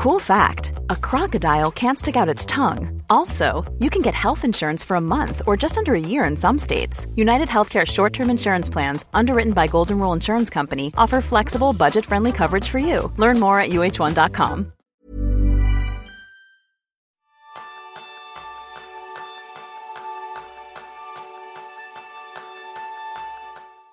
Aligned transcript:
Cool 0.00 0.18
fact 0.18 0.72
a 0.88 0.96
crocodile 0.96 1.70
can't 1.70 1.98
stick 1.98 2.16
out 2.16 2.26
its 2.34 2.46
tongue. 2.46 3.02
Also, 3.10 3.70
you 3.80 3.90
can 3.90 4.00
get 4.00 4.14
health 4.14 4.46
insurance 4.46 4.82
for 4.82 4.96
a 4.96 5.00
month 5.00 5.42
or 5.46 5.58
just 5.58 5.76
under 5.76 5.94
a 5.94 6.00
year 6.00 6.24
in 6.24 6.38
some 6.38 6.56
states. 6.56 7.06
United 7.16 7.48
Healthcare 7.48 7.86
short 7.86 8.14
term 8.14 8.30
insurance 8.30 8.70
plans, 8.70 9.04
underwritten 9.12 9.52
by 9.52 9.66
Golden 9.66 9.98
Rule 9.98 10.14
Insurance 10.14 10.48
Company, 10.48 10.90
offer 10.96 11.20
flexible, 11.20 11.74
budget 11.74 12.06
friendly 12.06 12.32
coverage 12.32 12.66
for 12.66 12.78
you. 12.78 13.12
Learn 13.18 13.38
more 13.38 13.60
at 13.60 13.72
uh1.com. 13.72 14.72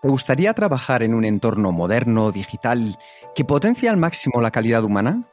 ¿Te 0.02 0.08
gustaría 0.08 0.54
trabajar 0.54 1.04
en 1.04 1.14
un 1.14 1.26
entorno 1.26 1.74
moderno, 1.74 2.32
digital, 2.32 2.98
que 3.36 3.44
potencia 3.44 3.92
al 3.92 3.98
máximo 3.98 4.40
la 4.40 4.52
calidad 4.52 4.86
humana? 4.86 5.28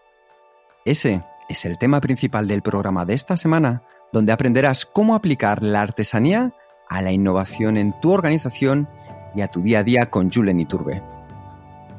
Ese 0.84 1.24
es 1.48 1.64
el 1.64 1.78
tema 1.78 2.00
principal 2.02 2.46
del 2.46 2.60
programa 2.60 3.06
de 3.06 3.14
esta 3.14 3.38
semana, 3.38 3.82
donde 4.12 4.32
aprenderás 4.32 4.84
cómo 4.84 5.14
aplicar 5.14 5.62
la 5.62 5.80
artesanía 5.80 6.52
a 6.90 7.00
la 7.00 7.10
innovación 7.10 7.78
en 7.78 7.98
tu 8.00 8.12
organización 8.12 8.86
y 9.34 9.40
a 9.40 9.48
tu 9.48 9.62
día 9.62 9.78
a 9.78 9.82
día 9.82 10.10
con 10.10 10.30
Julen 10.30 10.60
Iturbe. 10.60 11.02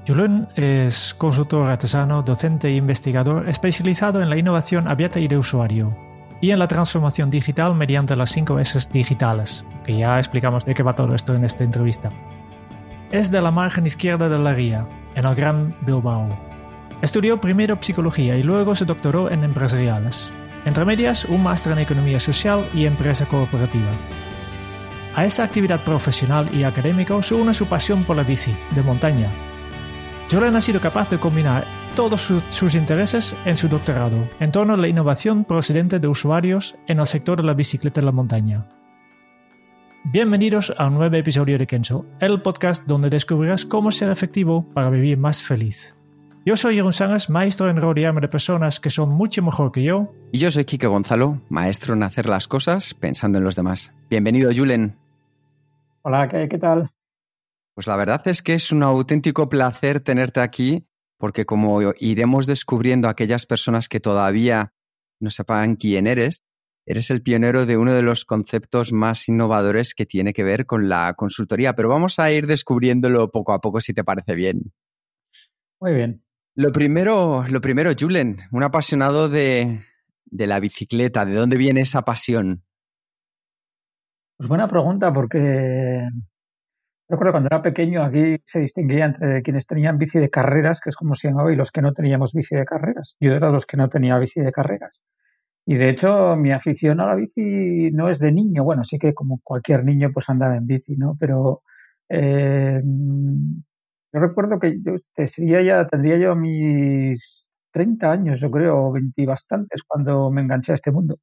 Julen 0.07 0.47
es 0.55 1.15
consultor 1.15 1.67
artesano, 1.67 2.21
docente 2.21 2.67
e 2.67 2.75
investigador 2.75 3.49
especializado 3.49 4.21
en 4.21 4.29
la 4.29 4.37
innovación 4.37 4.87
abierta 4.87 5.19
y 5.19 5.27
de 5.27 5.39
usuario 5.39 5.97
y 6.39 6.51
en 6.51 6.59
la 6.59 6.67
transformación 6.67 7.31
digital 7.31 7.73
mediante 7.73 8.15
las 8.15 8.29
5 8.33 8.59
S 8.59 8.79
digitales, 8.91 9.65
que 9.83 9.97
ya 9.97 10.19
explicamos 10.19 10.63
de 10.63 10.75
qué 10.75 10.83
va 10.83 10.93
todo 10.93 11.15
esto 11.15 11.33
en 11.33 11.43
esta 11.43 11.63
entrevista. 11.63 12.11
Es 13.09 13.31
de 13.31 13.41
la 13.41 13.49
margen 13.49 13.87
izquierda 13.87 14.29
de 14.29 14.37
la 14.37 14.53
Ría, 14.53 14.85
en 15.15 15.25
el 15.25 15.33
Gran 15.33 15.75
Bilbao, 15.81 16.29
Estudió 17.01 17.39
primero 17.39 17.77
psicología 17.81 18.37
y 18.37 18.43
luego 18.43 18.75
se 18.75 18.85
doctoró 18.85 19.29
en 19.29 19.43
empresariales. 19.43 20.31
Entre 20.65 20.85
medias, 20.85 21.25
un 21.25 21.43
máster 21.43 21.73
en 21.73 21.79
economía 21.79 22.19
social 22.19 22.69
y 22.73 22.85
empresa 22.85 23.27
cooperativa. 23.27 23.91
A 25.15 25.25
esa 25.25 25.43
actividad 25.43 25.83
profesional 25.83 26.53
y 26.53 26.63
académica 26.63 27.21
se 27.21 27.35
une 27.35 27.53
su 27.53 27.67
pasión 27.67 28.03
por 28.03 28.15
la 28.15 28.23
bici, 28.23 28.55
de 28.71 28.81
montaña. 28.81 29.31
Jordan 30.29 30.55
ha 30.55 30.61
sido 30.61 30.81
capaz 30.81 31.09
de 31.09 31.19
combinar 31.19 31.65
todos 31.95 32.33
sus 32.49 32.75
intereses 32.75 33.35
en 33.45 33.55
su 33.55 33.67
doctorado 33.69 34.27
en 34.39 34.51
torno 34.51 34.73
a 34.73 34.77
la 34.77 34.87
innovación 34.87 35.45
procedente 35.45 35.99
de 35.99 36.07
usuarios 36.07 36.75
en 36.87 36.99
el 36.99 37.05
sector 37.05 37.37
de 37.37 37.47
la 37.47 37.53
bicicleta 37.53 38.01
en 38.01 38.05
la 38.05 38.11
montaña. 38.11 38.67
Bienvenidos 40.03 40.73
a 40.77 40.87
un 40.87 40.95
nuevo 40.95 41.15
episodio 41.15 41.57
de 41.57 41.65
Kenzo, 41.65 42.05
el 42.19 42.41
podcast 42.41 42.85
donde 42.85 43.09
descubrirás 43.09 43.65
cómo 43.65 43.91
ser 43.91 44.09
efectivo 44.09 44.67
para 44.73 44.89
vivir 44.89 45.17
más 45.17 45.41
feliz. 45.41 45.95
Yo 46.47 46.55
soy 46.55 46.75
Jeroen 46.75 46.93
Sánchez, 46.93 47.27
maestro 47.31 47.69
en 47.69 47.81
rodearme 47.81 48.21
de 48.21 48.27
personas 48.27 48.79
que 48.79 48.91
son 48.91 49.09
mucho 49.09 49.41
mejor 49.41 49.71
que 49.71 49.81
yo. 49.81 50.13
Y 50.31 50.37
yo 50.37 50.51
soy 50.51 50.63
Kike 50.63 50.85
Gonzalo, 50.85 51.41
maestro 51.49 51.95
en 51.95 52.03
hacer 52.03 52.27
las 52.27 52.47
cosas 52.47 52.93
pensando 52.93 53.39
en 53.39 53.43
los 53.43 53.55
demás. 53.55 53.95
Bienvenido, 54.11 54.51
Julen. 54.55 54.95
Hola, 56.03 56.29
¿qué, 56.29 56.47
qué 56.47 56.59
tal? 56.59 56.91
Pues 57.73 57.87
la 57.87 57.95
verdad 57.95 58.21
es 58.27 58.43
que 58.43 58.53
es 58.53 58.71
un 58.71 58.83
auténtico 58.83 59.49
placer 59.49 60.01
tenerte 60.01 60.39
aquí, 60.39 60.85
porque 61.17 61.47
como 61.47 61.81
iremos 61.97 62.45
descubriendo 62.45 63.09
aquellas 63.09 63.47
personas 63.47 63.89
que 63.89 63.99
todavía 63.99 64.71
no 65.19 65.31
sepan 65.31 65.75
quién 65.77 66.05
eres, 66.05 66.43
eres 66.85 67.09
el 67.09 67.23
pionero 67.23 67.65
de 67.65 67.77
uno 67.77 67.91
de 67.91 68.03
los 68.03 68.23
conceptos 68.23 68.93
más 68.93 69.27
innovadores 69.27 69.95
que 69.95 70.05
tiene 70.05 70.31
que 70.31 70.43
ver 70.43 70.67
con 70.67 70.89
la 70.89 71.11
consultoría, 71.17 71.73
pero 71.73 71.89
vamos 71.89 72.19
a 72.19 72.31
ir 72.31 72.45
descubriéndolo 72.45 73.31
poco 73.31 73.51
a 73.51 73.61
poco 73.61 73.81
si 73.81 73.95
te 73.95 74.03
parece 74.03 74.35
bien. 74.35 74.71
Muy 75.81 75.95
bien. 75.95 76.24
Lo 76.57 76.71
primero, 76.71 77.43
lo 77.49 77.59
primero, 77.59 77.91
Julen, 77.99 78.37
un 78.51 78.63
apasionado 78.63 79.27
de, 79.27 79.81
de 80.25 80.47
la 80.47 80.61
bicicleta. 80.61 81.25
¿De 81.25 81.35
dónde 81.35 81.57
viene 81.57 81.81
esa 81.81 82.03
pasión? 82.03 82.63
Pues 84.37 84.47
buena 84.47 84.69
pregunta, 84.69 85.13
porque 85.13 86.07
recuerdo 87.09 87.33
cuando 87.33 87.47
era 87.47 87.61
pequeño 87.61 88.03
aquí 88.03 88.37
se 88.45 88.59
distinguía 88.59 89.05
entre 89.05 89.41
quienes 89.43 89.67
tenían 89.67 89.97
bici 89.97 90.17
de 90.17 90.29
carreras, 90.29 90.79
que 90.81 90.89
es 90.89 90.95
como 90.95 91.15
se 91.15 91.27
llamaba, 91.27 91.51
y 91.51 91.57
los 91.57 91.71
que 91.71 91.81
no 91.81 91.93
teníamos 91.93 92.31
bici 92.31 92.55
de 92.55 92.65
carreras. 92.65 93.15
Yo 93.19 93.33
era 93.33 93.47
de 93.47 93.53
los 93.53 93.65
que 93.65 93.77
no 93.77 93.89
tenía 93.89 94.17
bici 94.17 94.39
de 94.39 94.51
carreras. 94.51 95.01
Y 95.65 95.75
de 95.75 95.89
hecho, 95.89 96.37
mi 96.37 96.51
afición 96.51 97.01
a 97.01 97.07
la 97.07 97.15
bici 97.15 97.91
no 97.91 98.09
es 98.09 98.19
de 98.19 98.31
niño. 98.31 98.63
Bueno, 98.63 98.83
sí 98.85 98.97
que 98.97 99.13
como 99.13 99.41
cualquier 99.43 99.83
niño, 99.83 100.11
pues 100.13 100.29
andaba 100.29 100.55
en 100.55 100.67
bici, 100.67 100.95
¿no? 100.95 101.17
Pero 101.19 101.63
eh, 102.07 102.81
yo 104.15 104.21
recuerdo 104.21 104.59
que 104.59 104.79
yo 104.81 104.93
sería 105.27 105.61
ya, 105.61 105.87
tendría 105.87 106.17
yo 106.17 106.35
mis 106.37 107.45
30 107.71 108.09
años, 108.09 108.39
yo 108.39 108.49
creo, 108.49 108.93
20 108.93 109.25
bastantes, 109.25 109.83
cuando 109.85 110.31
me 110.31 110.39
enganché 110.41 110.71
a 110.71 110.75
este 110.75 110.91
mundo. 110.93 111.15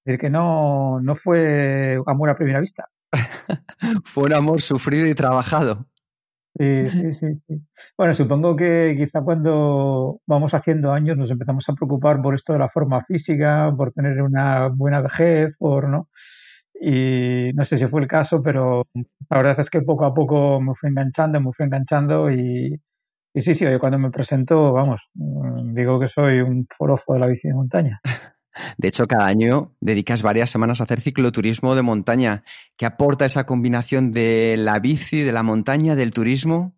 Es 0.00 0.06
decir, 0.06 0.20
que 0.20 0.30
no, 0.30 1.00
no 1.00 1.14
fue 1.14 2.00
amor 2.06 2.30
a 2.30 2.36
primera 2.36 2.58
vista. 2.58 2.88
fue 4.04 4.24
un 4.24 4.32
amor 4.32 4.60
sufrido 4.60 5.06
y 5.06 5.14
trabajado. 5.14 5.86
Sí, 6.58 6.86
sí, 6.88 7.12
sí, 7.14 7.26
sí, 7.46 7.62
Bueno, 7.96 8.12
supongo 8.14 8.56
que 8.56 8.96
quizá 8.98 9.22
cuando 9.22 10.20
vamos 10.26 10.52
haciendo 10.54 10.92
años 10.92 11.16
nos 11.16 11.30
empezamos 11.30 11.66
a 11.68 11.74
preocupar 11.74 12.20
por 12.20 12.34
esto 12.34 12.52
de 12.52 12.58
la 12.58 12.68
forma 12.68 13.04
física, 13.04 13.72
por 13.76 13.92
tener 13.92 14.20
una 14.20 14.66
buena 14.66 15.00
vejez, 15.00 15.56
por 15.58 15.88
no 15.88 16.08
y 16.84 17.52
no 17.54 17.64
sé 17.64 17.78
si 17.78 17.86
fue 17.86 18.00
el 18.00 18.08
caso, 18.08 18.42
pero 18.42 18.88
la 19.30 19.36
verdad 19.36 19.60
es 19.60 19.70
que 19.70 19.82
poco 19.82 20.04
a 20.04 20.12
poco 20.12 20.60
me 20.60 20.74
fui 20.74 20.90
enganchando, 20.90 21.40
me 21.40 21.52
fui 21.52 21.64
enganchando 21.64 22.28
y, 22.28 22.76
y 23.32 23.40
sí, 23.40 23.54
sí, 23.54 23.64
cuando 23.78 24.00
me 24.00 24.10
presento, 24.10 24.72
vamos, 24.72 25.00
mm, 25.14 25.74
digo 25.74 26.00
que 26.00 26.08
soy 26.08 26.40
un 26.40 26.66
forofo 26.76 27.14
de 27.14 27.20
la 27.20 27.26
bici 27.28 27.46
de 27.46 27.54
montaña. 27.54 28.00
De 28.76 28.88
hecho, 28.88 29.06
cada 29.06 29.26
año 29.26 29.72
dedicas 29.80 30.22
varias 30.22 30.50
semanas 30.50 30.80
a 30.80 30.84
hacer 30.84 31.00
cicloturismo 31.00 31.74
de 31.74 31.80
montaña. 31.80 32.42
¿Qué 32.76 32.84
aporta 32.84 33.24
esa 33.24 33.46
combinación 33.46 34.12
de 34.12 34.56
la 34.58 34.78
bici, 34.78 35.22
de 35.22 35.32
la 35.32 35.42
montaña, 35.42 35.94
del 35.94 36.12
turismo? 36.12 36.74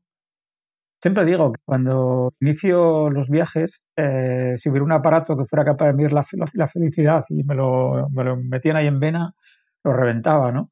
Siempre 1.03 1.25
digo 1.25 1.53
que 1.53 1.61
cuando 1.65 2.33
inicio 2.41 3.11
los 3.11 3.29
viajes, 3.29 3.83
eh, 3.97 4.55
si 4.57 4.69
hubiera 4.69 4.85
un 4.85 4.93
aparato 4.93 5.37
que 5.37 5.47
fuera 5.47 5.65
capaz 5.65 5.87
de 5.87 5.95
medir 5.95 6.13
la, 6.13 6.25
la 6.53 6.69
felicidad 6.69 7.25
y 7.29 7.43
me 7.43 7.57
lo, 7.57 8.09
me 8.11 8.23
lo 8.23 8.37
metían 8.37 8.77
ahí 8.77 8.87
en 8.87 9.01
vena, 9.01 9.35
lo 9.85 9.93
reventaba, 9.93 10.51
¿no? 10.51 10.71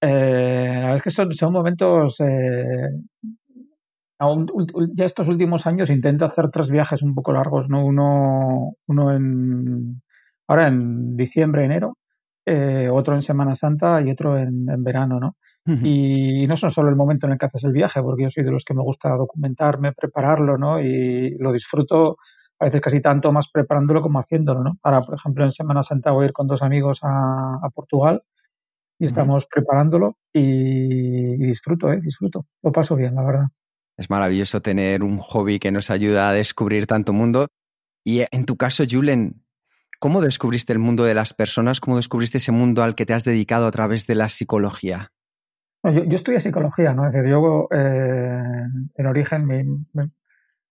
Eh, 0.00 0.70
la 0.74 0.80
verdad 0.80 0.96
es 0.96 1.02
que 1.02 1.10
son, 1.10 1.32
son 1.34 1.52
momentos... 1.52 2.16
Eh, 2.20 2.88
ya 4.94 5.04
estos 5.04 5.28
últimos 5.28 5.66
años 5.66 5.90
intento 5.90 6.24
hacer 6.24 6.50
tres 6.50 6.70
viajes 6.70 7.02
un 7.02 7.14
poco 7.14 7.32
largos, 7.32 7.68
¿no? 7.68 7.84
Uno, 7.84 8.72
uno 8.86 9.12
en 9.12 10.02
ahora 10.46 10.68
en 10.68 11.16
diciembre, 11.16 11.64
enero, 11.64 11.98
eh, 12.46 12.88
otro 12.90 13.14
en 13.14 13.22
Semana 13.22 13.56
Santa 13.56 14.00
y 14.02 14.10
otro 14.10 14.38
en, 14.38 14.66
verano, 14.82 15.18
¿no? 15.20 15.36
Y 15.66 16.46
no 16.46 16.58
son 16.58 16.70
solo 16.70 16.90
el 16.90 16.96
momento 16.96 17.26
en 17.26 17.32
el 17.32 17.38
que 17.38 17.46
haces 17.46 17.64
el 17.64 17.72
viaje, 17.72 18.02
porque 18.02 18.24
yo 18.24 18.30
soy 18.30 18.44
de 18.44 18.50
los 18.50 18.64
que 18.64 18.74
me 18.74 18.82
gusta 18.82 19.08
documentarme, 19.16 19.92
prepararlo, 19.92 20.58
¿no? 20.58 20.78
Y 20.78 21.38
lo 21.38 21.52
disfruto 21.52 22.18
a 22.58 22.66
veces 22.66 22.82
casi 22.82 23.00
tanto 23.00 23.32
más 23.32 23.48
preparándolo 23.50 24.02
como 24.02 24.18
haciéndolo, 24.20 24.62
¿no? 24.62 24.78
Ahora, 24.82 25.00
por 25.00 25.14
ejemplo, 25.14 25.42
en 25.44 25.52
Semana 25.52 25.82
Santa 25.82 26.10
voy 26.10 26.24
a 26.24 26.26
ir 26.28 26.32
con 26.34 26.46
dos 26.46 26.60
amigos 26.60 27.00
a, 27.02 27.60
a 27.62 27.70
Portugal 27.70 28.22
y 28.98 29.06
estamos 29.06 29.46
preparándolo 29.46 30.18
y, 30.32 31.36
disfruto, 31.36 31.92
¿eh? 31.92 32.00
disfruto. 32.00 32.46
Lo 32.62 32.72
paso 32.72 32.96
bien, 32.96 33.14
la 33.14 33.24
verdad. 33.24 33.46
Es 33.96 34.10
maravilloso 34.10 34.60
tener 34.60 35.02
un 35.02 35.18
hobby 35.18 35.58
que 35.58 35.72
nos 35.72 35.90
ayuda 35.90 36.28
a 36.28 36.32
descubrir 36.32 36.86
tanto 36.86 37.12
mundo. 37.12 37.48
Y 38.04 38.22
en 38.30 38.44
tu 38.44 38.56
caso, 38.56 38.84
Julen, 38.88 39.44
¿cómo 40.00 40.20
descubriste 40.20 40.72
el 40.72 40.78
mundo 40.78 41.04
de 41.04 41.14
las 41.14 41.32
personas? 41.32 41.80
¿Cómo 41.80 41.96
descubriste 41.96 42.38
ese 42.38 42.52
mundo 42.52 42.82
al 42.82 42.94
que 42.94 43.06
te 43.06 43.14
has 43.14 43.24
dedicado 43.24 43.66
a 43.66 43.70
través 43.70 44.06
de 44.06 44.14
la 44.14 44.28
psicología? 44.28 45.12
yo, 45.84 46.04
yo, 46.04 46.16
estudié 46.16 46.40
psicología, 46.40 46.94
¿no? 46.94 47.06
Es 47.06 47.12
decir, 47.12 47.30
yo 47.30 47.68
eh, 47.70 48.42
en 48.94 49.06
origen 49.06 49.46
me, 49.46 49.64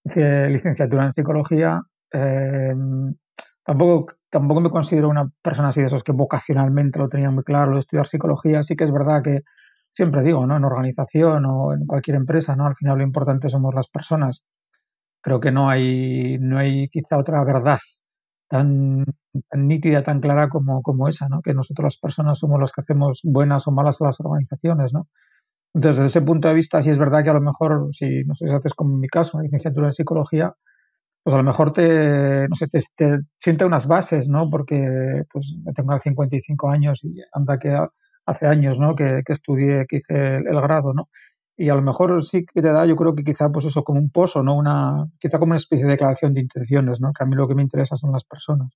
hice 0.03 0.49
licenciatura 0.49 1.05
en 1.05 1.11
psicología. 1.13 1.81
Eh, 2.11 2.75
tampoco 3.63 4.13
tampoco 4.33 4.61
me 4.61 4.71
considero 4.71 5.09
una 5.09 5.29
persona 5.43 5.69
así 5.69 5.81
de 5.81 5.87
esos 5.87 6.03
que 6.03 6.11
vocacionalmente 6.11 6.97
lo 6.97 7.07
tenía 7.07 7.29
muy 7.29 7.43
claro, 7.43 7.75
de 7.75 7.81
estudiar 7.81 8.07
psicología. 8.07 8.63
Sí 8.63 8.75
que 8.75 8.85
es 8.85 8.91
verdad 8.91 9.21
que 9.23 9.41
siempre 9.93 10.23
digo, 10.23 10.47
¿no? 10.47 10.57
En 10.57 10.63
organización 10.65 11.45
o 11.45 11.73
en 11.73 11.85
cualquier 11.85 12.17
empresa, 12.17 12.55
¿no? 12.55 12.65
Al 12.65 12.75
final 12.75 12.97
lo 12.97 13.03
importante 13.03 13.49
somos 13.49 13.75
las 13.75 13.87
personas. 13.89 14.41
Creo 15.21 15.39
que 15.39 15.51
no 15.51 15.69
hay, 15.69 16.37
no 16.39 16.57
hay 16.59 16.89
quizá 16.89 17.17
otra 17.17 17.43
verdad 17.43 17.79
tan, 18.49 19.05
nítida, 19.55 20.03
tan 20.03 20.19
clara 20.21 20.49
como, 20.49 21.09
esa, 21.09 21.29
¿no? 21.29 21.41
Que 21.43 21.53
nosotros 21.53 21.85
las 21.85 21.97
personas 21.99 22.39
somos 22.39 22.59
las 22.59 22.71
que 22.71 22.81
hacemos 22.81 23.21
buenas 23.23 23.67
o 23.67 23.71
malas 23.71 24.01
a 24.01 24.05
las 24.05 24.19
organizaciones, 24.19 24.93
¿no? 24.93 25.07
Entonces, 25.75 25.99
desde 25.99 26.19
ese 26.19 26.25
punto 26.25 26.47
de 26.47 26.55
vista, 26.55 26.81
sí 26.83 26.89
es 26.89 26.97
verdad 26.99 27.23
que 27.23 27.31
a 27.31 27.33
lo 27.33 27.41
mejor, 27.41 27.89
si 27.93 28.23
no 28.25 28.35
sé 28.35 28.47
si 28.47 28.51
haces 28.53 28.73
como 28.73 28.95
en 28.95 29.01
mi 29.01 29.09
caso, 29.09 29.41
licenciatura 29.41 29.87
en 29.87 29.93
psicología, 29.93 30.53
pues 31.23 31.33
a 31.33 31.37
lo 31.37 31.43
mejor 31.43 31.71
te, 31.73 32.47
no 32.49 32.55
sé, 32.55 32.67
te, 32.67 33.19
siente 33.37 33.65
unas 33.65 33.87
bases, 33.87 34.27
¿no? 34.27 34.49
Porque 34.49 35.23
pues 35.31 35.55
tengo 35.75 35.97
55 35.97 36.69
años 36.69 36.99
y 37.03 37.21
anda 37.31 37.57
que 37.57 37.77
hace 38.25 38.45
años, 38.45 38.77
¿no? 38.77 38.95
Que, 38.95 39.23
que 39.25 39.33
estudié, 39.33 39.85
que 39.87 39.97
hice 39.97 40.37
el, 40.37 40.61
grado, 40.61 40.93
¿no? 40.93 41.09
y 41.55 41.69
a 41.69 41.75
lo 41.75 41.81
mejor 41.81 42.25
sí 42.25 42.45
que 42.45 42.61
te 42.61 42.69
da, 42.69 42.85
yo 42.85 42.95
creo 42.95 43.13
que 43.15 43.23
quizá 43.23 43.49
pues 43.49 43.65
eso 43.65 43.83
como 43.83 43.99
un 43.99 44.09
pozo, 44.09 44.41
¿no? 44.41 44.55
Una, 44.55 45.07
quizá 45.19 45.37
como 45.37 45.51
una 45.51 45.57
especie 45.57 45.85
de 45.85 45.91
declaración 45.91 46.33
de 46.33 46.41
intenciones, 46.41 46.99
¿no? 46.99 47.13
Que 47.13 47.23
a 47.23 47.27
mí 47.27 47.35
lo 47.35 47.47
que 47.47 47.55
me 47.55 47.61
interesa 47.61 47.95
son 47.95 48.11
las 48.11 48.23
personas. 48.23 48.71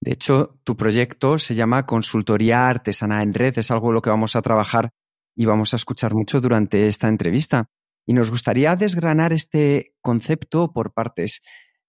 De 0.00 0.12
hecho, 0.12 0.58
tu 0.62 0.76
proyecto 0.76 1.38
se 1.38 1.54
llama 1.54 1.86
Consultoría 1.86 2.68
Artesana 2.68 3.22
en 3.22 3.34
Red, 3.34 3.58
es 3.58 3.70
algo 3.70 3.92
lo 3.92 4.02
que 4.02 4.10
vamos 4.10 4.36
a 4.36 4.42
trabajar 4.42 4.90
y 5.34 5.46
vamos 5.46 5.72
a 5.72 5.76
escuchar 5.76 6.14
mucho 6.14 6.40
durante 6.40 6.86
esta 6.86 7.08
entrevista. 7.08 7.66
Y 8.06 8.12
nos 8.12 8.30
gustaría 8.30 8.76
desgranar 8.76 9.32
este 9.32 9.94
concepto 10.00 10.72
por 10.72 10.92
partes. 10.92 11.40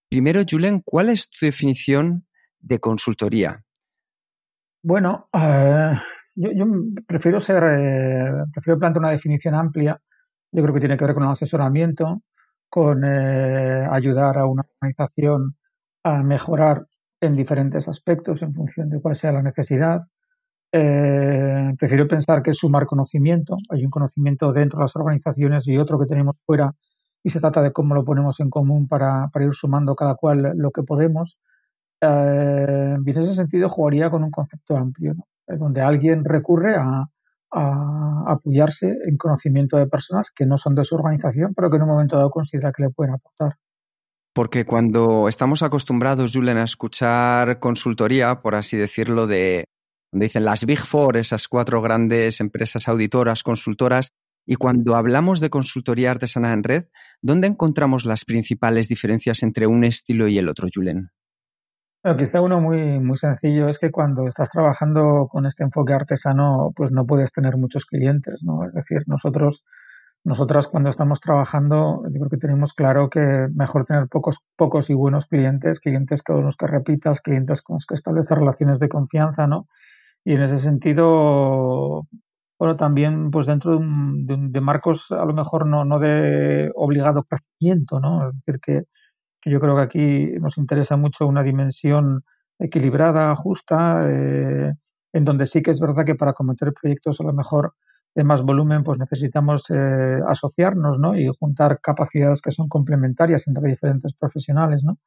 Primero, 0.09 0.41
Julen, 0.49 0.81
¿cuál 0.83 1.09
es 1.09 1.29
tu 1.29 1.45
definición 1.45 2.25
de 2.59 2.79
consultoría? 2.79 3.63
Bueno, 4.83 5.27
eh, 5.33 5.93
yo, 6.35 6.65
prefiero 7.05 7.39
ser, 7.39 7.63
eh, 7.69 8.31
prefiero 8.53 8.79
plantear 8.79 9.01
una 9.01 9.11
definición 9.11 9.55
amplia. 9.55 9.99
Yo 10.51 10.63
creo 10.63 10.73
que 10.73 10.79
tiene 10.79 10.97
que 10.97 11.05
ver 11.05 11.13
con 11.13 11.23
el 11.23 11.29
asesoramiento, 11.29 12.21
con 12.69 13.03
eh, 13.03 13.87
ayudar 13.91 14.37
a 14.37 14.45
una 14.45 14.63
organización 14.79 15.55
a 16.03 16.23
mejorar 16.23 16.85
en 17.19 17.35
diferentes 17.35 17.87
aspectos 17.87 18.41
en 18.41 18.53
función 18.53 18.89
de 18.89 19.01
cuál 19.01 19.15
sea 19.15 19.31
la 19.31 19.41
necesidad. 19.41 20.03
Eh, 20.71 21.73
prefiero 21.79 22.07
pensar 22.07 22.43
que 22.43 22.51
es 22.51 22.57
sumar 22.57 22.85
conocimiento. 22.85 23.57
Hay 23.69 23.83
un 23.83 23.91
conocimiento 23.91 24.53
dentro 24.53 24.79
de 24.79 24.85
las 24.85 24.95
organizaciones 24.95 25.67
y 25.67 25.77
otro 25.77 25.99
que 25.99 26.05
tenemos 26.05 26.35
fuera 26.45 26.73
y 27.23 27.29
se 27.29 27.39
trata 27.39 27.61
de 27.61 27.71
cómo 27.71 27.95
lo 27.95 28.05
ponemos 28.05 28.39
en 28.39 28.49
común 28.49 28.87
para, 28.87 29.29
para 29.33 29.45
ir 29.45 29.53
sumando 29.53 29.95
cada 29.95 30.15
cual 30.15 30.53
lo 30.55 30.71
que 30.71 30.83
podemos. 30.83 31.37
Eh, 32.01 32.95
en 32.95 33.17
ese 33.17 33.33
sentido 33.33 33.69
jugaría 33.69 34.09
con 34.09 34.23
un 34.23 34.31
concepto 34.31 34.77
amplio, 34.77 35.15
donde 35.47 35.81
alguien 35.81 36.23
recurre 36.23 36.75
a, 36.75 37.09
a, 37.51 38.23
apoyarse 38.27 38.97
en 39.05 39.17
conocimiento 39.17 39.77
de 39.77 39.87
personas 39.87 40.31
que 40.31 40.45
no 40.45 40.57
son 40.57 40.75
de 40.75 40.85
su 40.85 40.95
organización, 40.95 41.53
pero 41.55 41.69
que 41.69 41.77
en 41.77 41.83
un 41.83 41.89
momento 41.89 42.17
dado 42.17 42.29
considera 42.29 42.71
que 42.71 42.83
le 42.83 42.89
pueden 42.89 43.15
aportar. 43.15 43.57
Porque 44.33 44.65
cuando 44.65 45.27
estamos 45.27 45.63
acostumbrados, 45.63 46.33
Julen, 46.35 46.57
a 46.57 46.63
escuchar 46.63 47.59
consultoría, 47.59 48.41
por 48.41 48.53
así 48.53 48.77
decirlo, 48.77 49.25
de 49.25 49.65
donde 50.11 50.27
dicen 50.27 50.45
las 50.45 50.65
Big 50.65 50.79
Four, 50.79 51.17
esas 51.17 51.47
cuatro 51.47 51.81
grandes 51.81 52.39
empresas 52.39 52.87
auditoras, 52.87 53.43
consultoras, 53.43 54.11
y 54.47 54.55
cuando 54.55 54.95
hablamos 54.95 55.39
de 55.41 55.51
consultoría 55.51 56.09
artesana 56.09 56.53
en 56.53 56.63
red, 56.63 56.85
¿dónde 57.21 57.47
encontramos 57.47 58.05
las 58.05 58.25
principales 58.25 58.87
diferencias 58.87 59.43
entre 59.43 59.67
un 59.67 59.83
estilo 59.83 60.27
y 60.27 60.39
el 60.39 60.49
otro, 60.49 60.67
Julen? 60.73 61.09
quizá 62.17 62.39
uno 62.39 62.61
muy, 62.61 63.01
muy 63.01 63.17
sencillo 63.17 63.67
es 63.67 63.79
que 63.79 63.91
cuando 63.91 64.29
estás 64.29 64.49
trabajando 64.49 65.27
con 65.29 65.45
este 65.45 65.65
enfoque 65.65 65.91
artesano, 65.91 66.71
pues 66.73 66.89
no 66.89 67.05
puedes 67.05 67.33
tener 67.33 67.57
muchos 67.57 67.85
clientes, 67.85 68.43
¿no? 68.43 68.65
Es 68.65 68.73
decir, 68.73 69.03
nosotros 69.07 69.65
nosotras 70.23 70.67
cuando 70.67 70.89
estamos 70.89 71.21
trabajando, 71.21 72.03
yo 72.05 72.19
creo 72.19 72.29
que 72.29 72.37
tenemos 72.37 72.73
claro 72.73 73.09
que 73.09 73.47
mejor 73.53 73.85
tener 73.85 74.07
pocos, 74.09 74.39
pocos 74.57 74.89
y 74.89 74.93
buenos 74.93 75.27
clientes, 75.27 75.79
clientes 75.79 76.21
con 76.21 76.43
los 76.43 76.57
que 76.57 76.67
repitas, 76.67 77.21
clientes 77.21 77.61
con 77.61 77.75
los 77.75 77.85
que 77.85 77.95
estableces 77.95 78.37
relaciones 78.37 78.79
de 78.79 78.89
confianza, 78.89 79.47
¿no? 79.47 79.67
Y 80.25 80.33
en 80.33 80.41
ese 80.41 80.59
sentido, 80.59 82.07
bueno, 82.59 82.75
también 82.75 83.31
pues 83.31 83.47
dentro 83.47 83.79
de, 83.79 84.61
marcos 84.61 85.11
a 85.11 85.25
lo 85.25 85.33
mejor 85.33 85.65
no, 85.67 85.85
no 85.85 85.99
de 85.99 86.71
obligado 86.75 87.23
crecimiento, 87.23 87.99
¿no? 87.99 88.29
Es 88.29 88.35
decir, 88.35 88.59
que, 88.61 88.83
que, 89.41 89.51
yo 89.51 89.59
creo 89.59 89.75
que 89.75 89.81
aquí 89.81 90.25
nos 90.41 90.57
interesa 90.57 90.97
mucho 90.97 91.27
una 91.27 91.43
dimensión 91.43 92.23
equilibrada, 92.59 93.35
justa, 93.35 94.05
eh, 94.09 94.73
en 95.13 95.25
donde 95.25 95.45
sí 95.45 95.61
que 95.61 95.71
es 95.71 95.79
verdad 95.79 96.05
que 96.05 96.15
para 96.15 96.33
cometer 96.33 96.73
proyectos 96.73 97.19
a 97.21 97.23
lo 97.23 97.33
mejor 97.33 97.73
de 98.15 98.23
más 98.23 98.41
volumen, 98.41 98.83
pues 98.83 98.97
necesitamos 98.99 99.65
eh, 99.69 100.19
asociarnos 100.27 100.97
¿no? 100.99 101.15
y 101.15 101.27
juntar 101.39 101.79
capacidades 101.81 102.41
que 102.41 102.51
son 102.51 102.67
complementarias 102.67 103.47
entre 103.47 103.69
diferentes 103.69 104.13
profesionales. 104.13 104.83
¿no? 104.83 104.97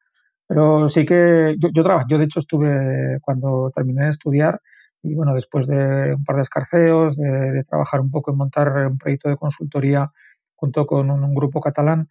Pero 0.47 0.89
sí 0.89 1.05
que 1.05 1.57
yo, 1.59 1.71
yo 1.75 1.83
trabajo, 1.83 2.07
yo 2.09 2.19
de 2.19 2.25
hecho 2.25 2.41
estuve 2.41 3.19
cuando 3.23 3.73
terminé 3.75 4.05
de 4.05 4.11
estudiar 4.13 4.61
y 5.03 5.15
bueno, 5.15 5.35
después 5.35 5.67
de 5.67 6.15
un 6.15 6.25
par 6.25 6.37
de 6.37 6.43
escarceos, 6.43 7.17
de, 7.17 7.65
trabajar 7.65 8.01
un 8.01 8.11
poco 8.11 8.33
en 8.33 8.39
montar 8.39 8.69
un 8.87 8.99
proyecto 8.99 9.29
de 9.29 9.37
consultoría 9.37 10.11
junto 10.57 10.87
con 10.87 11.11
un, 11.11 11.35
grupo 11.35 11.61
catalán, 11.61 12.09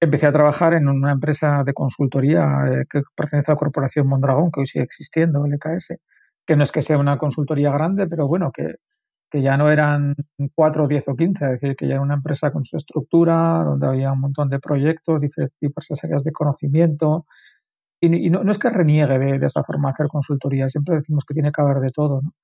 empecé 0.00 0.26
a 0.26 0.32
trabajar 0.32 0.74
en 0.74 0.88
una 0.88 1.12
empresa 1.12 1.62
de 1.64 1.74
consultoría 1.74 2.66
eh, 2.70 2.84
que 2.90 3.02
pertenece 3.14 3.52
a 3.52 3.54
la 3.54 3.58
corporación 3.58 4.06
Mondragón, 4.08 4.50
que 4.50 4.60
hoy 4.60 4.66
sigue 4.66 4.84
existiendo, 4.84 5.44
el 5.44 5.54
EKS, 5.54 5.98
que 6.46 6.56
no 6.56 6.64
es 6.64 6.72
que 6.72 6.82
sea 6.82 6.98
una 6.98 7.18
consultoría 7.18 7.70
grande, 7.70 8.06
pero 8.06 8.26
bueno, 8.26 8.50
que, 8.52 8.76
que 9.30 9.42
ya 9.42 9.56
no 9.56 9.70
eran 9.70 10.14
cuatro, 10.54 10.86
diez 10.88 11.08
o 11.08 11.16
quince, 11.16 11.44
es 11.46 11.50
decir, 11.52 11.74
que 11.76 11.86
ya 11.88 11.94
era 11.94 12.02
una 12.02 12.14
empresa 12.14 12.52
con 12.52 12.64
su 12.64 12.76
estructura, 12.76 13.62
donde 13.64 13.86
había 13.86 14.12
un 14.12 14.20
montón 14.20 14.50
de 14.50 14.58
proyectos, 14.60 15.20
diferentes 15.20 16.04
áreas 16.04 16.24
de 16.24 16.32
conocimiento. 16.32 17.26
Y, 18.04 18.30
no, 18.30 18.50
es 18.50 18.58
que 18.58 18.68
reniegue 18.68 19.16
de, 19.16 19.46
esa 19.46 19.62
forma 19.62 19.88
de 19.88 19.92
hacer 19.92 20.08
consultoría, 20.08 20.68
siempre 20.68 20.96
decimos 20.96 21.24
que 21.24 21.34
tiene 21.34 21.52
que 21.52 21.62
haber 21.62 21.78
de 21.78 21.90
todo, 21.90 22.20
¿no? 22.20 22.34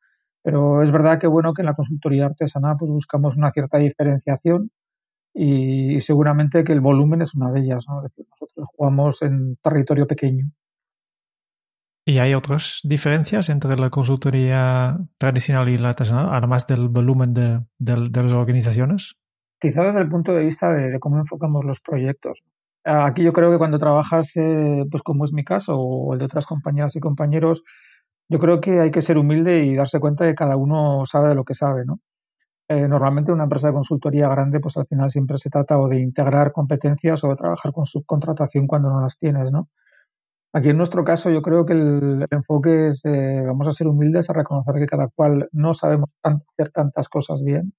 Pero 0.40 0.84
es 0.84 0.93
verdad 0.93 1.19
que 1.19 1.26
bueno 1.26 1.52
que 1.52 1.62
en 1.62 1.66
la 1.66 1.75
consultoría 1.75 2.26
artesanal 2.26 2.76
pues 2.78 2.88
buscamos 2.88 3.37
una 3.37 3.50
cierta 3.50 3.78
diferenciación 3.78 4.70
y, 5.34 6.00
seguramente 6.00 6.62
que 6.62 6.72
el 6.72 6.81
volumen 6.81 7.22
es 7.22 7.34
una 7.34 7.50
de 7.50 7.60
ellas, 7.60 7.84
¿no? 7.88 7.99
Es 7.99 8.12
decir, 8.12 8.26
nosotros 8.31 8.69
jugamos 8.76 9.20
en 9.22 9.56
territorio 9.56 10.06
pequeño. 10.06 10.49
¿Y 12.06 12.20
hay 12.20 12.34
otras 12.34 12.81
diferencias 12.84 13.49
entre 13.49 13.76
la 13.76 13.90
consultoría 13.90 14.96
tradicional 15.19 15.69
y 15.69 15.76
la 15.76 15.88
artesanal, 15.88 16.28
además 16.32 16.69
del 16.69 16.88
volumen 16.88 17.34
de, 17.34 17.60
las 17.81 18.32
organizaciones? 18.32 19.16
Quizá 19.60 19.82
desde 19.82 20.02
el 20.02 20.08
punto 20.08 20.32
de 20.32 20.46
vista 20.46 20.72
de, 20.72 21.00
cómo 21.00 21.19
enfocamos 21.19 21.64
los 21.64 21.81
proyectos. 21.81 22.44
Aquí 22.90 23.23
yo 23.23 23.35
creo 23.35 23.50
que 23.50 23.58
cuando 23.58 23.79
trabajas, 23.79 24.32
eh, 24.37 24.85
pues 24.90 25.02
como 25.02 25.26
es 25.26 25.32
mi 25.32 25.44
caso, 25.44 25.79
o 25.79 26.14
el 26.14 26.20
de 26.20 26.25
otras 26.25 26.46
compañeras 26.46 26.96
y 26.96 27.00
compañeros, 27.00 27.62
yo 28.31 28.38
creo 28.38 28.61
que 28.62 28.81
hay 28.81 28.90
que 28.90 29.02
ser 29.02 29.19
humilde 29.19 29.64
y 29.64 29.75
darse 29.76 30.00
cuenta 30.00 30.25
de 30.25 30.31
que 30.31 30.37
cada 30.37 30.56
uno 30.56 31.05
sabe 31.06 31.31
de 31.31 31.35
lo 31.35 31.44
que 31.44 31.55
sabe, 31.55 31.85
¿no? 31.85 32.00
Eh, 32.69 32.88
normalmente 32.88 33.32
una 33.32 33.44
empresa 33.44 33.69
de 33.69 33.75
consultoría 33.75 34.29
grande, 34.29 34.61
pues 34.61 34.76
al 34.79 34.87
final 34.87 35.11
siempre 35.11 35.38
se 35.38 35.50
trata 35.50 35.79
o 35.79 35.88
de 35.88 36.00
integrar 36.00 36.52
competencias 36.52 37.25
o 37.25 37.29
de 37.29 37.37
trabajar 37.37 37.73
con 37.73 37.87
subcontratación 37.87 38.67
cuando 38.67 38.91
no 38.91 39.02
las 39.02 39.19
tienes, 39.19 39.52
¿no? 39.52 39.69
Aquí 40.55 40.70
en 40.70 40.79
nuestro 40.79 41.05
caso 41.05 41.31
yo 41.31 41.43
creo 41.43 41.67
que 41.67 41.75
el, 41.75 42.26
enfoque 42.31 42.88
es, 42.91 43.05
eh, 43.05 43.43
vamos 43.46 43.69
a 43.69 43.73
ser 43.73 43.88
humildes, 43.88 44.31
a 44.31 44.34
reconocer 44.34 44.76
que 44.76 44.87
cada 44.87 45.08
cual 45.08 45.49
no 45.52 45.75
sabemos 45.75 46.11
hacer 46.23 46.73
tantas 46.73 47.08
cosas 47.11 47.43
bien, 47.44 47.75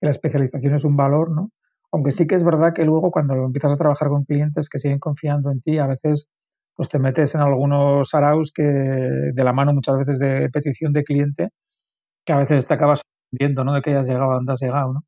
que 0.00 0.06
la 0.08 0.12
especialización 0.12 0.76
es 0.76 0.84
un 0.84 0.96
valor, 0.96 1.30
¿no? 1.32 1.50
Aunque 1.94 2.12
sí 2.12 2.26
que 2.26 2.34
es 2.34 2.44
verdad 2.44 2.74
que 2.74 2.84
luego 2.84 3.12
cuando 3.12 3.34
empiezas 3.34 3.72
a 3.72 3.76
trabajar 3.76 4.08
con 4.08 4.24
clientes 4.24 4.68
que 4.68 4.80
siguen 4.80 4.98
confiando 4.98 5.50
en 5.52 5.60
ti, 5.62 5.78
a 5.78 5.86
veces 5.86 6.28
pues 6.74 6.88
te 6.88 6.98
metes 6.98 7.34
en 7.36 7.40
algunos 7.40 8.12
araus 8.14 8.52
que 8.52 8.64
de 8.64 9.44
la 9.44 9.52
mano 9.52 9.72
muchas 9.72 9.98
veces 9.98 10.18
de 10.18 10.50
petición 10.50 10.92
de 10.92 11.04
cliente, 11.04 11.50
que 12.26 12.32
a 12.32 12.38
veces 12.38 12.66
te 12.66 12.74
acabas 12.74 13.02
viendo, 13.32 13.64
¿no? 13.64 13.74
De 13.74 13.82
que 13.82 13.90
hayas 13.90 14.08
llegado 14.08 14.32
a 14.32 14.36
donde 14.36 14.52
has 14.54 14.60
llegado, 14.60 14.94
¿no? 14.94 15.04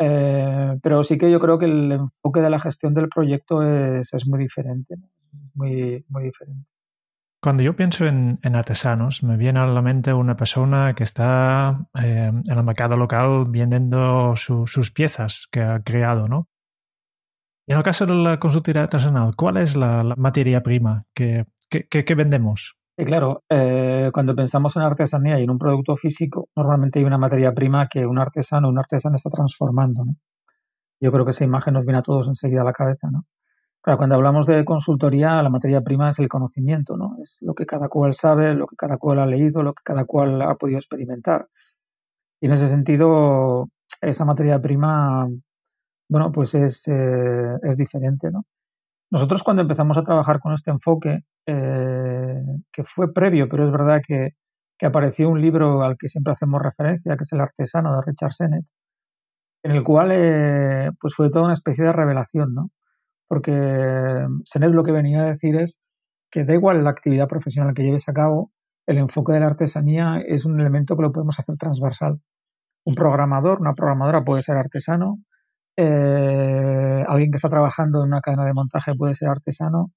Eh, 0.00 0.78
pero 0.82 1.04
sí 1.04 1.18
que 1.18 1.30
yo 1.30 1.40
creo 1.40 1.58
que 1.58 1.66
el 1.66 1.92
enfoque 1.92 2.40
de 2.40 2.50
la 2.50 2.60
gestión 2.60 2.94
del 2.94 3.08
proyecto 3.10 3.62
es, 3.62 4.12
es 4.14 4.26
muy 4.26 4.40
diferente. 4.40 4.96
¿no? 4.96 5.08
muy, 5.54 6.04
muy 6.08 6.24
diferente. 6.24 6.66
Cuando 7.44 7.62
yo 7.62 7.76
pienso 7.76 8.06
en, 8.06 8.38
artesanos, 8.42 9.22
me 9.22 9.36
viene 9.36 9.60
a 9.60 9.66
la 9.66 9.82
mente 9.82 10.14
una 10.14 10.34
persona 10.34 10.94
que 10.94 11.04
está 11.04 11.78
eh, 12.02 12.32
en 12.32 12.58
el 12.58 12.64
mercado 12.64 12.96
local 12.96 13.44
vendiendo 13.48 14.34
sus 14.34 14.90
piezas 14.92 15.46
que 15.52 15.60
ha 15.60 15.82
creado, 15.82 16.26
¿no? 16.26 16.48
Y 17.66 17.72
en 17.72 17.76
el 17.76 17.84
caso 17.84 18.06
de 18.06 18.14
la 18.14 18.38
consultoría 18.38 18.84
artesanal, 18.84 19.36
¿cuál 19.36 19.58
es 19.58 19.76
la, 19.76 20.14
materia 20.16 20.62
prima 20.62 21.02
que, 21.14 21.44
que, 21.68 22.14
vendemos? 22.14 22.78
Y 22.96 23.04
claro, 23.04 23.42
eh, 23.50 24.08
cuando 24.14 24.34
pensamos 24.34 24.74
en 24.76 24.82
artesanía 24.82 25.38
y 25.38 25.42
en 25.42 25.50
un 25.50 25.58
producto 25.58 25.98
físico, 25.98 26.48
normalmente 26.56 26.98
hay 26.98 27.04
una 27.04 27.18
materia 27.18 27.52
prima 27.52 27.88
que 27.88 28.06
un 28.06 28.18
artesano 28.18 28.68
o 28.68 28.70
un 28.70 28.78
artesano 28.78 29.16
está 29.16 29.28
transformando, 29.28 30.02
¿no? 30.02 30.14
Yo 30.98 31.12
creo 31.12 31.26
que 31.26 31.32
esa 31.32 31.44
imagen 31.44 31.74
nos 31.74 31.84
viene 31.84 31.98
a 31.98 32.02
todos 32.02 32.26
enseguida 32.26 32.62
a 32.62 32.64
la 32.64 32.72
cabeza, 32.72 33.10
¿no? 33.10 33.26
Cuando 33.84 34.14
hablamos 34.14 34.46
de 34.46 34.64
consultoría, 34.64 35.42
la 35.42 35.50
materia 35.50 35.82
prima 35.82 36.10
es 36.10 36.18
el 36.18 36.28
conocimiento, 36.28 36.96
¿no? 36.96 37.16
Es 37.22 37.36
lo 37.40 37.54
que 37.54 37.66
cada 37.66 37.88
cual 37.88 38.14
sabe, 38.14 38.54
lo 38.54 38.66
que 38.66 38.76
cada 38.76 38.96
cual 38.96 39.18
ha 39.18 39.26
leído, 39.26 39.62
lo 39.62 39.74
que 39.74 39.82
cada 39.84 40.06
cual 40.06 40.40
ha 40.42 40.54
podido 40.54 40.78
experimentar. 40.78 41.48
Y 42.40 42.46
en 42.46 42.52
ese 42.52 42.70
sentido, 42.70 43.68
esa 44.00 44.24
materia 44.24 44.60
prima, 44.60 45.28
bueno, 46.08 46.32
pues 46.32 46.54
es, 46.54 46.82
eh, 46.86 47.58
es 47.62 47.76
diferente, 47.76 48.30
¿no? 48.30 48.44
Nosotros 49.10 49.42
cuando 49.42 49.62
empezamos 49.62 49.98
a 49.98 50.04
trabajar 50.04 50.40
con 50.40 50.54
este 50.54 50.70
enfoque, 50.70 51.20
eh, 51.46 52.42
que 52.72 52.84
fue 52.84 53.12
previo, 53.12 53.48
pero 53.48 53.66
es 53.66 53.72
verdad 53.72 54.02
que, 54.06 54.30
que, 54.78 54.86
apareció 54.86 55.28
un 55.28 55.40
libro 55.42 55.82
al 55.82 55.96
que 55.98 56.08
siempre 56.08 56.32
hacemos 56.32 56.62
referencia, 56.62 57.16
que 57.16 57.24
es 57.24 57.32
El 57.32 57.40
artesano 57.42 57.96
de 57.96 58.02
Richard 58.06 58.32
Sennett, 58.32 58.64
en 59.64 59.72
el 59.72 59.84
cual 59.84 60.10
eh, 60.12 60.90
pues 61.00 61.14
fue 61.14 61.30
toda 61.30 61.46
una 61.46 61.54
especie 61.54 61.84
de 61.84 61.92
revelación, 61.92 62.54
¿no? 62.54 62.70
Porque 63.28 64.26
Senet 64.44 64.72
lo 64.72 64.84
que 64.84 64.92
venía 64.92 65.22
a 65.22 65.26
decir 65.26 65.56
es 65.56 65.78
que 66.30 66.44
da 66.44 66.54
igual 66.54 66.84
la 66.84 66.90
actividad 66.90 67.28
profesional 67.28 67.74
que 67.74 67.84
lleves 67.84 68.08
a 68.08 68.12
cabo, 68.12 68.52
el 68.86 68.98
enfoque 68.98 69.32
de 69.32 69.40
la 69.40 69.46
artesanía 69.46 70.20
es 70.26 70.44
un 70.44 70.60
elemento 70.60 70.96
que 70.96 71.02
lo 71.02 71.12
podemos 71.12 71.38
hacer 71.38 71.56
transversal. 71.56 72.20
Un 72.84 72.94
programador, 72.94 73.60
una 73.60 73.74
programadora 73.74 74.24
puede 74.24 74.42
ser 74.42 74.56
artesano, 74.56 75.18
eh, 75.76 77.04
alguien 77.08 77.30
que 77.30 77.36
está 77.36 77.48
trabajando 77.48 78.00
en 78.00 78.08
una 78.08 78.20
cadena 78.20 78.44
de 78.44 78.52
montaje 78.54 78.94
puede 78.94 79.14
ser 79.14 79.28
artesano. 79.28 79.90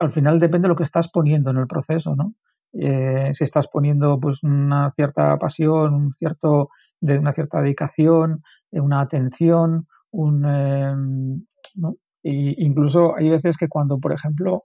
Al 0.00 0.12
final 0.12 0.40
depende 0.40 0.66
de 0.66 0.70
lo 0.70 0.76
que 0.76 0.84
estás 0.84 1.08
poniendo 1.10 1.50
en 1.50 1.58
el 1.58 1.66
proceso, 1.66 2.14
¿no? 2.16 2.32
Eh, 2.74 3.32
si 3.34 3.44
estás 3.44 3.68
poniendo 3.68 4.18
pues 4.20 4.42
una 4.42 4.92
cierta 4.96 5.38
pasión, 5.38 5.94
un 5.94 6.14
cierto, 6.14 6.70
de 7.00 7.18
una 7.18 7.32
cierta 7.32 7.60
dedicación, 7.62 8.42
eh, 8.72 8.80
una 8.80 9.00
atención, 9.00 9.86
un, 10.10 10.44
em, 10.44 11.46
¿no? 11.76 11.94
Y 12.24 12.64
incluso 12.64 13.14
hay 13.16 13.28
veces 13.28 13.56
que 13.58 13.68
cuando, 13.68 13.98
por 14.00 14.12
ejemplo, 14.12 14.64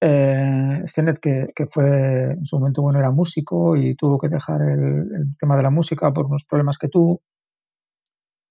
eh, 0.00 0.84
que, 1.22 1.48
que, 1.54 1.66
fue 1.66 2.32
en 2.32 2.46
su 2.46 2.58
momento 2.58 2.82
bueno 2.82 2.98
era 2.98 3.10
músico 3.10 3.76
y 3.76 3.94
tuvo 3.96 4.18
que 4.18 4.28
dejar 4.28 4.62
el, 4.62 5.34
tema 5.38 5.56
de 5.56 5.62
la 5.62 5.70
música 5.70 6.12
por 6.12 6.26
unos 6.26 6.44
problemas 6.44 6.78
que 6.78 6.88
tuvo, 6.88 7.22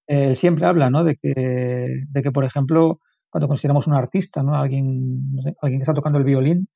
eh, 0.08 0.34
siempre 0.34 0.66
habla 0.66 0.90
¿no? 0.90 1.04
de, 1.04 1.16
que, 1.16 1.32
de 2.08 2.22
que, 2.22 2.32
por 2.32 2.44
ejemplo, 2.44 2.98
cuando 3.30 3.46
consideramos 3.46 3.86
un 3.86 3.94
artista, 3.94 4.42
¿no? 4.42 4.56
alguien, 4.56 5.22
alguien 5.62 5.80
que 5.80 5.82
está 5.82 5.94
tocando 5.94 6.18
el 6.18 6.24
violín, 6.24 6.68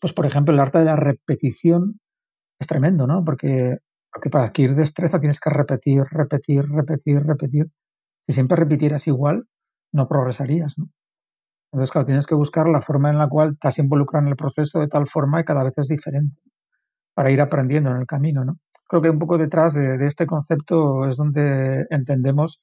pues 0.00 0.12
por 0.12 0.26
ejemplo 0.26 0.54
el 0.54 0.60
arte 0.60 0.78
de 0.78 0.84
la 0.84 0.96
repetición 0.96 2.00
es 2.60 2.66
tremendo, 2.68 3.06
¿no? 3.06 3.24
Porque, 3.24 3.78
porque 4.12 4.30
para 4.30 4.44
adquirir 4.46 4.76
destreza 4.76 5.18
tienes 5.18 5.40
que 5.40 5.50
repetir, 5.50 6.04
repetir, 6.10 6.64
repetir, 6.68 7.20
repetir. 7.22 7.66
Si 8.26 8.34
siempre 8.34 8.56
repitieras 8.56 9.06
igual, 9.08 9.44
no 9.92 10.08
progresarías, 10.08 10.78
¿no? 10.78 10.90
Entonces, 11.72 11.92
claro, 11.92 12.06
tienes 12.06 12.26
que 12.26 12.34
buscar 12.34 12.68
la 12.68 12.82
forma 12.82 13.10
en 13.10 13.18
la 13.18 13.28
cual 13.28 13.52
estás 13.52 13.78
involucrado 13.78 14.26
en 14.26 14.30
el 14.30 14.36
proceso 14.36 14.80
de 14.80 14.88
tal 14.88 15.08
forma 15.08 15.40
y 15.40 15.44
cada 15.44 15.62
vez 15.62 15.74
es 15.78 15.88
diferente 15.88 16.40
para 17.14 17.30
ir 17.30 17.40
aprendiendo 17.40 17.90
en 17.90 17.98
el 17.98 18.06
camino, 18.06 18.44
¿no? 18.44 18.58
creo 18.90 19.02
que 19.02 19.10
un 19.10 19.20
poco 19.20 19.38
detrás 19.38 19.72
de, 19.72 19.98
de, 19.98 20.06
este 20.08 20.26
concepto 20.26 21.08
es 21.08 21.16
donde 21.16 21.86
entendemos 21.90 22.60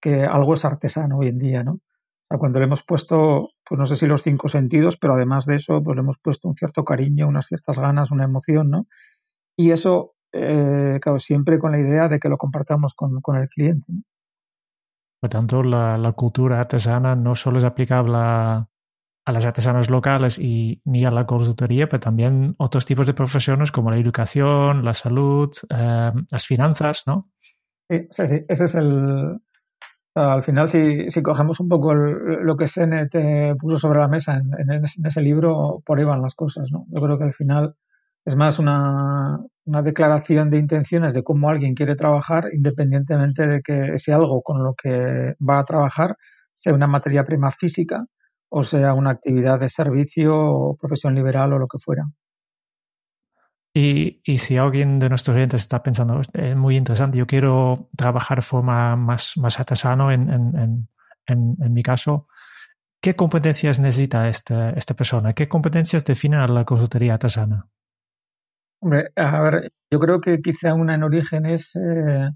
que 0.00 0.24
algo 0.24 0.54
es 0.54 0.64
artesano 0.64 1.18
hoy 1.18 1.28
en 1.28 1.38
día, 1.38 1.64
¿no? 1.64 1.72
O 1.72 2.28
sea, 2.30 2.38
cuando 2.38 2.58
le 2.58 2.64
hemos 2.64 2.82
puesto, 2.82 3.50
pues 3.68 3.78
no 3.78 3.86
sé 3.86 3.96
si 3.96 4.06
los 4.06 4.22
cinco 4.22 4.48
sentidos, 4.48 4.96
pero 4.96 5.14
además 5.14 5.44
de 5.44 5.56
eso, 5.56 5.82
pues 5.82 5.94
le 5.96 6.00
hemos 6.00 6.16
puesto 6.22 6.48
un 6.48 6.56
cierto 6.56 6.84
cariño, 6.84 7.28
unas 7.28 7.46
ciertas 7.46 7.78
ganas, 7.78 8.10
una 8.10 8.24
emoción, 8.24 8.70
¿no? 8.70 8.86
Y 9.56 9.72
eso, 9.72 10.14
eh, 10.32 10.98
claro, 11.02 11.20
siempre 11.20 11.58
con 11.58 11.72
la 11.72 11.78
idea 11.78 12.08
de 12.08 12.20
que 12.20 12.30
lo 12.30 12.38
compartamos 12.38 12.94
con, 12.94 13.20
con 13.20 13.36
el 13.36 13.48
cliente. 13.48 13.84
¿no? 13.92 14.02
Por 15.26 15.30
tanto, 15.30 15.64
la, 15.64 15.98
la, 15.98 16.12
cultura 16.12 16.60
artesana 16.60 17.16
no 17.16 17.34
solo 17.34 17.58
es 17.58 17.64
aplicable 17.64 18.14
a, 18.14 18.68
a 19.24 19.32
las 19.32 19.44
artesanas 19.44 19.90
locales 19.90 20.38
y 20.38 20.80
ni 20.84 21.04
a 21.04 21.10
la 21.10 21.26
consultoría, 21.26 21.88
pero 21.88 21.98
también 21.98 22.54
otros 22.58 22.86
tipos 22.86 23.08
de 23.08 23.12
profesiones 23.12 23.72
como 23.72 23.90
la 23.90 23.96
educación, 23.96 24.84
la 24.84 24.94
salud, 24.94 25.50
eh, 25.68 26.12
las 26.30 26.46
finanzas, 26.46 27.02
¿no? 27.08 27.32
Sí, 27.90 28.06
sí, 28.12 28.22
sí, 28.28 28.44
ese 28.46 28.64
es 28.66 28.74
el... 28.76 29.40
Al 30.14 30.44
final, 30.44 30.70
si, 30.70 31.10
si 31.10 31.22
cogemos 31.22 31.58
un 31.58 31.68
poco 31.68 31.92
lo 31.92 32.56
que 32.56 32.68
te 33.10 33.56
puso 33.56 33.78
sobre 33.78 33.98
la 33.98 34.06
mesa 34.06 34.36
en, 34.36 34.52
en, 34.60 34.70
en, 34.70 35.06
ese 35.06 35.20
libro, 35.20 35.82
por 35.84 35.98
ahí 35.98 36.04
van 36.04 36.22
las 36.22 36.36
cosas, 36.36 36.70
¿no? 36.70 36.86
Yo 36.88 37.00
creo 37.00 37.18
que 37.18 37.24
al 37.24 37.34
final 37.34 37.74
es 38.26 38.34
más 38.34 38.58
una, 38.58 39.38
una 39.64 39.82
declaración 39.82 40.50
de 40.50 40.58
intenciones 40.58 41.14
de 41.14 41.22
cómo 41.22 41.48
alguien 41.48 41.74
quiere 41.74 41.94
trabajar, 41.94 42.50
independientemente 42.52 43.46
de 43.46 43.62
que 43.62 43.98
si 43.98 44.10
algo 44.10 44.42
con 44.42 44.62
lo 44.64 44.74
que 44.74 45.34
va 45.40 45.60
a 45.60 45.64
trabajar 45.64 46.16
sea 46.56 46.74
una 46.74 46.88
materia 46.88 47.24
prima 47.24 47.52
física 47.52 48.04
o 48.48 48.64
sea 48.64 48.94
una 48.94 49.10
actividad 49.10 49.60
de 49.60 49.68
servicio 49.68 50.34
o 50.34 50.76
profesión 50.76 51.14
liberal 51.14 51.52
o 51.52 51.58
lo 51.58 51.68
que 51.68 51.78
fuera. 51.78 52.04
Y, 53.74 54.22
y 54.24 54.38
si 54.38 54.56
alguien 54.56 54.98
de 54.98 55.08
nuestros 55.08 55.34
clientes 55.34 55.62
está 55.62 55.82
pensando, 55.82 56.20
es 56.20 56.56
muy 56.56 56.76
interesante, 56.76 57.18
yo 57.18 57.26
quiero 57.26 57.90
trabajar 57.96 58.38
de 58.38 58.42
forma 58.42 58.96
más, 58.96 59.34
más 59.36 59.60
artesano 59.60 60.10
en, 60.10 60.30
en, 60.30 60.88
en, 61.26 61.56
en 61.60 61.72
mi 61.72 61.82
caso, 61.82 62.26
¿qué 63.02 63.14
competencias 63.14 63.78
necesita 63.78 64.28
esta, 64.28 64.70
esta 64.70 64.94
persona? 64.94 65.32
¿Qué 65.32 65.48
competencias 65.48 66.04
definen 66.04 66.40
a 66.40 66.48
la 66.48 66.64
consultoría 66.64 67.14
artesana? 67.14 67.68
Hombre, 68.86 69.10
a 69.16 69.40
ver, 69.42 69.72
yo 69.90 69.98
creo 69.98 70.20
que 70.20 70.40
quizá 70.40 70.72
una 70.74 70.94
en 70.94 71.02
origen 71.02 71.44
es, 71.44 71.74
eh, 71.74 72.30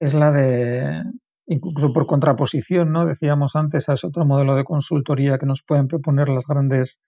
es 0.00 0.12
la 0.12 0.32
de 0.32 1.04
incluso 1.46 1.92
por 1.92 2.08
contraposición, 2.08 2.90
¿no? 2.90 3.06
Decíamos 3.06 3.54
antes, 3.54 3.88
es 3.88 4.02
otro 4.02 4.24
modelo 4.24 4.56
de 4.56 4.64
consultoría 4.64 5.38
que 5.38 5.46
nos 5.46 5.62
pueden 5.62 5.86
proponer 5.86 6.28
las 6.28 6.44
grandes, 6.48 6.98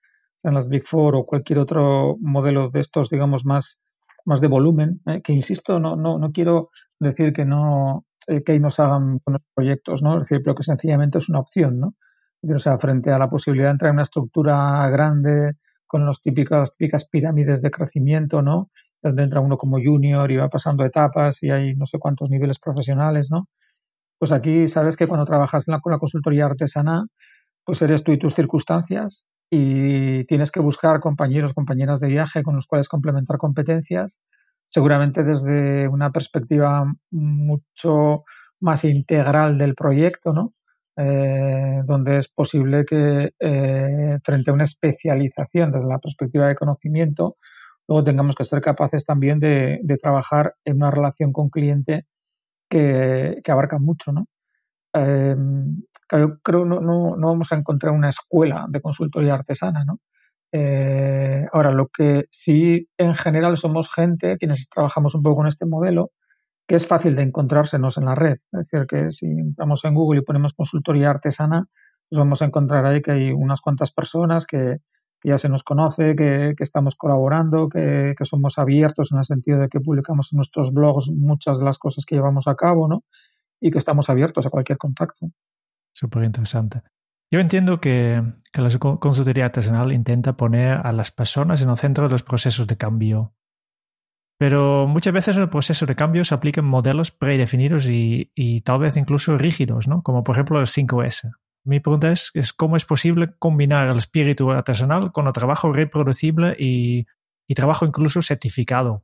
en 0.43 0.53
las 0.53 0.69
Big 0.69 0.87
Four 0.87 1.15
o 1.15 1.25
cualquier 1.25 1.59
otro 1.59 2.15
modelo 2.21 2.69
de 2.69 2.79
estos, 2.79 3.09
digamos, 3.09 3.43
más, 3.43 3.77
más 4.23 4.39
de 4.39 4.47
volumen, 4.47 5.01
¿eh? 5.07 5.21
que 5.21 5.33
insisto, 5.33 5.81
no, 5.81 5.97
no, 5.97 6.17
no 6.17 6.31
quiero 6.31 6.69
decir 7.01 7.33
que 7.33 7.43
no, 7.43 8.05
eh, 8.27 8.43
que 8.45 8.53
ahí 8.53 8.61
nos 8.61 8.79
hagan 8.79 9.19
buenos 9.25 9.41
proyectos, 9.53 10.01
¿no? 10.01 10.13
Es 10.13 10.21
decir, 10.21 10.39
pero 10.41 10.55
que 10.55 10.63
sencillamente 10.63 11.17
es 11.17 11.27
una 11.27 11.39
opción, 11.39 11.81
¿no? 11.81 11.95
O 12.43 12.59
sea, 12.59 12.79
frente 12.79 13.11
a 13.11 13.19
la 13.19 13.29
posibilidad 13.29 13.67
de 13.67 13.71
entrar 13.73 13.89
en 13.89 13.95
una 13.95 14.03
estructura 14.03 14.89
grande 14.89 15.55
con 15.91 16.05
los 16.05 16.21
las 16.49 16.75
típicas 16.77 17.05
pirámides 17.09 17.61
de 17.61 17.71
crecimiento, 17.71 18.41
¿no? 18.41 18.69
Donde 19.03 19.23
entra 19.23 19.41
uno 19.41 19.57
como 19.57 19.77
junior 19.83 20.31
y 20.31 20.37
va 20.37 20.49
pasando 20.49 20.85
etapas 20.85 21.43
y 21.43 21.51
hay 21.51 21.75
no 21.75 21.85
sé 21.85 21.99
cuántos 21.99 22.29
niveles 22.29 22.59
profesionales, 22.59 23.29
¿no? 23.31 23.47
Pues 24.19 24.31
aquí 24.31 24.69
sabes 24.69 24.97
que 24.97 25.07
cuando 25.07 25.25
trabajas 25.25 25.67
en 25.67 25.79
con 25.81 25.91
la 25.93 25.99
consultoría 25.99 26.45
artesana, 26.45 27.07
pues 27.65 27.81
eres 27.81 28.03
tú 28.03 28.11
y 28.13 28.19
tus 28.19 28.35
circunstancias 28.35 29.25
y 29.51 30.25
tienes 30.25 30.51
que 30.51 30.61
buscar 30.61 30.99
compañeros, 31.01 31.53
compañeras 31.53 31.99
de 32.01 32.07
viaje 32.09 32.43
con 32.43 32.55
los 32.55 32.67
cuales 32.67 32.89
complementar 32.89 33.37
competencias, 33.37 34.17
seguramente 34.69 35.23
desde 35.23 35.87
una 35.89 36.11
perspectiva 36.11 36.85
mucho 37.11 38.23
más 38.61 38.83
integral 38.85 39.57
del 39.57 39.75
proyecto, 39.75 40.33
¿no? 40.33 40.53
Eh, 41.03 41.81
donde 41.85 42.19
es 42.19 42.27
posible 42.27 42.85
que 42.85 43.33
eh, 43.39 44.19
frente 44.23 44.51
a 44.51 44.53
una 44.53 44.65
especialización 44.65 45.71
desde 45.71 45.87
la 45.87 45.99
perspectiva 45.99 46.47
de 46.47 46.55
conocimiento, 46.55 47.37
luego 47.87 48.03
tengamos 48.03 48.35
que 48.35 48.45
ser 48.45 48.61
capaces 48.61 49.03
también 49.05 49.39
de, 49.39 49.79
trabajar 50.01 50.55
en 50.65 50.75
una 50.77 50.91
relación 50.91 51.33
con 51.33 51.49
cliente 51.49 52.05
que, 52.69 53.41
abarcan 53.47 53.83
mucho, 53.83 54.11
¿no? 54.11 54.27
Yo 56.11 56.39
creo 56.43 56.65
no, 56.65 56.81
no, 56.81 57.15
no 57.15 57.27
vamos 57.27 57.51
a 57.51 57.55
encontrar 57.55 57.93
una 57.93 58.09
escuela 58.09 58.65
de 58.69 58.81
consultoría 58.81 59.33
artesana, 59.33 59.85
¿no? 59.85 59.99
Eh, 60.51 61.47
ahora, 61.53 61.71
lo 61.71 61.87
que 61.87 62.25
sí 62.31 62.89
en 62.97 63.15
general 63.15 63.57
somos 63.57 63.89
gente, 63.91 64.37
quienes 64.37 64.67
trabajamos 64.69 65.15
un 65.15 65.23
poco 65.23 65.37
con 65.37 65.47
este 65.47 65.65
modelo, 65.65 66.11
que 66.71 66.77
es 66.77 66.87
fácil 66.87 67.17
de 67.17 67.23
encontrársenos 67.23 67.97
en 67.97 68.05
la 68.05 68.15
red. 68.15 68.37
Es 68.53 68.59
decir, 68.59 68.87
que 68.87 69.11
si 69.11 69.25
entramos 69.25 69.83
en 69.83 69.93
Google 69.93 70.21
y 70.21 70.23
ponemos 70.23 70.53
consultoría 70.53 71.09
artesana, 71.09 71.67
pues 72.09 72.17
vamos 72.17 72.41
a 72.41 72.45
encontrar 72.45 72.85
ahí 72.85 73.01
que 73.01 73.11
hay 73.11 73.31
unas 73.33 73.59
cuantas 73.59 73.91
personas 73.91 74.45
que, 74.45 74.77
ya 75.21 75.37
se 75.37 75.49
nos 75.49 75.63
conoce, 75.63 76.15
que, 76.15 76.53
que 76.55 76.63
estamos 76.63 76.95
colaborando, 76.95 77.67
que, 77.67 78.15
que, 78.17 78.23
somos 78.23 78.57
abiertos 78.57 79.11
en 79.11 79.19
el 79.19 79.25
sentido 79.25 79.59
de 79.59 79.67
que 79.67 79.81
publicamos 79.81 80.29
en 80.31 80.37
nuestros 80.37 80.71
blogs 80.71 81.09
muchas 81.09 81.59
de 81.59 81.65
las 81.65 81.77
cosas 81.77 82.05
que 82.05 82.15
llevamos 82.15 82.47
a 82.47 82.55
cabo, 82.55 82.87
¿no? 82.87 83.03
Y 83.59 83.69
que 83.69 83.77
estamos 83.77 84.09
abiertos 84.09 84.45
a 84.45 84.49
cualquier 84.49 84.77
contacto. 84.77 85.27
Súper 85.93 86.23
interesante. 86.23 86.83
Yo 87.29 87.41
entiendo 87.41 87.81
que, 87.81 88.23
que, 88.53 88.61
la 88.61 88.69
consultoría 88.79 89.43
artesanal 89.43 89.91
intenta 89.91 90.37
poner 90.37 90.79
a 90.81 90.93
las 90.93 91.11
personas 91.11 91.61
en 91.61 91.69
el 91.69 91.75
centro 91.75 92.05
de 92.05 92.11
los 92.11 92.23
procesos 92.23 92.65
de 92.65 92.77
cambio. 92.77 93.33
Pero 94.41 94.87
muchas 94.87 95.13
veces 95.13 95.35
en 95.35 95.43
el 95.43 95.49
proceso 95.49 95.85
de 95.85 95.95
cambio 95.95 96.25
se 96.25 96.33
aplican 96.33 96.65
modelos 96.65 97.11
predefinidos 97.11 97.87
y, 97.87 98.31
y 98.33 98.61
tal 98.61 98.79
vez 98.79 98.97
incluso 98.97 99.37
rígidos, 99.37 99.87
¿no? 99.87 100.01
Como 100.01 100.23
por 100.23 100.35
ejemplo 100.35 100.59
el 100.59 100.65
5S. 100.65 101.29
Mi 101.63 101.79
pregunta 101.79 102.11
es, 102.11 102.31
es, 102.33 102.51
cómo 102.51 102.75
es 102.75 102.83
posible 102.83 103.35
combinar 103.37 103.87
el 103.89 103.99
espíritu 103.99 104.49
artesanal 104.49 105.11
con 105.11 105.27
el 105.27 105.33
trabajo 105.33 105.71
reproducible 105.71 106.55
y, 106.57 107.05
y 107.47 107.53
trabajo 107.53 107.85
incluso 107.85 108.23
certificado. 108.23 109.03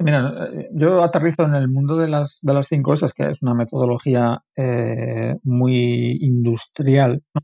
Mira, 0.00 0.48
yo 0.72 1.04
aterrizo 1.04 1.44
en 1.44 1.54
el 1.54 1.68
mundo 1.68 1.96
de 1.96 2.08
las, 2.08 2.40
de 2.42 2.54
las 2.54 2.66
cinco 2.66 2.90
cosas, 2.90 3.12
que 3.12 3.30
es 3.30 3.40
una 3.40 3.54
metodología 3.54 4.42
eh, 4.56 5.36
muy 5.44 6.18
industrial, 6.20 7.22
¿no? 7.34 7.40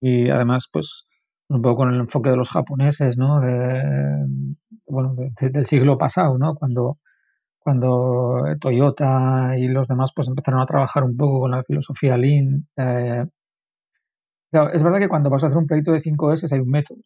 y 0.00 0.30
además, 0.30 0.66
pues, 0.72 1.04
un 1.48 1.62
poco 1.62 1.76
con 1.76 1.94
el 1.94 2.00
enfoque 2.00 2.30
de 2.30 2.36
los 2.36 2.50
japoneses, 2.50 3.16
¿no? 3.16 3.40
De, 3.40 4.26
bueno, 4.86 5.14
de, 5.14 5.32
de, 5.40 5.50
del 5.50 5.66
siglo 5.66 5.98
pasado, 5.98 6.38
¿no? 6.38 6.54
Cuando, 6.54 6.98
cuando 7.58 8.44
Toyota 8.60 9.54
y 9.58 9.68
los 9.68 9.88
demás 9.88 10.12
pues 10.14 10.28
empezaron 10.28 10.60
a 10.60 10.66
trabajar 10.66 11.04
un 11.04 11.16
poco 11.16 11.40
con 11.40 11.52
la 11.52 11.64
filosofía 11.64 12.16
Lean. 12.16 12.66
Eh, 12.76 13.24
es 14.72 14.82
verdad 14.82 15.00
que 15.00 15.08
cuando 15.10 15.28
vas 15.28 15.42
a 15.44 15.48
hacer 15.48 15.58
un 15.58 15.66
proyecto 15.66 15.92
de 15.92 16.00
5S 16.00 16.50
hay 16.50 16.60
un 16.60 16.70
método. 16.70 17.00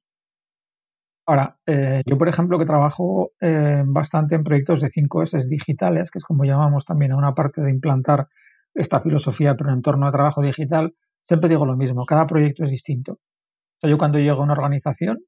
Ahora, 1.27 1.57
eh, 1.67 2.03
yo 2.07 2.17
por 2.17 2.29
ejemplo 2.29 2.59
que 2.59 2.65
trabajo 2.67 3.31
eh, 3.41 3.83
bastante 3.87 4.35
en 4.35 4.45
proyectos 4.45 4.81
de 4.81 4.91
5S 4.91 5.47
digitales, 5.47 6.11
que 6.11 6.19
es 6.19 6.25
como 6.25 6.45
llamamos 6.45 6.85
también 6.87 7.13
a 7.13 7.17
una 7.17 7.35
parte 7.35 7.61
de 7.61 7.71
implantar 7.71 8.29
esta 8.75 9.01
filosofía 9.01 9.55
pero 9.57 9.71
en 9.71 9.77
entorno 9.77 10.07
de 10.07 10.13
trabajo 10.13 10.41
digital, 10.43 10.95
siempre 11.27 11.49
digo 11.51 11.67
lo 11.67 11.77
mismo, 11.77 12.07
cada 12.07 12.27
proyecto 12.27 12.65
es 12.65 12.71
distinto. 12.71 13.19
O 13.79 13.81
sea, 13.81 13.91
yo 13.91 13.99
cuando 13.99 14.19
llego 14.19 14.41
a 14.41 14.45
una 14.45 14.55
organización 14.55 15.21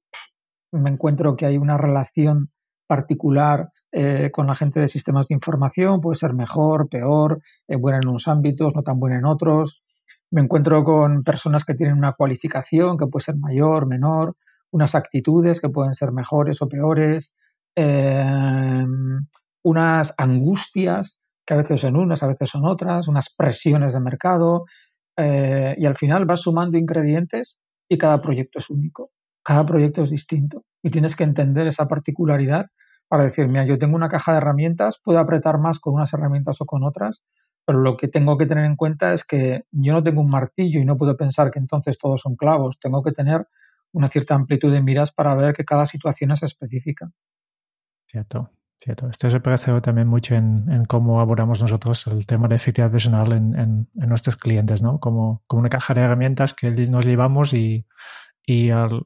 me 0.72 0.90
encuentro 0.90 1.36
que 1.36 1.46
hay 1.46 1.56
una 1.56 1.76
relación 1.76 2.50
particular 2.86 3.70
eh, 3.92 4.30
con 4.32 4.46
la 4.46 4.56
gente 4.56 4.80
de 4.80 4.88
sistemas 4.88 5.28
de 5.28 5.34
información, 5.34 6.00
puede 6.00 6.18
ser 6.18 6.32
mejor, 6.32 6.88
peor, 6.88 7.40
eh, 7.68 7.76
buena 7.76 7.98
en 7.98 8.08
unos 8.08 8.28
ámbitos, 8.28 8.74
no 8.74 8.82
tan 8.82 8.98
buena 8.98 9.18
en 9.18 9.24
otros. 9.24 9.82
Me 10.30 10.40
encuentro 10.40 10.84
con 10.84 11.22
personas 11.24 11.64
que 11.64 11.74
tienen 11.74 11.96
una 11.96 12.12
cualificación 12.12 12.98
que 12.98 13.06
puede 13.06 13.24
ser 13.24 13.36
mayor, 13.36 13.86
menor, 13.86 14.36
unas 14.72 14.94
actitudes 14.94 15.60
que 15.60 15.68
pueden 15.68 15.94
ser 15.94 16.12
mejores 16.12 16.62
o 16.62 16.68
peores, 16.68 17.32
em, 17.76 19.26
unas 19.62 20.14
angustias 20.16 21.18
que 21.46 21.54
a 21.54 21.56
veces 21.58 21.80
son 21.80 21.96
unas, 21.96 22.22
a 22.22 22.28
veces 22.28 22.50
son 22.50 22.64
otras, 22.64 23.08
unas 23.08 23.28
presiones 23.36 23.92
de 23.92 24.00
mercado, 24.00 24.64
eh, 25.16 25.74
y 25.78 25.86
al 25.86 25.96
final 25.96 26.24
vas 26.26 26.40
sumando 26.40 26.78
ingredientes 26.78 27.58
y 27.90 27.98
cada 27.98 28.22
proyecto 28.22 28.60
es 28.60 28.70
único, 28.70 29.10
cada 29.42 29.66
proyecto 29.66 30.04
es 30.04 30.10
distinto 30.10 30.64
y 30.82 30.90
tienes 30.90 31.16
que 31.16 31.24
entender 31.24 31.66
esa 31.66 31.88
particularidad 31.88 32.66
para 33.08 33.24
decir, 33.24 33.48
mira, 33.48 33.64
yo 33.64 33.78
tengo 33.78 33.96
una 33.96 34.08
caja 34.08 34.30
de 34.32 34.38
herramientas, 34.38 35.00
puedo 35.02 35.18
apretar 35.18 35.58
más 35.58 35.80
con 35.80 35.94
unas 35.94 36.14
herramientas 36.14 36.60
o 36.60 36.66
con 36.66 36.84
otras, 36.84 37.20
pero 37.66 37.80
lo 37.80 37.96
que 37.96 38.06
tengo 38.06 38.38
que 38.38 38.46
tener 38.46 38.64
en 38.64 38.76
cuenta 38.76 39.12
es 39.12 39.24
que 39.24 39.64
yo 39.72 39.92
no 39.92 40.02
tengo 40.04 40.20
un 40.20 40.30
martillo 40.30 40.80
y 40.80 40.84
no 40.84 40.96
puedo 40.96 41.16
pensar 41.16 41.50
que 41.50 41.58
entonces 41.58 41.98
todos 41.98 42.20
son 42.20 42.36
clavos, 42.36 42.78
tengo 42.80 43.02
que 43.02 43.10
tener 43.10 43.46
una 43.92 44.08
cierta 44.08 44.36
amplitud 44.36 44.72
de 44.72 44.82
miras 44.82 45.10
para 45.12 45.34
ver 45.34 45.52
que 45.52 45.64
cada 45.64 45.86
situación 45.86 46.30
es 46.30 46.44
específica. 46.44 47.10
Cierto. 48.06 48.50
Cierto, 48.82 49.10
esto 49.10 49.28
se 49.28 49.40
parece 49.40 49.78
también 49.82 50.08
mucho 50.08 50.34
en, 50.34 50.86
cómo 50.86 51.20
abordamos 51.20 51.60
nosotros 51.60 52.06
el 52.06 52.24
tema 52.24 52.48
de 52.48 52.56
efectividad 52.56 52.90
personal 52.90 53.30
en, 53.32 53.88
nuestros 53.94 54.36
clientes, 54.36 54.80
¿no? 54.80 54.98
Como, 54.98 55.42
como, 55.46 55.60
una 55.60 55.68
caja 55.68 55.92
de 55.92 56.00
herramientas 56.00 56.54
que 56.54 56.70
nos 56.70 57.04
llevamos 57.04 57.52
y, 57.52 57.84
y 58.46 58.70
al, 58.70 59.02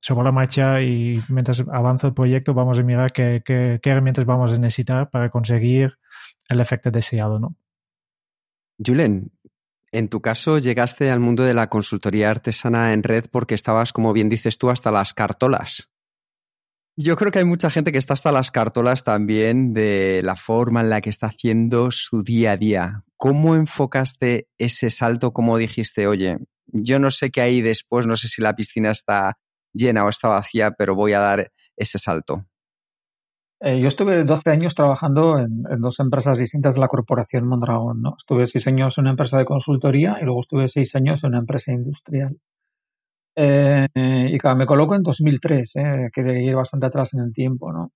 sobre 0.00 0.24
la 0.24 0.32
marcha 0.32 0.82
y 0.82 1.22
mientras 1.28 1.62
avanza 1.72 2.08
el 2.08 2.14
proyecto 2.14 2.52
vamos 2.52 2.80
a 2.80 2.82
mirar 2.82 3.12
qué, 3.12 3.42
qué, 3.44 3.78
qué, 3.80 3.90
herramientas 3.90 4.24
vamos 4.24 4.52
a 4.52 4.58
necesitar 4.58 5.08
para 5.08 5.30
conseguir 5.30 5.96
el 6.48 6.60
efecto 6.60 6.90
deseado, 6.90 7.38
¿no? 7.38 7.54
Julen, 8.84 9.30
en 9.92 10.08
tu 10.08 10.20
caso 10.20 10.58
llegaste 10.58 11.12
al 11.12 11.20
mundo 11.20 11.44
de 11.44 11.54
la 11.54 11.68
consultoría 11.68 12.28
artesana 12.28 12.92
en 12.92 13.04
red 13.04 13.26
porque 13.30 13.54
estabas, 13.54 13.92
como 13.92 14.12
bien 14.12 14.28
dices 14.28 14.58
tú, 14.58 14.68
hasta 14.68 14.90
las 14.90 15.14
cartolas. 15.14 15.91
Yo 16.96 17.16
creo 17.16 17.32
que 17.32 17.38
hay 17.38 17.46
mucha 17.46 17.70
gente 17.70 17.90
que 17.90 17.98
está 17.98 18.12
hasta 18.12 18.32
las 18.32 18.50
cartolas 18.50 19.02
también 19.02 19.72
de 19.72 20.20
la 20.22 20.36
forma 20.36 20.82
en 20.82 20.90
la 20.90 21.00
que 21.00 21.08
está 21.08 21.28
haciendo 21.28 21.90
su 21.90 22.22
día 22.22 22.52
a 22.52 22.56
día. 22.58 23.04
¿Cómo 23.16 23.54
enfocaste 23.54 24.48
ese 24.58 24.90
salto? 24.90 25.32
¿Cómo 25.32 25.56
dijiste, 25.56 26.06
oye, 26.06 26.36
yo 26.66 26.98
no 26.98 27.10
sé 27.10 27.30
qué 27.30 27.40
hay 27.40 27.62
después, 27.62 28.06
no 28.06 28.16
sé 28.16 28.28
si 28.28 28.42
la 28.42 28.54
piscina 28.54 28.90
está 28.90 29.38
llena 29.72 30.04
o 30.04 30.10
está 30.10 30.28
vacía, 30.28 30.72
pero 30.72 30.94
voy 30.94 31.14
a 31.14 31.20
dar 31.20 31.50
ese 31.76 31.98
salto? 31.98 32.44
Eh, 33.60 33.80
yo 33.80 33.88
estuve 33.88 34.24
12 34.24 34.50
años 34.50 34.74
trabajando 34.74 35.38
en, 35.38 35.62
dos 35.80 35.98
empresas 36.00 36.36
distintas 36.36 36.74
de 36.74 36.80
la 36.80 36.88
corporación 36.88 37.46
Mondragón. 37.46 38.02
¿no? 38.02 38.16
Estuve 38.18 38.48
6 38.48 38.66
años 38.66 38.98
en 38.98 39.02
una 39.02 39.10
empresa 39.12 39.38
de 39.38 39.44
consultoría 39.44 40.18
y 40.20 40.24
luego 40.24 40.42
estuve 40.42 40.68
6 40.68 40.94
años 40.96 41.20
en 41.22 41.28
una 41.28 41.38
empresa 41.38 41.72
industrial. 41.72 42.36
Eh, 43.36 43.86
y 43.94 44.38
claro, 44.38 44.56
me 44.56 44.66
coloco 44.66 44.94
en 44.94 45.02
2003, 45.02 45.72
eh, 45.76 46.10
que 46.12 46.22
de 46.22 46.42
ir 46.42 46.54
bastante 46.54 46.86
atrás 46.86 47.14
en 47.14 47.20
el 47.20 47.32
tiempo, 47.32 47.72
¿no? 47.72 47.92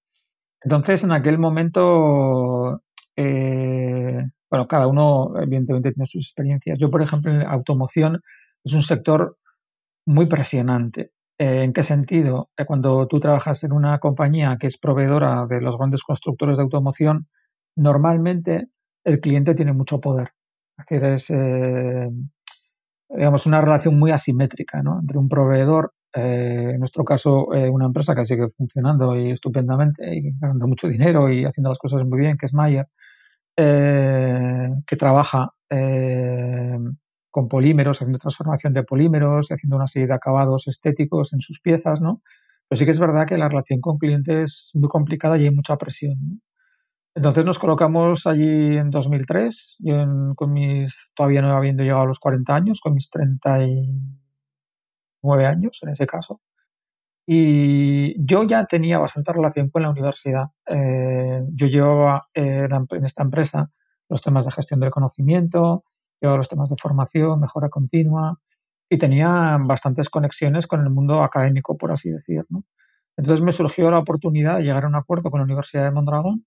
Entonces, 0.63 1.05
en 1.05 1.13
aquel 1.13 1.39
momento, 1.39 2.83
eh, 3.17 4.25
bueno, 4.51 4.69
cada 4.69 4.87
uno 4.89 5.35
evidentemente 5.41 5.93
tiene 5.93 6.07
sus 6.07 6.27
experiencias. 6.27 6.79
Yo, 6.79 6.91
por 6.91 7.03
ejemplo, 7.03 7.33
en 7.33 7.43
automoción 7.43 8.21
es 8.65 8.73
un 8.75 8.83
sector 8.83 9.37
muy 10.07 10.27
presionante. 10.27 11.13
Eh, 11.39 11.63
¿En 11.65 11.73
qué 11.73 11.83
sentido? 11.85 12.51
cuando 12.67 13.07
tú 13.09 13.21
trabajas 13.21 13.65
en 13.65 13.73
una 13.73 13.99
compañía 14.01 14.57
que 14.61 14.69
es 14.69 14.79
proveedora 14.79 15.47
de 15.47 15.61
los 15.61 15.77
grandes 15.79 16.03
constructores 16.03 16.57
de 16.59 16.63
automoción, 16.65 17.29
normalmente 17.77 18.69
el 19.05 19.21
cliente 19.21 19.55
tiene 19.55 19.73
mucho 19.73 20.01
poder. 20.01 20.33
Es 20.89 21.01
decir, 21.01 21.37
es, 21.37 22.11
digamos, 23.09 23.47
una 23.47 23.61
relación 23.61 23.99
muy 23.99 24.11
asimétrica 24.11 24.83
¿no? 24.83 25.01
entre 25.01 25.19
un 25.19 25.29
proveedor, 25.29 25.93
eh, 26.15 26.71
en 26.75 26.81
nuestro 26.81 27.05
caso 27.05 27.53
eh, 27.55 27.69
una 27.69 27.87
empresa 27.87 28.15
que 28.15 28.25
sigue 28.27 28.49
funcionando 28.57 29.17
y 29.17 29.33
estupendamente 29.33 30.17
y 30.17 30.33
ganando 30.39 30.67
mucho 30.67 30.89
dinero 30.89 31.31
y 31.31 31.45
haciendo 31.45 31.69
las 31.71 31.79
cosas 31.79 32.05
muy 32.07 32.19
bien, 32.19 32.39
que 32.39 32.47
es 32.47 32.55
Mayer, 32.55 32.87
eh, 33.57 34.71
que 34.87 34.97
trabaja 34.97 35.51
con 37.31 37.49
polímeros, 37.49 37.99
haciendo 37.99 38.19
transformación 38.19 38.73
de 38.73 38.85
polímeros 38.85 39.51
y 39.51 39.55
haciendo 39.55 39.77
una 39.77 39.89
serie 39.89 40.09
de 40.09 40.15
acabados 40.15 40.69
estéticos 40.69 41.33
en 41.33 41.41
sus 41.41 41.61
piezas, 41.61 42.01
¿no? 42.01 42.23
Pero 42.69 42.79
sí 42.79 42.85
que 42.87 42.93
es 42.93 42.99
verdad 43.01 43.27
que 43.27 43.37
la 43.37 43.49
relación 43.49 43.81
con 43.81 43.99
clientes 43.99 44.71
es 44.71 44.71
muy 44.75 44.89
complicada 44.89 45.37
y 45.39 45.45
hay 45.45 45.51
mucha 45.51 45.77
presión. 45.77 46.41
Entonces 47.17 47.45
nos 47.47 47.59
colocamos 47.59 48.27
allí 48.27 48.77
en 48.77 48.91
2003, 48.91 49.77
yo 49.79 49.95
con 50.35 50.53
mis, 50.53 50.95
todavía 51.15 51.41
no 51.41 51.57
habiendo 51.57 51.83
llegado 51.83 52.03
a 52.03 52.07
los 52.07 52.21
40 52.21 52.55
años, 52.55 52.81
con 52.83 52.93
mis 52.93 53.09
39 53.09 55.47
años 55.47 55.79
en 55.81 55.89
ese 55.89 56.07
caso. 56.07 56.43
Y 57.27 58.23
yo 58.23 58.43
ya 58.45 58.67
tenía 58.67 58.99
bastante 58.99 59.33
relación 59.33 59.71
con 59.71 59.83
la 59.83 59.91
universidad. 59.91 60.49
Eh, 60.67 61.43
yo 61.55 61.67
llevaba 61.69 62.29
eh, 62.35 62.69
en 62.71 63.05
esta 63.07 63.23
empresa 63.23 63.71
los 64.11 64.21
temas 64.21 64.45
de 64.45 64.53
gestión 64.53 64.81
del 64.81 64.91
conocimiento, 64.91 65.85
llevaba 66.21 66.37
los 66.39 66.51
temas 66.51 66.69
de 66.69 66.77
formación, 66.81 67.41
mejora 67.41 67.71
continua 67.71 68.39
y 68.91 68.99
tenía 68.99 69.57
bastantes 69.59 70.11
conexiones 70.11 70.67
con 70.67 70.83
el 70.83 70.91
mundo 70.91 71.23
académico, 71.23 71.79
por 71.79 71.93
así 71.93 72.11
decirlo. 72.11 72.65
Entonces 73.17 73.43
me 73.43 73.55
surgió 73.55 73.91
la 73.91 74.01
oportunidad 74.01 74.59
de 74.59 74.65
llegar 74.65 74.85
a 74.85 74.89
un 74.89 74.97
acuerdo 74.97 75.31
con 75.31 75.41
la 75.41 75.45
Universidad 75.45 75.85
de 75.85 75.93
Mondragón 75.93 76.45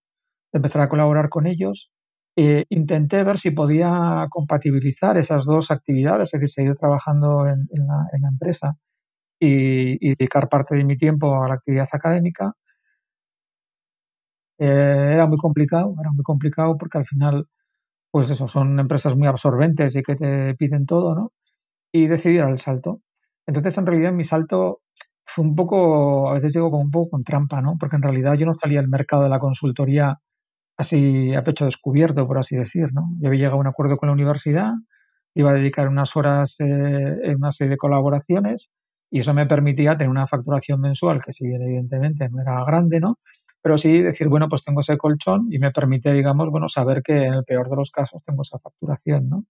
empezar 0.54 0.82
a 0.82 0.90
colaborar 0.90 1.30
con 1.30 1.48
ellos. 1.48 1.92
Eh, 2.36 2.66
intenté 2.70 3.24
ver 3.24 3.40
si 3.40 3.52
podía 3.52 4.28
compatibilizar 4.30 5.18
esas 5.18 5.46
dos 5.46 5.72
actividades, 5.72 6.34
es 6.34 6.40
decir, 6.40 6.50
seguir 6.50 6.76
trabajando 6.78 7.48
en, 7.48 7.68
la, 7.72 8.30
empresa 8.30 8.76
y, 9.40 10.16
dedicar 10.16 10.50
parte 10.50 10.76
de 10.76 10.84
mi 10.86 10.98
tiempo 10.98 11.44
a 11.44 11.50
la 11.50 11.56
actividad 11.56 11.90
académica. 11.92 12.54
Eh, 14.60 15.12
era 15.14 15.26
muy 15.28 15.38
complicado, 15.38 15.96
era 16.00 16.12
muy 16.12 16.24
complicado 16.24 16.78
porque 16.78 16.98
al 16.98 17.06
final, 17.06 17.48
pues 18.12 18.30
eso, 18.32 18.48
son 18.50 18.80
empresas 18.80 19.16
muy 19.16 19.28
absorbentes 19.28 19.96
y 19.96 20.04
que 20.04 20.16
te 20.16 20.56
piden 20.56 20.86
todo, 20.86 21.16
¿no? 21.16 21.32
Y 21.94 22.08
decidí 22.08 22.38
dar 22.38 22.50
el 22.50 22.62
salto. 22.62 23.02
Entonces, 23.48 23.78
en 23.78 23.86
realidad, 23.88 24.14
mi 24.14 24.26
salto 24.26 24.82
fue 25.26 25.46
un 25.46 25.56
poco, 25.56 26.30
a 26.30 26.34
veces 26.36 26.54
digo 26.54 26.72
como 26.72 26.84
un 26.84 26.92
poco 26.92 27.12
con 27.12 27.24
trampa, 27.24 27.62
¿no? 27.62 27.78
Porque 27.80 27.98
en 27.98 28.04
realidad 28.04 28.36
yo 28.36 28.46
no 28.46 28.56
salía 28.56 28.80
al 28.80 28.90
mercado 28.90 29.24
de 29.24 29.30
la 29.30 29.40
consultoría 29.40 30.20
así 30.80 31.36
a 31.36 31.44
pecho 31.44 31.66
descubierto, 31.66 32.26
por 32.26 32.38
así 32.38 32.56
decir, 32.56 32.88
¿no? 32.94 33.10
Yo 33.20 33.28
había 33.28 33.40
llegado 33.40 33.58
a 33.58 33.60
un 33.60 33.68
acuerdo 33.68 33.98
con 33.98 34.08
la 34.08 34.14
universidad, 34.14 34.72
iba 35.36 35.52
a 35.52 35.54
dedicar 35.54 35.90
unas 35.90 36.16
horas 36.16 36.56
eh, 36.60 36.66
en 36.66 37.36
una 37.36 37.52
serie 37.52 37.72
de 37.72 37.78
colaboraciones 37.78 38.70
y 39.12 39.20
eso 39.20 39.34
me 39.34 39.46
permitía 39.46 39.98
tener 39.98 40.10
una 40.10 40.28
facturación 40.28 40.80
mensual 40.80 41.22
que 41.22 41.34
si 41.34 41.46
bien 41.48 41.62
evidentemente 41.64 42.30
no 42.30 42.42
era 42.42 42.64
grande, 42.64 43.02
¿no? 43.02 43.20
Pero 43.62 43.78
sí 43.78 44.02
decir, 44.02 44.30
bueno, 44.30 44.48
pues 44.48 44.64
tengo 44.64 44.80
ese 44.80 44.98
colchón 44.98 45.48
y 45.52 45.60
me 45.60 45.72
permite, 45.72 46.14
digamos, 46.14 46.50
bueno, 46.50 46.70
saber 46.70 47.02
que 47.04 47.26
en 47.26 47.34
el 47.34 47.44
peor 47.44 47.70
de 47.70 47.76
los 47.76 47.92
casos 47.92 48.24
tengo 48.26 48.44
esa 48.44 48.58
facturación, 48.60 49.28
¿no? 49.28 49.44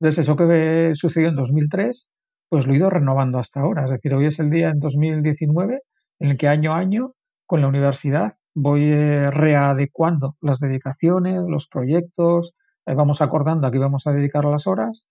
Entonces, 0.00 0.24
eso 0.24 0.36
que 0.36 0.92
sucedió 0.96 1.28
en 1.30 1.36
2003, 1.36 2.08
pues 2.50 2.66
lo 2.66 2.74
he 2.74 2.76
ido 2.76 2.90
renovando 2.90 3.38
hasta 3.38 3.60
ahora. 3.60 3.84
Es 3.84 3.90
decir, 3.90 4.12
hoy 4.14 4.26
es 4.26 4.38
el 4.38 4.50
día 4.50 4.68
en 4.68 4.80
2019 4.80 5.80
en 6.20 6.30
el 6.30 6.36
que 6.36 6.48
año 6.48 6.74
a 6.74 6.78
año 6.78 7.14
con 7.46 7.62
la 7.62 7.68
universidad 7.68 8.34
voy 8.54 8.84
eh, 8.84 9.30
readecuando 9.30 10.36
las 10.40 10.60
dedicaciones, 10.60 11.42
los 11.48 11.68
proyectos, 11.68 12.54
eh, 12.86 12.94
vamos 12.94 13.20
acordando 13.20 13.66
a 13.66 13.70
qué 13.70 13.78
vamos 13.78 14.06
a 14.06 14.12
dedicar 14.12 14.44
las 14.44 14.66
horas 14.66 15.04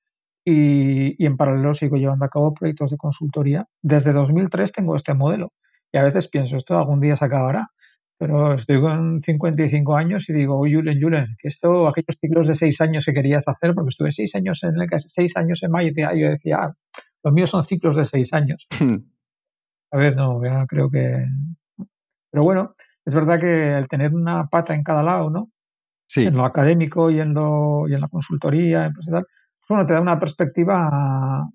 y, 0.45 1.23
en 1.23 1.37
paralelo 1.37 1.73
sigo 1.73 1.97
llevando 1.97 2.25
a 2.25 2.29
cabo 2.29 2.53
proyectos 2.53 2.91
de 2.91 2.97
consultoría. 2.97 3.67
Desde 3.81 4.13
2003 4.13 4.71
tengo 4.71 4.95
este 4.95 5.13
modelo 5.13 5.53
y 5.91 5.97
a 5.97 6.03
veces 6.03 6.27
pienso, 6.27 6.57
esto 6.57 6.77
algún 6.77 6.99
día 6.99 7.15
se 7.15 7.25
acabará, 7.25 7.69
pero 8.17 8.53
estoy 8.53 8.79
con 8.79 9.21
55 9.23 9.95
años 9.95 10.29
y 10.29 10.33
digo, 10.33 10.57
oye, 10.59 10.75
Julen, 10.75 11.01
Julen, 11.01 11.35
que 11.39 11.47
esto, 11.47 11.87
aquellos 11.87 12.17
ciclos 12.19 12.47
de 12.47 12.55
seis 12.55 12.79
años 12.79 13.05
que 13.05 13.13
querías 13.13 13.47
hacer, 13.47 13.73
porque 13.73 13.89
estuve 13.89 14.11
seis 14.11 14.35
años 14.35 14.61
en 14.63 14.79
el 14.79 14.87
seis 14.99 15.35
años 15.37 15.63
en 15.63 15.71
mayo, 15.71 15.89
y 15.89 16.21
yo 16.21 16.29
decía, 16.29 16.59
ah, 16.61 16.73
los 17.23 17.33
míos 17.33 17.49
son 17.49 17.65
ciclos 17.65 17.97
de 17.97 18.05
seis 18.05 18.31
años. 18.33 18.67
a 19.91 19.97
ver, 19.97 20.15
no, 20.15 20.43
ya 20.43 20.65
creo 20.67 20.89
que... 20.89 21.25
Pero 22.31 22.43
bueno, 22.43 22.75
es 23.05 23.13
verdad 23.13 23.39
que 23.39 23.77
el 23.77 23.87
tener 23.87 24.13
una 24.13 24.47
pata 24.47 24.73
en 24.73 24.83
cada 24.83 25.03
lado, 25.03 25.29
¿no? 25.29 25.49
Sí. 26.07 26.25
En 26.25 26.35
lo 26.35 26.45
académico 26.45 27.09
y 27.09 27.19
en, 27.19 27.33
lo, 27.33 27.87
y 27.87 27.93
en 27.93 28.01
la 28.01 28.09
consultoría, 28.09 28.91
pues 28.93 29.07
tal, 29.07 29.23
pues 29.23 29.67
bueno, 29.69 29.85
te 29.85 29.93
da 29.93 30.01
una 30.01 30.19
perspectiva, 30.19 31.47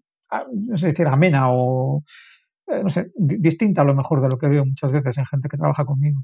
no 0.52 0.78
sé 0.78 0.88
decir, 0.88 1.06
amena 1.06 1.50
o, 1.50 2.02
eh, 2.66 2.82
no 2.82 2.90
sé, 2.90 3.10
distinta 3.14 3.82
a 3.82 3.84
lo 3.84 3.94
mejor 3.94 4.22
de 4.22 4.28
lo 4.28 4.38
que 4.38 4.48
veo 4.48 4.64
muchas 4.64 4.90
veces 4.90 5.18
en 5.18 5.26
gente 5.26 5.48
que 5.48 5.58
trabaja 5.58 5.84
conmigo. 5.84 6.20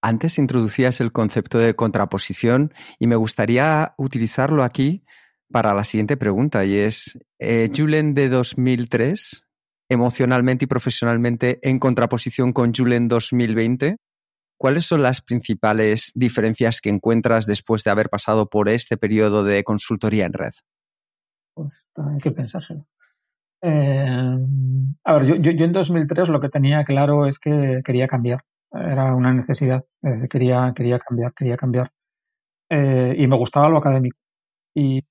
Antes 0.00 0.38
introducías 0.38 1.00
el 1.00 1.12
concepto 1.12 1.58
de 1.58 1.74
contraposición 1.74 2.72
y 2.98 3.06
me 3.06 3.16
gustaría 3.16 3.94
utilizarlo 3.96 4.62
aquí 4.62 5.02
para 5.50 5.72
la 5.74 5.84
siguiente 5.84 6.16
pregunta 6.16 6.64
y 6.64 6.74
es, 6.74 7.18
eh, 7.38 7.70
Julen 7.74 8.14
de 8.14 8.28
2003, 8.28 9.44
emocionalmente 9.88 10.64
y 10.64 10.68
profesionalmente 10.68 11.58
en 11.62 11.78
contraposición 11.78 12.52
con 12.52 12.74
Julen 12.74 13.08
2020, 13.08 13.96
¿Cuáles 14.56 14.86
son 14.86 15.02
las 15.02 15.20
principales 15.20 16.12
diferencias 16.14 16.80
que 16.80 16.90
encuentras 16.90 17.46
después 17.46 17.84
de 17.84 17.90
haber 17.90 18.08
pasado 18.08 18.48
por 18.48 18.68
este 18.68 18.96
periodo 18.96 19.44
de 19.44 19.64
consultoría 19.64 20.26
en 20.26 20.32
red? 20.32 20.52
Pues 21.54 21.72
hay 21.96 22.18
que 22.18 22.30
pensárselo. 22.30 22.86
Eh, 23.62 24.36
a 25.04 25.12
ver, 25.14 25.40
yo, 25.40 25.50
yo, 25.52 25.64
en 25.64 25.72
2003 25.72 26.28
lo 26.28 26.40
que 26.40 26.50
tenía 26.50 26.84
claro 26.84 27.26
es 27.26 27.38
que 27.38 27.80
quería 27.84 28.06
cambiar. 28.06 28.44
Era 28.72 29.14
una 29.14 29.32
necesidad. 29.32 29.84
Eh, 30.02 30.28
quería, 30.28 30.72
quería 30.76 30.98
cambiar, 30.98 31.32
quería 31.34 31.56
cambiar. 31.56 31.90
Eh, 32.68 33.14
y 33.18 33.26
me 33.26 33.36
gustaba 33.36 33.68
lo 33.68 33.78
académico. 33.78 34.18
Y, 34.74 35.02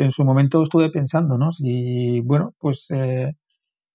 en 0.00 0.10
su 0.10 0.24
momento 0.24 0.62
estuve 0.62 0.90
pensando, 0.90 1.36
¿no? 1.36 1.52
Si, 1.52 2.20
bueno, 2.20 2.54
pues 2.58 2.86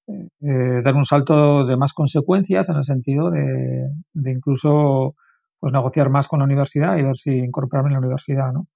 dar 0.08 0.96
un 0.96 1.06
salto 1.06 1.66
de 1.66 1.78
más 1.78 1.94
consecuencias 1.94 2.70
en 2.70 2.76
el 2.76 2.84
sentido 2.84 3.32
de, 3.32 3.90
incluso 4.14 5.16
pues 5.60 5.72
negociar 5.72 6.10
más 6.10 6.28
con 6.28 6.40
la 6.40 6.46
universidad 6.46 6.98
y 6.98 7.04
ver 7.04 7.16
si 7.16 7.32
incorporarme 7.32 7.90
en 7.90 7.94
la 7.94 8.00
universidad, 8.00 8.52
¿no? 8.52 8.68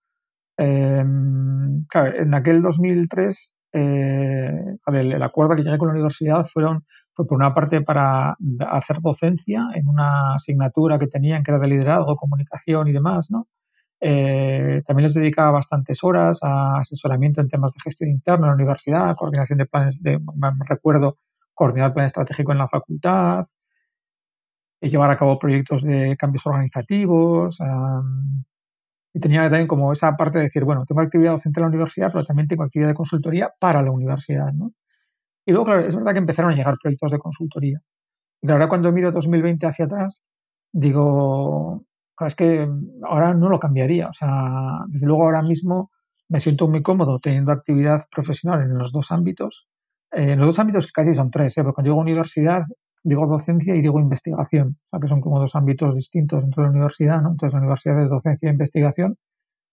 claro, 1.90 2.18
en 2.18 2.34
aquel 2.34 2.62
2003 2.62 3.54
eh, 3.74 4.78
el, 4.88 5.24
acuerdo 5.24 5.56
que 5.56 5.63
llegué 5.63 5.78
con 5.78 5.90
la 5.90 5.94
universidad 5.94 6.48
fueron, 6.52 6.86
fue 7.13 7.28
por 7.28 7.38
una 7.38 7.54
parte 7.54 7.82
para 7.82 8.36
hacer 8.72 9.02
docencia 9.02 9.68
en 9.74 9.88
una 9.88 10.36
asignatura 10.36 10.98
que 11.00 11.08
tenían 11.08 11.44
que 11.44 11.52
era 11.52 11.60
de 11.60 11.68
liderazgo, 11.68 12.16
comunicación 12.16 12.88
y 12.88 12.94
demás, 12.94 13.30
¿no? 13.30 13.48
Eh, 14.02 14.84
también 14.88 15.06
les 15.08 15.16
dedicaba 15.16 15.52
bastantes 15.52 16.04
horas 16.04 16.40
a 16.44 16.80
asesoramiento 16.80 17.42
en 17.42 17.50
temas 17.50 17.74
de 17.74 17.80
gestión 17.82 18.10
interna 18.12 18.48
en 18.48 18.52
la 18.52 18.56
universidad, 18.56 19.16
coordinación 19.16 19.58
de 19.60 19.66
planes, 19.66 20.02
de, 20.04 20.20
recuerdo, 20.68 21.18
coordinar 21.54 21.94
plan 21.94 22.06
estratégico 22.06 22.52
en 22.52 22.60
la 22.60 22.68
facultad, 22.70 23.48
y 24.82 24.90
llevar 24.90 25.10
a 25.12 25.18
cabo 25.18 25.40
proyectos 25.40 25.84
de 25.84 26.16
cambios 26.18 26.46
organizativos, 26.46 27.58
y 29.14 29.20
tenía 29.20 29.44
también 29.44 29.68
como 29.68 29.94
esa 29.94 30.16
parte 30.18 30.38
de 30.40 30.46
decir, 30.46 30.64
bueno, 30.64 30.86
tengo 30.86 31.02
actividad 31.02 31.34
docente 31.34 31.60
en 31.60 31.64
la 31.64 31.70
universidad, 31.70 32.12
pero 32.12 32.26
también 32.26 32.48
tengo 32.48 32.64
actividad 32.64 32.90
de 32.90 32.96
consultoría 32.96 33.52
para 33.60 33.82
la 33.82 33.92
universidad, 33.92 34.54
¿no? 34.54 34.74
Y 35.46 35.52
luego, 35.54 35.66
claro, 35.66 35.82
es 35.88 35.96
verdad 35.96 36.14
que 36.14 36.20
empezaron 36.20 36.52
a 36.54 36.56
llegar 36.56 36.78
proyectos 36.82 37.12
de 37.12 37.20
consultoría. 37.20 37.82
Y 38.44 38.52
ahora 38.52 38.70
cuando 38.70 38.92
miro 38.92 39.12
2020 39.12 39.68
hacia 39.68 39.86
atrás, 39.86 40.22
digo, 40.74 41.86
es 42.25 42.36
que 42.36 42.67
ahora 43.03 43.34
no 43.34 43.49
lo 43.49 43.60
cambiaría. 43.60 44.10
O 44.10 44.13
sea, 44.13 44.84
desde 44.88 45.08
luego 45.08 45.23
ahora 45.23 45.41
mismo 45.41 45.91
me 46.30 46.39
siento 46.39 46.67
muy 46.67 46.82
cómodo 46.82 47.19
teniendo 47.19 47.51
actividad 47.51 48.06
profesional 48.12 48.62
en 48.62 48.77
los 48.77 48.91
dos 48.91 49.12
ámbitos. 49.12 49.67
Eh, 50.12 50.34
en 50.34 50.39
los 50.39 50.47
dos 50.47 50.60
ámbitos 50.60 50.91
casi 50.91 51.13
son 51.13 51.32
tres, 51.32 51.58
¿eh? 51.58 51.63
porque 51.63 51.75
cuando 51.75 51.91
digo 51.91 52.01
universidad 52.01 52.63
digo 53.08 53.25
docencia 53.25 53.73
y 53.75 53.82
digo 53.82 53.99
investigación, 53.99 54.77
o 54.86 54.89
sea 54.89 54.99
que 54.99 55.08
son 55.08 55.21
como 55.21 55.39
dos 55.39 55.56
ámbitos 55.56 55.95
distintos 55.95 56.41
dentro 56.41 56.63
de 56.63 56.67
la 56.67 56.73
universidad, 56.73 57.21
¿no? 57.21 57.32
Entonces 57.32 57.53
la 57.53 57.60
universidad 57.60 58.03
es 58.03 58.10
docencia 58.10 58.49
e 58.49 58.51
investigación 58.51 59.15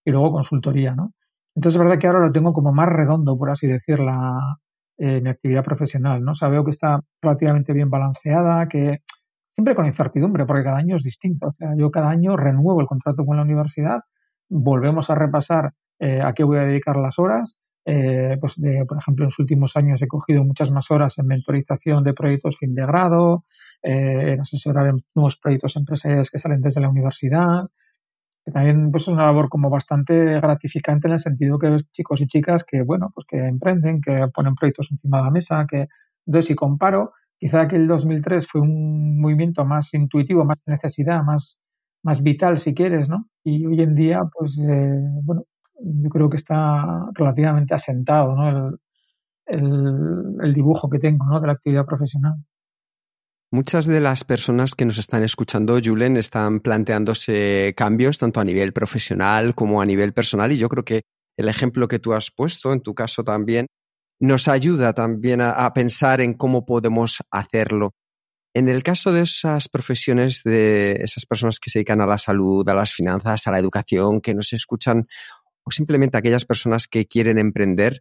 y 0.04 0.12
luego 0.12 0.32
consultoría, 0.32 0.94
¿no? 0.94 1.12
Entonces 1.56 1.76
es 1.76 1.84
verdad 1.84 1.98
que 2.00 2.06
ahora 2.06 2.20
lo 2.20 2.32
tengo 2.32 2.52
como 2.52 2.72
más 2.72 2.88
redondo, 2.88 3.36
por 3.36 3.50
así 3.50 3.66
decir, 3.66 3.98
la, 3.98 4.58
eh, 4.98 5.20
mi 5.20 5.30
actividad 5.30 5.64
profesional, 5.64 6.22
¿no? 6.22 6.32
O 6.32 6.34
sea, 6.36 6.48
veo 6.48 6.64
que 6.64 6.70
está 6.70 7.00
relativamente 7.22 7.72
bien 7.72 7.90
balanceada, 7.90 8.68
que 8.68 9.00
siempre 9.54 9.74
con 9.74 9.86
incertidumbre, 9.86 10.46
porque 10.46 10.64
cada 10.64 10.78
año 10.78 10.96
es 10.96 11.02
distinto. 11.02 11.48
O 11.48 11.52
sea, 11.52 11.74
yo 11.76 11.90
cada 11.90 12.10
año 12.10 12.36
renuevo 12.36 12.80
el 12.80 12.86
contrato 12.86 13.24
con 13.24 13.36
la 13.36 13.42
universidad, 13.42 14.00
volvemos 14.48 15.10
a 15.10 15.14
repasar 15.14 15.72
eh, 15.98 16.20
a 16.22 16.32
qué 16.34 16.44
voy 16.44 16.58
a 16.58 16.62
dedicar 16.62 16.96
las 16.96 17.18
horas 17.18 17.56
eh, 17.86 18.38
pues 18.40 18.54
por 18.88 18.98
ejemplo, 18.98 19.24
en 19.24 19.28
los 19.28 19.38
últimos 19.38 19.76
años 19.76 20.00
he 20.00 20.08
cogido 20.08 20.42
muchas 20.44 20.70
más 20.70 20.90
horas 20.90 21.18
en 21.18 21.26
mentorización 21.26 22.02
de 22.04 22.14
proyectos 22.14 22.56
fin 22.58 22.74
de 22.74 22.86
grado, 22.86 23.44
eh, 23.82 24.32
en 24.34 24.40
asesorar 24.40 24.86
en 24.88 25.04
nuevos 25.14 25.36
proyectos 25.36 25.76
empresariales 25.76 26.30
que 26.30 26.38
salen 26.38 26.62
desde 26.62 26.80
la 26.80 26.88
universidad. 26.88 27.64
Que 28.44 28.52
también 28.52 28.90
pues, 28.90 29.04
es 29.04 29.08
una 29.08 29.26
labor 29.26 29.48
como 29.48 29.70
bastante 29.70 30.14
gratificante 30.40 31.08
en 31.08 31.14
el 31.14 31.20
sentido 31.20 31.58
que 31.58 31.78
chicos 31.92 32.20
y 32.20 32.26
chicas 32.26 32.64
que, 32.64 32.82
bueno, 32.82 33.10
pues 33.14 33.26
que 33.28 33.38
emprenden, 33.38 34.00
que 34.00 34.28
ponen 34.34 34.54
proyectos 34.54 34.88
encima 34.90 35.18
de 35.18 35.24
la 35.24 35.30
mesa, 35.30 35.66
que 35.68 35.88
entonces 36.26 36.48
si 36.48 36.54
comparo, 36.54 37.12
quizá 37.38 37.68
que 37.68 37.76
el 37.76 37.86
2003 37.86 38.46
fue 38.50 38.60
un 38.60 39.20
movimiento 39.20 39.64
más 39.64 39.92
intuitivo, 39.94 40.44
más 40.44 40.58
necesidad, 40.66 41.22
más, 41.22 41.58
más 42.02 42.22
vital 42.22 42.60
si 42.60 42.74
quieres, 42.74 43.08
¿no? 43.08 43.28
Y 43.42 43.66
hoy 43.66 43.80
en 43.80 43.94
día, 43.94 44.22
pues, 44.32 44.58
eh, 44.58 45.00
bueno, 45.22 45.44
yo 45.80 46.10
creo 46.10 46.30
que 46.30 46.36
está 46.36 47.06
relativamente 47.14 47.74
asentado 47.74 48.34
¿no? 48.34 48.78
el, 49.46 50.54
dibujo 50.54 50.88
que 50.88 50.98
tengo 50.98 51.26
¿no? 51.26 51.40
de 51.40 51.46
la 51.46 51.52
actividad 51.54 51.84
profesional. 51.84 52.34
Muchas 53.50 53.86
de 53.86 54.00
las 54.00 54.24
personas 54.24 54.74
que 54.74 54.84
nos 54.84 54.98
están 54.98 55.22
escuchando, 55.22 55.78
Julen, 55.82 56.16
están 56.16 56.60
planteándose 56.60 57.72
cambios 57.76 58.18
tanto 58.18 58.40
a 58.40 58.44
nivel 58.44 58.72
profesional 58.72 59.54
como 59.54 59.80
a 59.80 59.86
nivel 59.86 60.12
personal 60.12 60.50
y 60.50 60.56
yo 60.56 60.68
creo 60.68 60.84
que 60.84 61.02
el 61.36 61.48
ejemplo 61.48 61.86
que 61.86 61.98
tú 61.98 62.14
has 62.14 62.30
puesto, 62.30 62.72
en 62.72 62.80
tu 62.80 62.94
caso 62.94 63.22
también, 63.22 63.66
nos 64.20 64.48
ayuda 64.48 64.92
también 64.92 65.40
a, 65.40 65.72
pensar 65.72 66.20
en 66.20 66.34
cómo 66.34 66.64
podemos 66.64 67.22
hacerlo. 67.30 67.94
En 68.54 68.68
el 68.68 68.82
caso 68.82 69.12
de 69.12 69.22
esas 69.22 69.68
profesiones, 69.68 70.42
de 70.44 70.92
esas 71.00 71.26
personas 71.26 71.58
que 71.58 71.70
se 71.70 71.80
dedican 71.80 72.00
a 72.00 72.06
la 72.06 72.18
salud, 72.18 72.68
a 72.68 72.74
las 72.74 72.92
finanzas, 72.92 73.46
a 73.46 73.50
la 73.50 73.58
educación, 73.58 74.20
que 74.20 74.34
nos 74.34 74.52
escuchan 74.52 75.06
o 75.64 75.70
simplemente 75.70 76.16
aquellas 76.16 76.44
personas 76.44 76.86
que 76.86 77.06
quieren 77.06 77.38
emprender, 77.38 78.00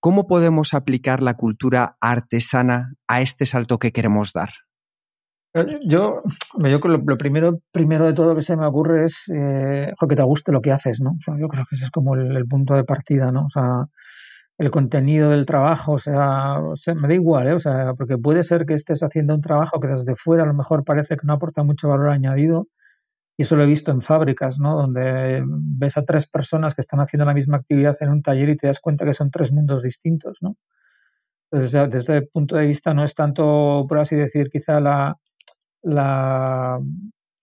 ¿cómo 0.00 0.26
podemos 0.26 0.74
aplicar 0.74 1.22
la 1.22 1.34
cultura 1.34 1.96
artesana 2.00 2.94
a 3.06 3.22
este 3.22 3.46
salto 3.46 3.78
que 3.78 3.92
queremos 3.92 4.32
dar? 4.32 4.50
Eh, 5.54 5.78
yo, 5.82 6.22
yo 6.58 6.78
lo, 6.78 6.98
lo 6.98 7.16
primero, 7.16 7.60
primero 7.72 8.06
de 8.06 8.12
todo 8.12 8.36
que 8.36 8.42
se 8.42 8.56
me 8.56 8.66
ocurre 8.66 9.06
es 9.06 9.16
eh, 9.32 9.92
que 10.08 10.16
te 10.16 10.22
guste 10.22 10.52
lo 10.52 10.60
que 10.60 10.72
haces, 10.72 11.00
¿no? 11.00 11.12
yo 11.38 11.48
creo 11.48 11.64
que 11.68 11.76
ese 11.76 11.86
es 11.86 11.90
como 11.90 12.14
el, 12.14 12.46
punto 12.46 12.74
de 12.74 12.84
partida, 12.84 13.32
¿no? 13.32 13.46
O 13.46 13.50
sea, 13.50 13.86
el 14.58 14.70
contenido 14.72 15.30
del 15.30 15.46
trabajo, 15.46 15.92
o 15.92 15.98
sea, 16.00 16.60
me 16.96 17.08
da 17.08 17.14
igual, 17.14 17.46
¿eh? 17.48 17.52
O 17.54 17.60
sea, 17.60 17.94
porque 17.94 18.18
puede 18.18 18.42
ser 18.42 18.66
que 18.66 18.74
estés 18.74 19.02
haciendo 19.02 19.34
un 19.34 19.40
trabajo 19.40 19.80
que 19.80 19.86
desde 19.88 20.16
fuera 20.16 20.42
a 20.42 20.46
lo 20.46 20.54
mejor 20.54 20.84
parece 20.84 21.16
que 21.16 21.26
no 21.26 21.34
aporta 21.34 21.62
mucho 21.62 21.88
valor 21.88 22.10
añadido, 22.10 22.66
y 23.38 23.44
eso 23.44 23.54
lo 23.56 23.62
he 23.62 23.66
visto 23.66 23.92
en 23.92 24.02
fábricas, 24.02 24.58
¿no? 24.58 24.76
Donde 24.76 25.44
ves 25.46 25.96
a 25.96 26.04
tres 26.04 26.28
personas 26.28 26.74
que 26.74 26.80
están 26.80 27.00
haciendo 27.00 27.24
la 27.24 27.34
misma 27.34 27.58
actividad 27.58 27.96
en 28.00 28.10
un 28.10 28.22
taller 28.22 28.48
y 28.48 28.56
te 28.56 28.66
das 28.66 28.80
cuenta 28.80 29.04
que 29.04 29.14
son 29.14 29.30
tres 29.30 29.52
mundos 29.52 29.82
distintos, 29.84 30.38
¿no? 30.40 30.56
Entonces, 31.50 31.90
desde 31.92 32.16
el 32.18 32.28
punto 32.28 32.56
de 32.56 32.66
vista 32.66 32.92
no 32.94 33.04
es 33.04 33.14
tanto, 33.14 33.86
por 33.88 33.98
así 33.98 34.16
decir, 34.16 34.50
quizá 34.50 34.80
la, 34.80 35.16
la, 35.82 36.80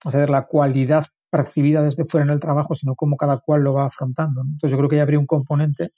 o 0.04 0.10
sea, 0.10 0.26
la 0.26 0.42
cualidad 0.46 1.06
percibida 1.30 1.82
desde 1.82 2.04
fuera 2.04 2.24
en 2.24 2.30
el 2.30 2.40
trabajo, 2.40 2.74
sino 2.74 2.94
cómo 2.94 3.16
cada 3.16 3.38
cual 3.38 3.62
lo 3.62 3.74
va 3.74 3.86
afrontando. 3.86 4.42
Entonces, 4.42 4.70
yo 4.70 4.76
creo 4.76 4.90
que 4.90 4.96
ya 4.96 5.02
habría 5.02 5.18
un 5.18 5.26
componente 5.26 5.92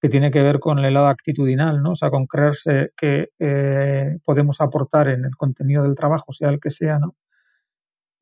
que 0.00 0.08
tiene 0.08 0.30
que 0.30 0.42
ver 0.42 0.60
con 0.60 0.78
el 0.78 0.94
lado 0.94 1.08
actitudinal, 1.08 1.82
¿no? 1.82 1.92
O 1.92 1.96
sea, 1.96 2.10
con 2.10 2.26
creerse 2.26 2.90
que 2.96 3.30
eh, 3.38 4.18
podemos 4.24 4.60
aportar 4.60 5.08
en 5.08 5.24
el 5.24 5.36
contenido 5.36 5.82
del 5.82 5.94
trabajo, 5.94 6.32
sea 6.32 6.48
el 6.48 6.60
que 6.60 6.70
sea, 6.70 6.98
¿no? 6.98 7.14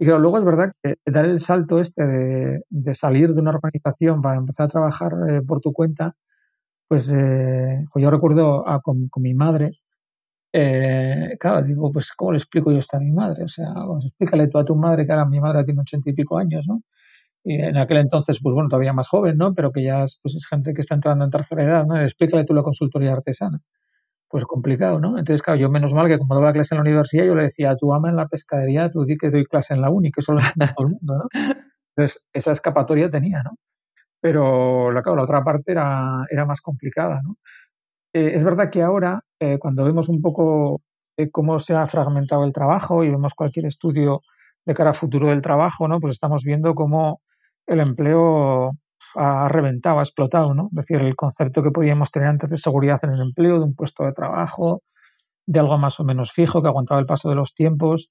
Y 0.00 0.04
claro, 0.04 0.20
luego 0.20 0.38
es 0.38 0.44
verdad 0.44 0.72
que 0.82 0.96
dar 1.06 1.24
el 1.24 1.40
salto 1.40 1.80
este 1.80 2.06
de, 2.06 2.94
salir 2.94 3.34
de 3.34 3.40
una 3.40 3.50
organización 3.50 4.22
para 4.22 4.38
empezar 4.38 4.66
a 4.66 4.68
trabajar 4.68 5.12
eh, 5.28 5.42
por 5.42 5.60
tu 5.60 5.72
cuenta, 5.72 6.14
pues 6.88 7.10
eh, 7.14 7.84
yo 7.96 8.10
recuerdo 8.10 8.64
con, 8.82 9.10
mi 9.16 9.34
madre, 9.34 9.72
eh, 10.52 11.36
claro, 11.40 11.62
digo, 11.66 11.92
pues 11.92 12.12
¿cómo 12.16 12.32
le 12.32 12.38
explico 12.38 12.72
yo 12.72 12.78
esto 12.78 12.96
a 12.96 13.00
mi 13.00 13.12
madre? 13.12 13.44
O 13.44 13.48
sea, 13.48 13.74
pues, 13.86 14.06
explícale 14.06 14.48
tú 14.48 14.58
a 14.58 14.64
tu 14.64 14.76
madre 14.76 15.06
que 15.06 15.12
ahora 15.12 15.26
mi 15.26 15.40
madre 15.40 15.64
tiene 15.64 15.80
ochenta 15.82 16.10
y 16.10 16.14
pico 16.14 16.38
años, 16.38 16.66
¿no? 16.68 16.82
Y 17.44 17.54
en 17.60 17.76
aquel 17.76 17.98
entonces, 17.98 18.38
pues 18.42 18.54
bueno, 18.54 18.68
todavía 18.68 18.92
más 18.92 19.08
joven, 19.08 19.36
¿no? 19.38 19.54
Pero 19.54 19.72
que 19.72 19.82
ya 19.82 20.04
es, 20.04 20.18
pues, 20.22 20.34
es 20.34 20.46
gente 20.46 20.74
que 20.74 20.82
está 20.82 20.94
entrando 20.94 21.24
en 21.24 21.30
tercera 21.30 21.64
edad, 21.64 21.86
¿no? 21.86 22.00
Explícale 22.00 22.44
tú 22.44 22.54
la 22.54 22.62
consultoría 22.62 23.12
artesana 23.12 23.60
pues 24.28 24.44
complicado, 24.44 25.00
¿no? 25.00 25.18
Entonces, 25.18 25.42
claro, 25.42 25.58
yo 25.58 25.70
menos 25.70 25.92
mal 25.94 26.06
que 26.08 26.18
como 26.18 26.34
daba 26.34 26.52
clase 26.52 26.74
en 26.74 26.78
la 26.78 26.82
universidad, 26.82 27.24
yo 27.24 27.34
le 27.34 27.44
decía, 27.44 27.76
tú 27.76 27.94
ama 27.94 28.10
en 28.10 28.16
la 28.16 28.28
pescadería, 28.28 28.90
tú 28.90 29.04
di 29.04 29.16
que 29.16 29.30
doy 29.30 29.44
clase 29.46 29.74
en 29.74 29.80
la 29.80 29.90
uni, 29.90 30.12
que 30.12 30.20
eso 30.20 30.32
lo 30.32 30.40
todo 30.76 30.86
el 30.86 30.92
mundo, 30.92 31.18
¿no? 31.18 31.24
Entonces, 31.96 32.22
esa 32.32 32.52
escapatoria 32.52 33.10
tenía, 33.10 33.42
¿no? 33.42 33.52
Pero, 34.20 34.92
la, 34.92 35.02
claro, 35.02 35.16
la 35.16 35.24
otra 35.24 35.44
parte 35.44 35.72
era, 35.72 36.24
era 36.30 36.46
más 36.46 36.60
complicada, 36.60 37.20
¿no? 37.24 37.36
Eh, 38.14 38.32
es 38.34 38.44
verdad 38.44 38.70
que 38.70 38.82
ahora, 38.82 39.22
eh, 39.40 39.58
cuando 39.58 39.84
vemos 39.84 40.08
un 40.08 40.22
poco 40.22 40.82
cómo 41.32 41.58
se 41.58 41.74
ha 41.74 41.86
fragmentado 41.88 42.44
el 42.44 42.52
trabajo 42.52 43.02
y 43.04 43.10
vemos 43.10 43.34
cualquier 43.34 43.66
estudio 43.66 44.20
de 44.64 44.74
cara 44.74 44.90
a 44.90 44.94
futuro 44.94 45.28
del 45.28 45.42
trabajo, 45.42 45.88
¿no? 45.88 46.00
Pues 46.00 46.12
estamos 46.12 46.44
viendo 46.44 46.74
cómo 46.74 47.20
el 47.68 47.80
empleo 47.80 48.72
ha 49.14 49.48
reventado, 49.48 50.00
ha 50.00 50.02
explotado, 50.02 50.54
¿no? 50.54 50.68
Es 50.70 50.86
decir, 50.86 51.00
el 51.00 51.16
concepto 51.16 51.62
que 51.62 51.70
podíamos 51.70 52.10
tener 52.10 52.28
antes 52.28 52.50
de 52.50 52.58
seguridad 52.58 53.00
en 53.02 53.10
el 53.10 53.20
empleo, 53.20 53.58
de 53.58 53.64
un 53.64 53.74
puesto 53.74 54.04
de 54.04 54.12
trabajo, 54.12 54.82
de 55.46 55.60
algo 55.60 55.78
más 55.78 56.00
o 56.00 56.04
menos 56.04 56.32
fijo, 56.32 56.62
que 56.62 56.68
aguantaba 56.68 57.00
el 57.00 57.06
paso 57.06 57.28
de 57.28 57.34
los 57.34 57.54
tiempos, 57.54 58.10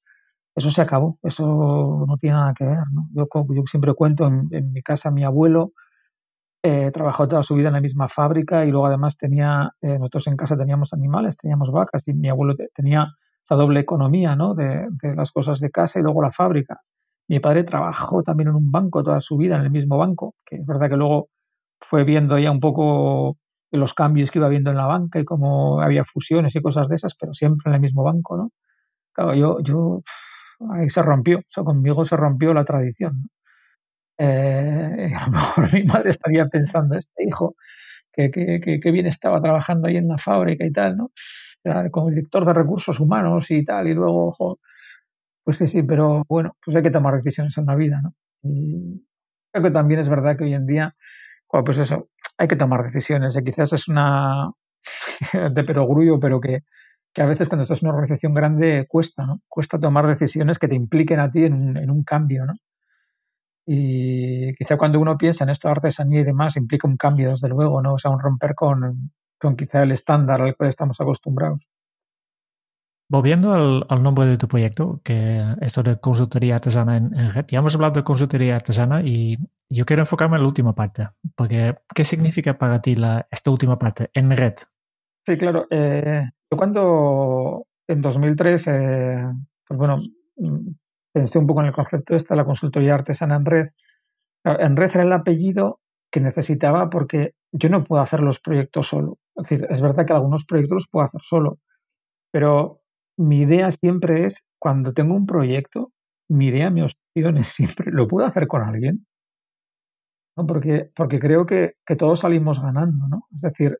eso 0.55 0.71
se 0.71 0.81
acabó, 0.81 1.19
eso 1.23 2.05
no 2.07 2.17
tiene 2.17 2.35
nada 2.35 2.53
que 2.53 2.65
ver, 2.65 2.79
¿no? 2.91 3.07
Yo, 3.13 3.27
yo 3.53 3.63
siempre 3.69 3.93
cuento, 3.93 4.27
en, 4.27 4.71
mi 4.71 4.81
casa 4.81 5.11
mi 5.11 5.23
abuelo 5.23 5.71
eh, 6.63 6.91
trabajó 6.91 7.27
toda 7.27 7.43
su 7.43 7.55
vida 7.55 7.67
en 7.67 7.75
la 7.75 7.81
misma 7.81 8.09
fábrica 8.09 8.65
y 8.65 8.71
luego 8.71 8.87
además 8.87 9.17
tenía, 9.17 9.71
eh, 9.81 9.99
nosotros 9.99 10.27
en 10.27 10.37
casa 10.37 10.57
teníamos 10.57 10.93
animales, 10.93 11.37
teníamos 11.37 11.71
vacas 11.71 12.03
y 12.07 12.13
mi 12.13 12.29
abuelo 12.29 12.55
tenía 12.75 13.07
esa 13.45 13.55
doble 13.55 13.79
economía, 13.79 14.35
¿no? 14.35 14.55
De, 14.55 14.87
de 15.03 15.15
las 15.15 15.31
cosas 15.31 15.59
de 15.59 15.71
casa 15.71 15.99
y 15.99 16.03
luego 16.03 16.21
la 16.21 16.31
fábrica 16.31 16.81
Mi 17.27 17.39
padre 17.39 17.63
trabajó 17.63 18.23
también 18.23 18.49
en 18.49 18.55
un 18.55 18.71
banco 18.71 19.03
toda 19.03 19.21
su 19.21 19.37
vida, 19.37 19.57
en 19.57 19.63
el 19.63 19.71
mismo 19.71 19.97
banco, 19.97 20.35
que 20.45 20.57
es 20.57 20.65
verdad 20.65 20.89
que 20.89 20.97
luego 20.97 21.29
fue 21.89 22.03
viendo 22.03 22.37
ya 22.39 22.51
un 22.51 22.59
poco 22.59 23.37
los 23.71 23.93
cambios 23.93 24.31
que 24.31 24.39
iba 24.39 24.47
viendo 24.49 24.71
en 24.71 24.77
la 24.77 24.85
banca 24.85 25.19
y 25.19 25.25
cómo 25.25 25.81
había 25.81 26.05
fusiones 26.05 26.55
y 26.55 26.61
cosas 26.61 26.87
de 26.89 26.95
esas, 26.95 27.15
pero 27.19 27.33
siempre 27.33 27.69
en 27.69 27.75
el 27.75 27.81
mismo 27.81 28.03
banco, 28.03 28.37
¿no? 28.37 28.51
Claro, 29.13 29.33
yo, 29.35 29.59
yo 29.61 30.01
ahí 30.71 30.89
se 30.89 31.01
rompió, 31.01 31.39
o 31.39 31.43
sea, 31.49 31.63
conmigo 31.63 32.05
se 32.05 32.15
rompió 32.17 32.53
la 32.53 32.65
tradición. 32.65 33.23
¿no? 33.23 33.29
Eh, 34.19 35.11
a 35.19 35.25
lo 35.27 35.31
mejor 35.31 35.73
mi 35.73 35.83
madre 35.83 36.11
estaría 36.11 36.47
pensando, 36.47 36.97
este 36.97 37.25
hijo, 37.27 37.55
que, 38.13 38.31
que, 38.31 38.79
que, 38.81 38.91
bien 38.91 39.07
estaba 39.07 39.41
trabajando 39.41 39.87
ahí 39.87 39.97
en 39.97 40.07
la 40.07 40.17
fábrica 40.17 40.65
y 40.65 40.71
tal, 40.71 40.97
¿no? 40.97 41.11
como 41.91 42.09
director 42.09 42.45
de 42.45 42.53
recursos 42.53 42.99
humanos 42.99 43.51
y 43.51 43.65
tal, 43.65 43.87
y 43.87 43.93
luego, 43.93 44.29
ojo, 44.29 44.59
pues 45.47 45.59
sí, 45.59 45.69
sí, 45.69 45.81
pero 45.81 46.25
bueno, 46.27 46.57
pues 46.65 46.75
hay 46.75 46.83
que 46.83 46.91
tomar 46.91 47.15
decisiones 47.15 47.57
en 47.57 47.67
la 47.67 47.75
vida, 47.75 48.01
¿no? 48.03 48.13
Y 48.43 49.01
creo 49.53 49.63
que 49.63 49.71
también 49.71 50.01
es 50.01 50.09
verdad 50.09 50.37
que 50.37 50.43
hoy 50.43 50.53
en 50.53 50.67
día, 50.67 50.93
pues 51.47 51.77
eso, 51.77 52.09
hay 52.37 52.49
que 52.49 52.57
tomar 52.57 52.83
decisiones, 52.83 53.33
y 53.37 53.43
quizás 53.45 53.71
es 53.71 53.87
una 53.87 54.51
de 55.51 55.63
perogrullo, 55.63 56.19
pero 56.19 56.41
que, 56.41 56.63
que 57.13 57.21
a 57.21 57.27
veces 57.27 57.47
cuando 57.49 57.63
estás 57.63 57.81
en 57.81 57.89
una 57.89 57.97
organización 57.97 58.33
grande 58.33 58.87
cuesta, 58.89 59.25
¿no? 59.25 59.41
Cuesta 59.47 59.79
tomar 59.79 60.07
decisiones 60.07 60.59
que 60.59 60.67
te 60.67 60.75
impliquen 60.75 61.21
a 61.21 61.31
ti 61.31 61.45
en 61.45 61.53
un, 61.53 61.77
en 61.77 61.91
un 61.91 62.03
cambio, 62.03 62.45
¿no? 62.45 62.55
Y 63.67 64.55
quizá 64.55 64.77
cuando 64.77 64.99
uno 64.99 65.17
piensa 65.17 65.43
en 65.43 65.51
esto 65.51 65.67
de 65.67 65.73
artesanía 65.73 66.21
y 66.21 66.23
demás, 66.23 66.57
implica 66.57 66.87
un 66.87 66.97
cambio, 66.97 67.31
desde 67.31 67.49
luego, 67.49 67.81
¿no? 67.81 67.95
O 67.95 67.99
sea, 67.99 68.11
un 68.11 68.19
romper 68.19 68.55
con, 68.55 69.11
con 69.39 69.55
quizá 69.57 69.83
el 69.83 69.91
estándar 69.91 70.41
al 70.41 70.55
cual 70.55 70.69
estamos 70.69 70.99
acostumbrados. 71.01 71.66
Volviendo 73.09 73.53
al, 73.53 74.03
nombre 74.03 74.25
de 74.25 74.37
tu 74.37 74.49
proyecto, 74.49 74.99
que 75.03 75.41
esto 75.61 75.81
de 75.81 75.97
consultoría 75.97 76.55
artesana 76.55 76.97
en, 76.97 77.33
red, 77.33 77.45
ya 77.47 77.59
hemos 77.59 77.73
hablado 77.75 77.93
de 77.93 78.03
consultoría 78.03 78.57
artesana 78.57 79.01
y 79.01 79.37
yo 79.69 79.85
quiero 79.85 80.01
enfocarme 80.01 80.35
en 80.35 80.41
la 80.41 80.47
última 80.47 80.75
parte, 80.75 81.07
porque 81.35 81.75
¿qué 81.95 82.03
significa 82.03 82.57
para 82.57 82.81
ti 82.81 82.95
la, 82.95 83.25
esta 83.31 83.49
última 83.49 83.79
parte, 83.79 84.09
en 84.13 84.29
red? 84.35 84.55
Sí, 85.25 85.37
claro. 85.37 85.67
Eh, 85.69 86.23
yo 86.51 86.57
cuando 86.57 87.65
en 87.87 88.01
2003, 88.01 88.63
eh, 88.67 89.25
pues 89.65 89.77
bueno, 89.77 90.01
pensé 91.13 91.39
un 91.39 91.47
poco 91.47 91.61
en 91.61 91.67
el 91.67 91.73
concepto 91.73 92.15
de 92.15 92.35
la 92.35 92.45
consultoría 92.45 92.95
artesana 92.95 93.37
en 93.37 93.45
red. 93.45 93.67
En 94.43 94.75
red 94.75 94.91
era 94.93 95.03
el 95.03 95.13
apellido 95.13 95.79
que 96.11 96.19
necesitaba 96.19 96.89
porque 96.89 97.33
yo 97.51 97.69
no 97.69 97.83
puedo 97.83 98.01
hacer 98.01 98.19
los 98.19 98.39
proyectos 98.39 98.87
solo. 98.87 99.17
Es 99.35 99.43
decir, 99.43 99.67
es 99.69 99.81
verdad 99.81 100.05
que 100.05 100.13
algunos 100.13 100.45
proyectos 100.45 100.75
los 100.75 100.87
puedo 100.89 101.05
hacer 101.05 101.21
solo, 101.21 101.59
pero 102.31 102.76
mi 103.17 103.41
idea 103.41 103.71
siempre 103.71 104.25
es, 104.25 104.43
cuando 104.59 104.93
tengo 104.93 105.15
un 105.15 105.25
proyecto, 105.25 105.91
mi 106.29 106.47
idea, 106.47 106.69
mi 106.69 106.81
opción 106.81 107.37
es 107.37 107.47
siempre, 107.49 107.91
¿lo 107.91 108.07
puedo 108.07 108.27
hacer 108.27 108.47
con 108.47 108.61
alguien? 108.63 109.05
¿No? 110.37 110.45
Porque, 110.45 110.91
porque 110.95 111.19
creo 111.19 111.45
que, 111.45 111.73
que 111.85 111.95
todos 111.95 112.19
salimos 112.21 112.61
ganando, 112.61 113.07
¿no? 113.07 113.27
Es 113.33 113.41
decir, 113.41 113.79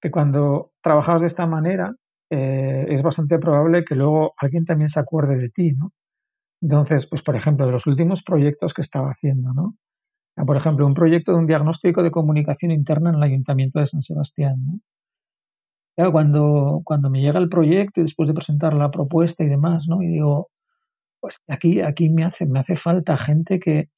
que 0.00 0.10
cuando 0.10 0.72
trabajas 0.82 1.20
de 1.20 1.26
esta 1.26 1.46
manera, 1.46 1.94
eh, 2.30 2.86
es 2.88 3.02
bastante 3.02 3.38
probable 3.38 3.84
que 3.84 3.94
luego 3.94 4.34
alguien 4.38 4.64
también 4.64 4.88
se 4.90 5.00
acuerde 5.00 5.36
de 5.36 5.50
ti, 5.50 5.72
¿no? 5.72 5.92
Entonces, 6.62 7.06
pues 7.06 7.22
por 7.22 7.36
ejemplo, 7.36 7.66
de 7.66 7.72
los 7.72 7.86
últimos 7.86 8.22
proyectos 8.22 8.74
que 8.74 8.82
estaba 8.82 9.10
haciendo, 9.10 9.52
¿no? 9.54 9.76
Por 10.46 10.56
ejemplo, 10.56 10.86
un 10.86 10.94
proyecto 10.94 11.32
de 11.32 11.38
un 11.38 11.46
diagnóstico 11.46 12.02
de 12.02 12.10
comunicación 12.12 12.72
interna 12.72 13.10
en 13.10 13.16
el 13.16 13.22
Ayuntamiento 13.22 13.80
de 13.80 13.88
San 13.88 14.02
Sebastián, 14.02 14.56
¿no? 14.66 14.80
Claro, 15.98 16.12
cuando, 16.12 16.80
cuando 16.84 17.10
me 17.10 17.20
llega 17.20 17.40
el 17.40 17.48
proyecto 17.48 18.00
y 18.00 18.04
después 18.04 18.28
de 18.28 18.34
presentar 18.34 18.72
la 18.72 18.88
propuesta 18.88 19.42
y 19.42 19.48
demás, 19.48 19.88
¿no? 19.88 20.00
Y 20.00 20.06
digo, 20.06 20.48
pues 21.20 21.36
aquí, 21.48 21.80
aquí 21.80 22.08
me 22.10 22.24
hace, 22.24 22.46
me 22.46 22.60
hace 22.60 22.76
falta 22.76 23.16
gente 23.18 23.60
que, 23.60 23.88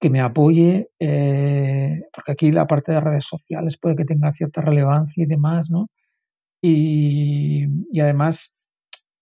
que 0.00 0.10
me 0.10 0.20
apoye, 0.20 0.90
eh, 1.00 2.02
porque 2.14 2.32
aquí 2.32 2.52
la 2.52 2.66
parte 2.66 2.92
de 2.92 3.00
redes 3.00 3.26
sociales 3.26 3.78
puede 3.80 3.96
que 3.96 4.06
tenga 4.06 4.32
cierta 4.34 4.62
relevancia 4.62 5.24
y 5.24 5.26
demás, 5.26 5.70
¿no? 5.70 5.88
Y, 6.62 7.66
y 7.92 8.00
además 8.00 8.52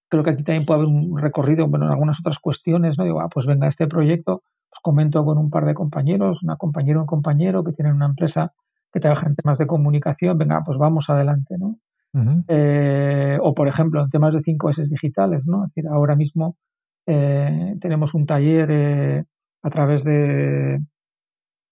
creo 0.08 0.24
que 0.24 0.30
aquí 0.30 0.44
también 0.44 0.66
puede 0.66 0.80
haber 0.82 0.94
un 0.94 1.18
recorrido, 1.18 1.68
bueno, 1.68 1.86
en 1.86 1.92
algunas 1.92 2.20
otras 2.20 2.38
cuestiones, 2.40 2.98
¿no? 2.98 3.04
Digo, 3.04 3.20
ah, 3.20 3.28
pues 3.32 3.46
venga, 3.46 3.68
este 3.68 3.88
proyecto, 3.88 4.42
os 4.72 4.80
comento 4.82 5.24
con 5.24 5.38
un 5.38 5.50
par 5.50 5.66
de 5.66 5.74
compañeros, 5.74 6.42
una 6.42 6.56
compañera 6.56 6.98
o 7.00 7.02
un 7.02 7.08
compañero 7.08 7.64
que 7.64 7.72
tienen 7.72 7.94
una 7.94 8.06
empresa 8.06 8.52
que 8.92 9.00
trabaja 9.00 9.26
en 9.28 9.36
temas 9.36 9.58
de 9.58 9.66
comunicación, 9.66 10.38
venga, 10.38 10.62
pues 10.64 10.78
vamos 10.78 11.10
adelante, 11.10 11.56
¿no? 11.58 11.78
Eh, 12.48 13.38
o, 13.40 13.54
por 13.54 13.68
ejemplo, 13.68 14.02
en 14.02 14.10
temas 14.10 14.34
de 14.34 14.40
5S 14.40 14.88
digitales, 14.88 15.46
¿no? 15.46 15.66
Ahora 15.90 16.14
mismo 16.14 16.56
eh, 17.06 17.76
tenemos 17.80 18.14
un 18.14 18.26
taller 18.26 18.68
eh, 18.70 19.24
a 19.62 19.70
través 19.70 20.04
de, 20.04 20.80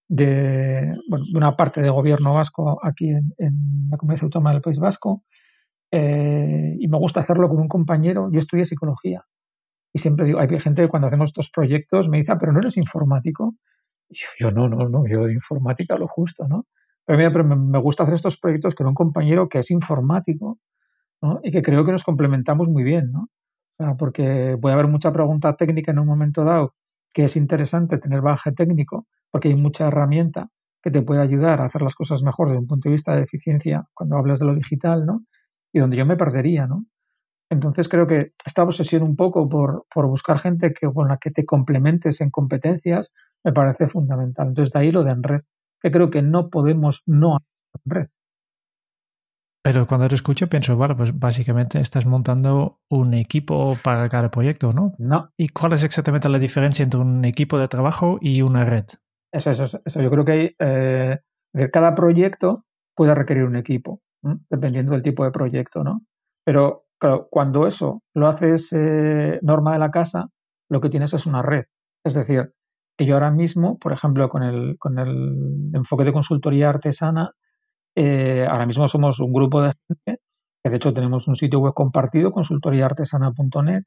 de, 0.08 0.96
bueno, 1.08 1.24
de, 1.26 1.36
una 1.36 1.56
parte 1.56 1.80
de 1.80 1.90
gobierno 1.90 2.34
vasco 2.34 2.78
aquí 2.84 3.10
en, 3.10 3.88
la 3.90 3.96
Comunidad 3.96 4.24
Autónoma 4.24 4.52
del 4.52 4.62
País 4.62 4.78
Vasco, 4.78 5.22
eh, 5.90 6.76
y 6.78 6.88
me 6.88 6.98
gusta 6.98 7.20
hacerlo 7.20 7.48
con 7.48 7.58
un 7.58 7.68
compañero. 7.68 8.30
Yo 8.32 8.40
estudié 8.40 8.66
psicología 8.66 9.24
y 9.92 9.98
siempre 9.98 10.26
digo, 10.26 10.40
hay 10.40 10.48
gente 10.60 10.82
que 10.82 10.88
cuando 10.88 11.08
hacemos 11.08 11.30
estos 11.30 11.50
proyectos 11.50 12.08
me 12.08 12.18
dice, 12.18 12.32
ah, 12.32 12.38
pero 12.38 12.52
no 12.52 12.60
eres 12.60 12.76
informático. 12.76 13.54
Yo, 14.08 14.26
yo, 14.38 14.50
no, 14.50 14.68
no, 14.68 14.88
no, 14.88 15.06
yo 15.06 15.26
de 15.26 15.34
informática 15.34 15.96
lo 15.96 16.08
justo, 16.08 16.48
¿no? 16.48 16.66
Pero, 17.16 17.44
me, 17.44 17.78
gusta 17.78 18.02
hacer 18.04 18.14
estos 18.14 18.38
proyectos 18.38 18.74
con 18.74 18.86
un 18.86 18.94
compañero 18.94 19.48
que 19.48 19.58
es 19.58 19.70
informático 19.70 20.58
¿no? 21.20 21.40
y 21.42 21.50
que 21.50 21.62
creo 21.62 21.84
que 21.84 21.92
nos 21.92 22.04
complementamos 22.04 22.68
muy 22.68 22.82
bien, 22.82 23.12
¿no? 23.12 23.28
Porque 23.98 24.56
puede 24.60 24.74
haber 24.74 24.86
mucha 24.86 25.12
pregunta 25.12 25.56
técnica 25.56 25.90
en 25.90 25.98
un 25.98 26.06
momento 26.06 26.44
dado 26.44 26.74
que 27.12 27.24
es 27.24 27.36
interesante 27.36 27.98
tener 27.98 28.20
baje 28.20 28.52
técnico 28.52 29.06
porque 29.30 29.48
hay 29.48 29.56
mucha 29.56 29.88
herramienta 29.88 30.48
que 30.82 30.90
te 30.90 31.02
puede 31.02 31.20
ayudar 31.20 31.60
a 31.60 31.66
hacer 31.66 31.82
las 31.82 31.94
cosas 31.94 32.22
mejor 32.22 32.48
desde 32.48 32.60
un 32.60 32.66
punto 32.66 32.88
de 32.88 32.94
vista 32.94 33.16
de 33.16 33.22
eficiencia 33.22 33.84
cuando 33.94 34.16
hablas 34.16 34.38
de 34.40 34.46
lo 34.46 34.54
digital, 34.54 35.04
¿no? 35.04 35.22
y 35.72 35.78
donde 35.80 35.96
yo 35.96 36.06
me 36.06 36.16
perdería, 36.16 36.66
¿no? 36.66 36.84
Entonces 37.50 37.88
creo 37.88 38.06
que 38.06 38.32
esta 38.46 38.62
obsesión 38.62 39.02
un 39.02 39.16
poco 39.16 39.48
por, 39.48 39.84
por 39.92 40.06
buscar 40.06 40.38
gente 40.38 40.72
que, 40.72 40.90
con 40.90 41.08
la 41.08 41.18
que 41.18 41.30
te 41.30 41.44
complementes 41.44 42.20
en 42.20 42.30
competencias 42.30 43.10
me 43.44 43.52
parece 43.52 43.88
fundamental. 43.88 44.48
Entonces 44.48 44.72
de 44.72 44.80
ahí 44.80 44.92
lo 44.92 45.04
de 45.04 45.10
en 45.12 45.22
red, 45.22 45.42
que 45.82 45.90
creo 45.90 46.10
que 46.10 46.22
no 46.22 46.48
podemos 46.48 47.02
no 47.06 47.36
hacer 47.36 47.48
en 47.84 47.90
red. 47.90 48.08
Pero 49.64 49.86
cuando 49.86 50.08
te 50.08 50.16
escucho 50.16 50.48
pienso, 50.48 50.76
bueno, 50.76 50.96
pues 50.96 51.16
básicamente 51.16 51.80
estás 51.80 52.04
montando 52.04 52.80
un 52.88 53.14
equipo 53.14 53.76
para 53.84 54.08
cada 54.08 54.30
proyecto, 54.30 54.72
¿no? 54.72 54.92
No. 54.98 55.30
¿Y 55.36 55.48
cuál 55.48 55.72
es 55.74 55.84
exactamente 55.84 56.28
la 56.28 56.40
diferencia 56.40 56.82
entre 56.82 57.00
un 57.00 57.24
equipo 57.24 57.58
de 57.58 57.68
trabajo 57.68 58.18
y 58.20 58.42
una 58.42 58.64
red? 58.64 58.86
Eso, 59.32 59.50
eso, 59.50 59.80
eso. 59.84 60.02
Yo 60.02 60.10
creo 60.10 60.24
que 60.24 60.56
eh, 60.58 61.18
cada 61.72 61.94
proyecto 61.94 62.64
puede 62.96 63.14
requerir 63.14 63.44
un 63.44 63.56
equipo 63.56 64.00
dependiendo 64.50 64.92
del 64.92 65.02
tipo 65.02 65.24
de 65.24 65.30
proyecto, 65.30 65.82
¿no? 65.84 66.02
Pero 66.44 66.84
claro, 67.00 67.28
cuando 67.30 67.66
eso 67.66 68.02
lo 68.14 68.28
haces 68.28 68.68
eh, 68.72 69.38
norma 69.42 69.72
de 69.72 69.78
la 69.78 69.90
casa, 69.90 70.28
lo 70.68 70.80
que 70.80 70.90
tienes 70.90 71.14
es 71.14 71.26
una 71.26 71.42
red. 71.42 71.64
Es 72.04 72.14
decir, 72.14 72.52
que 73.02 73.06
yo 73.06 73.14
ahora 73.14 73.30
mismo, 73.30 73.78
por 73.78 73.92
ejemplo, 73.92 74.28
con 74.28 74.42
el, 74.42 74.76
con 74.78 74.98
el 74.98 75.70
enfoque 75.74 76.04
de 76.04 76.12
consultoría 76.12 76.68
artesana, 76.68 77.32
eh, 77.94 78.46
ahora 78.48 78.66
mismo 78.66 78.88
somos 78.88 79.20
un 79.20 79.32
grupo 79.32 79.62
de 79.62 79.74
gente, 79.88 80.22
que 80.62 80.70
de 80.70 80.76
hecho 80.76 80.94
tenemos 80.94 81.26
un 81.28 81.36
sitio 81.36 81.60
web 81.60 81.74
compartido, 81.74 82.32
consultoriaartesana.net, 82.32 83.84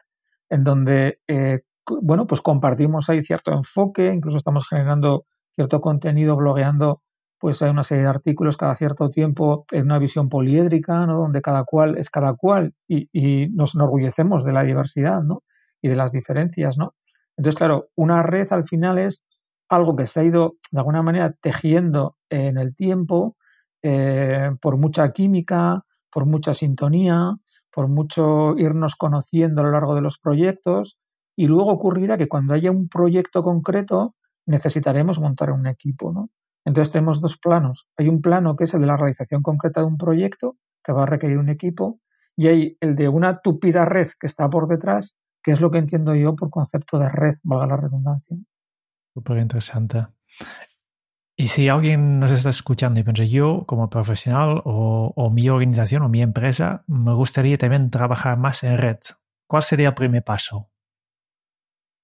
en 0.49 0.63
donde, 0.63 1.19
eh, 1.27 1.61
bueno, 2.01 2.27
pues 2.27 2.41
compartimos 2.41 3.09
ahí 3.09 3.23
cierto 3.23 3.51
enfoque, 3.53 4.13
incluso 4.13 4.37
estamos 4.37 4.67
generando 4.67 5.25
cierto 5.55 5.81
contenido, 5.81 6.35
blogueando 6.35 7.01
pues 7.39 7.61
hay 7.61 7.69
una 7.69 7.83
serie 7.83 8.03
de 8.03 8.09
artículos 8.09 8.57
cada 8.57 8.75
cierto 8.75 9.11
tiempo 9.11 9.65
en 9.71 9.85
una 9.85 9.99
visión 9.99 10.29
poliédrica, 10.29 11.05
¿no? 11.05 11.17
donde 11.17 11.41
cada 11.41 11.63
cual 11.63 11.97
es 11.97 12.09
cada 12.09 12.33
cual 12.33 12.73
y, 12.87 13.09
y, 13.11 13.49
nos 13.49 13.75
enorgullecemos 13.75 14.43
de 14.43 14.53
la 14.53 14.63
diversidad 14.63 15.21
¿no? 15.21 15.43
y 15.81 15.89
de 15.89 15.95
las 15.95 16.11
diferencias. 16.11 16.77
¿no? 16.77 16.93
Entonces, 17.37 17.57
claro, 17.57 17.87
una 17.95 18.23
red 18.23 18.51
al 18.51 18.67
final 18.67 18.97
es 18.97 19.23
algo 19.69 19.95
que 19.95 20.07
se 20.07 20.19
ha 20.19 20.23
ido 20.23 20.55
de 20.71 20.79
alguna 20.79 21.01
manera 21.01 21.33
tejiendo 21.41 22.15
en 22.29 22.57
el 22.57 22.75
tiempo 22.75 23.35
eh, 23.83 24.51
por 24.61 24.77
mucha 24.77 25.11
química, 25.11 25.83
por 26.11 26.25
mucha 26.25 26.53
sintonía, 26.53 27.35
por 27.73 27.87
mucho 27.87 28.57
irnos 28.57 28.95
conociendo 28.95 29.61
a 29.61 29.65
lo 29.65 29.71
largo 29.71 29.95
de 29.95 30.01
los 30.01 30.17
proyectos 30.17 30.97
y 31.35 31.47
luego 31.47 31.71
ocurrirá 31.71 32.17
que 32.17 32.29
cuando 32.29 32.53
haya 32.53 32.71
un 32.71 32.87
proyecto 32.87 33.43
concreto 33.43 34.15
necesitaremos 34.45 35.19
montar 35.19 35.51
un 35.51 35.67
equipo, 35.67 36.13
¿no? 36.13 36.29
Entonces 36.65 36.91
tenemos 36.91 37.21
dos 37.21 37.37
planos. 37.37 37.87
Hay 37.97 38.07
un 38.07 38.21
plano 38.21 38.55
que 38.55 38.63
es 38.63 38.73
el 38.73 38.81
de 38.81 38.87
la 38.87 38.97
realización 38.97 39.41
concreta 39.41 39.81
de 39.81 39.87
un 39.87 39.97
proyecto, 39.97 40.55
que 40.83 40.93
va 40.93 41.03
a 41.03 41.07
requerir 41.07 41.37
un 41.37 41.49
equipo, 41.49 41.99
y 42.35 42.47
hay 42.47 42.77
el 42.79 42.95
de 42.95 43.07
una 43.07 43.39
tupida 43.39 43.85
red 43.85 44.09
que 44.19 44.27
está 44.27 44.49
por 44.49 44.67
detrás, 44.67 45.15
que 45.45 45.51
es 45.51 45.61
lo 45.61 45.69
que 45.69 45.77
entiendo 45.77 46.15
yo 46.15 46.35
por 46.35 46.49
concepto 46.49 46.97
de 46.97 47.07
red, 47.07 47.35
valga 47.43 47.67
la 47.67 47.77
redundancia. 47.77 48.35
Súper 49.13 49.37
interesante. 49.37 50.07
Y 51.37 51.49
si 51.49 51.69
alguien 51.69 52.19
nos 52.19 52.31
está 52.31 52.49
escuchando 52.49 52.99
y 52.99 53.03
piensa, 53.03 53.25
yo 53.25 53.63
como 53.67 53.91
profesional 53.91 54.63
o, 54.65 55.13
o, 55.15 55.29
mi 55.29 55.47
organización 55.49 56.01
o 56.01 56.09
mi 56.09 56.23
empresa, 56.23 56.83
me 56.87 57.13
gustaría 57.13 57.59
también 57.59 57.91
trabajar 57.91 58.39
más 58.39 58.63
en 58.63 58.75
red, 58.79 58.97
¿cuál 59.45 59.61
sería 59.61 59.89
el 59.89 59.93
primer 59.93 60.23
paso? 60.23 60.71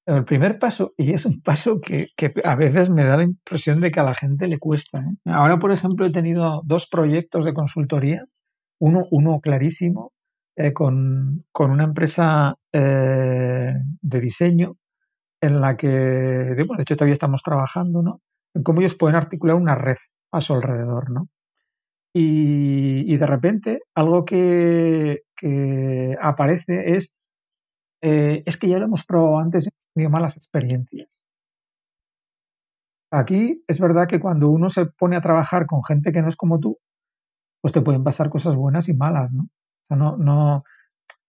El 0.05 0.23
primer 0.23 0.59
paso, 0.59 0.93
y 0.95 1.13
es 1.13 1.25
un 1.25 1.41
paso 1.41 1.81
que, 1.81 2.09
a 2.43 2.55
veces 2.55 2.91
me 2.91 3.05
da 3.05 3.17
la 3.17 3.23
impresión 3.23 3.81
de 3.81 3.91
que 3.91 3.99
a 3.99 4.03
la 4.03 4.13
gente 4.13 4.47
le 4.47 4.59
cuesta. 4.59 4.99
¿eh? 4.99 5.15
Ahora, 5.25 5.57
por 5.57 5.71
ejemplo, 5.71 6.05
he 6.05 6.11
tenido 6.11 6.61
dos 6.63 6.87
proyectos 6.87 7.43
de 7.43 7.53
consultoría, 7.55 8.25
uno, 8.79 9.05
uno 9.09 9.39
clarísimo, 9.39 10.11
eh, 10.57 10.73
con, 10.73 11.45
una 11.57 11.83
empresa 11.83 12.55
eh, 12.73 13.73
de 14.01 14.19
diseño 14.19 14.75
en 15.41 15.61
la 15.61 15.77
que, 15.77 15.87
de, 15.87 16.55
de 16.55 16.81
hecho, 16.83 16.95
todavía 16.95 17.13
estamos 17.13 17.43
trabajando, 17.43 18.01
¿no? 18.01 18.21
En 18.53 18.63
cómo 18.63 18.81
ellos 18.81 18.95
pueden 18.95 19.15
articular 19.15 19.55
una 19.55 19.75
red 19.75 19.97
a 20.31 20.41
su 20.41 20.53
alrededor, 20.53 21.09
¿no? 21.11 21.27
Y, 22.13 23.17
de 23.17 23.25
repente 23.25 23.81
algo 23.95 24.25
que, 24.25 25.21
aparece 26.21 26.95
es, 26.95 27.13
eh, 28.01 28.43
es 28.45 28.57
que 28.57 28.67
ya 28.69 28.79
lo 28.79 28.85
hemos 28.85 29.05
probado 29.05 29.39
antes 29.39 29.65
y 29.65 29.69
hemos 29.69 29.93
tenido 29.93 30.11
malas 30.11 30.37
experiencias. 30.37 31.09
Aquí 33.11 33.63
es 33.67 33.79
verdad 33.79 34.07
que 34.07 34.19
cuando 34.19 34.49
uno 34.49 34.69
se 34.69 34.85
pone 34.85 35.15
a 35.17 35.21
trabajar 35.21 35.65
con 35.65 35.83
gente 35.83 36.11
que 36.11 36.21
no 36.21 36.29
es 36.29 36.35
como 36.37 36.59
tú, 36.59 36.77
pues 37.61 37.73
te 37.73 37.81
pueden 37.81 38.03
pasar 38.03 38.29
cosas 38.29 38.55
buenas 38.55 38.89
y 38.89 38.93
malas, 38.93 39.31
¿no? 39.31 39.47
no, 39.89 40.17
no, 40.17 40.63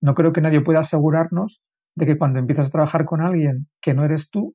no 0.03 0.15
creo 0.15 0.33
que 0.33 0.41
nadie 0.41 0.61
pueda 0.61 0.81
asegurarnos 0.81 1.63
de 1.97 2.07
que 2.07 2.19
cuando 2.19 2.39
empiezas 2.39 2.67
a 2.67 2.71
trabajar 2.71 3.05
con 3.05 3.21
alguien 3.21 3.69
que 3.81 3.95
no 3.95 4.05
eres 4.05 4.31
tú, 4.31 4.55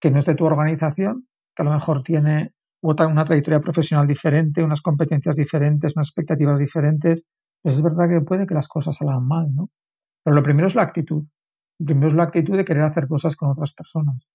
que 0.00 0.10
no 0.10 0.18
es 0.18 0.26
de 0.26 0.34
tu 0.34 0.44
organización, 0.44 1.26
que 1.54 1.62
a 1.62 1.64
lo 1.64 1.72
mejor 1.72 2.02
tiene 2.02 2.52
una 2.82 3.24
trayectoria 3.24 3.60
profesional 3.60 4.06
diferente, 4.06 4.62
unas 4.62 4.80
competencias 4.80 5.36
diferentes, 5.36 5.94
unas 5.94 6.08
expectativas 6.08 6.58
diferentes, 6.58 7.24
pues 7.62 7.76
es 7.76 7.82
verdad 7.82 8.08
que 8.08 8.20
puede 8.22 8.46
que 8.46 8.54
las 8.54 8.68
cosas 8.68 8.96
salgan 8.96 9.26
mal, 9.26 9.54
¿no? 9.54 9.68
Pero 10.24 10.34
lo 10.34 10.42
primero 10.42 10.66
es 10.66 10.74
la 10.74 10.82
actitud. 10.82 11.22
Lo 11.78 11.86
primero 11.86 12.08
es 12.08 12.14
la 12.14 12.24
actitud 12.24 12.56
de 12.56 12.64
querer 12.64 12.82
hacer 12.82 13.06
cosas 13.06 13.36
con 13.36 13.50
otras 13.50 13.72
personas. 13.74 14.26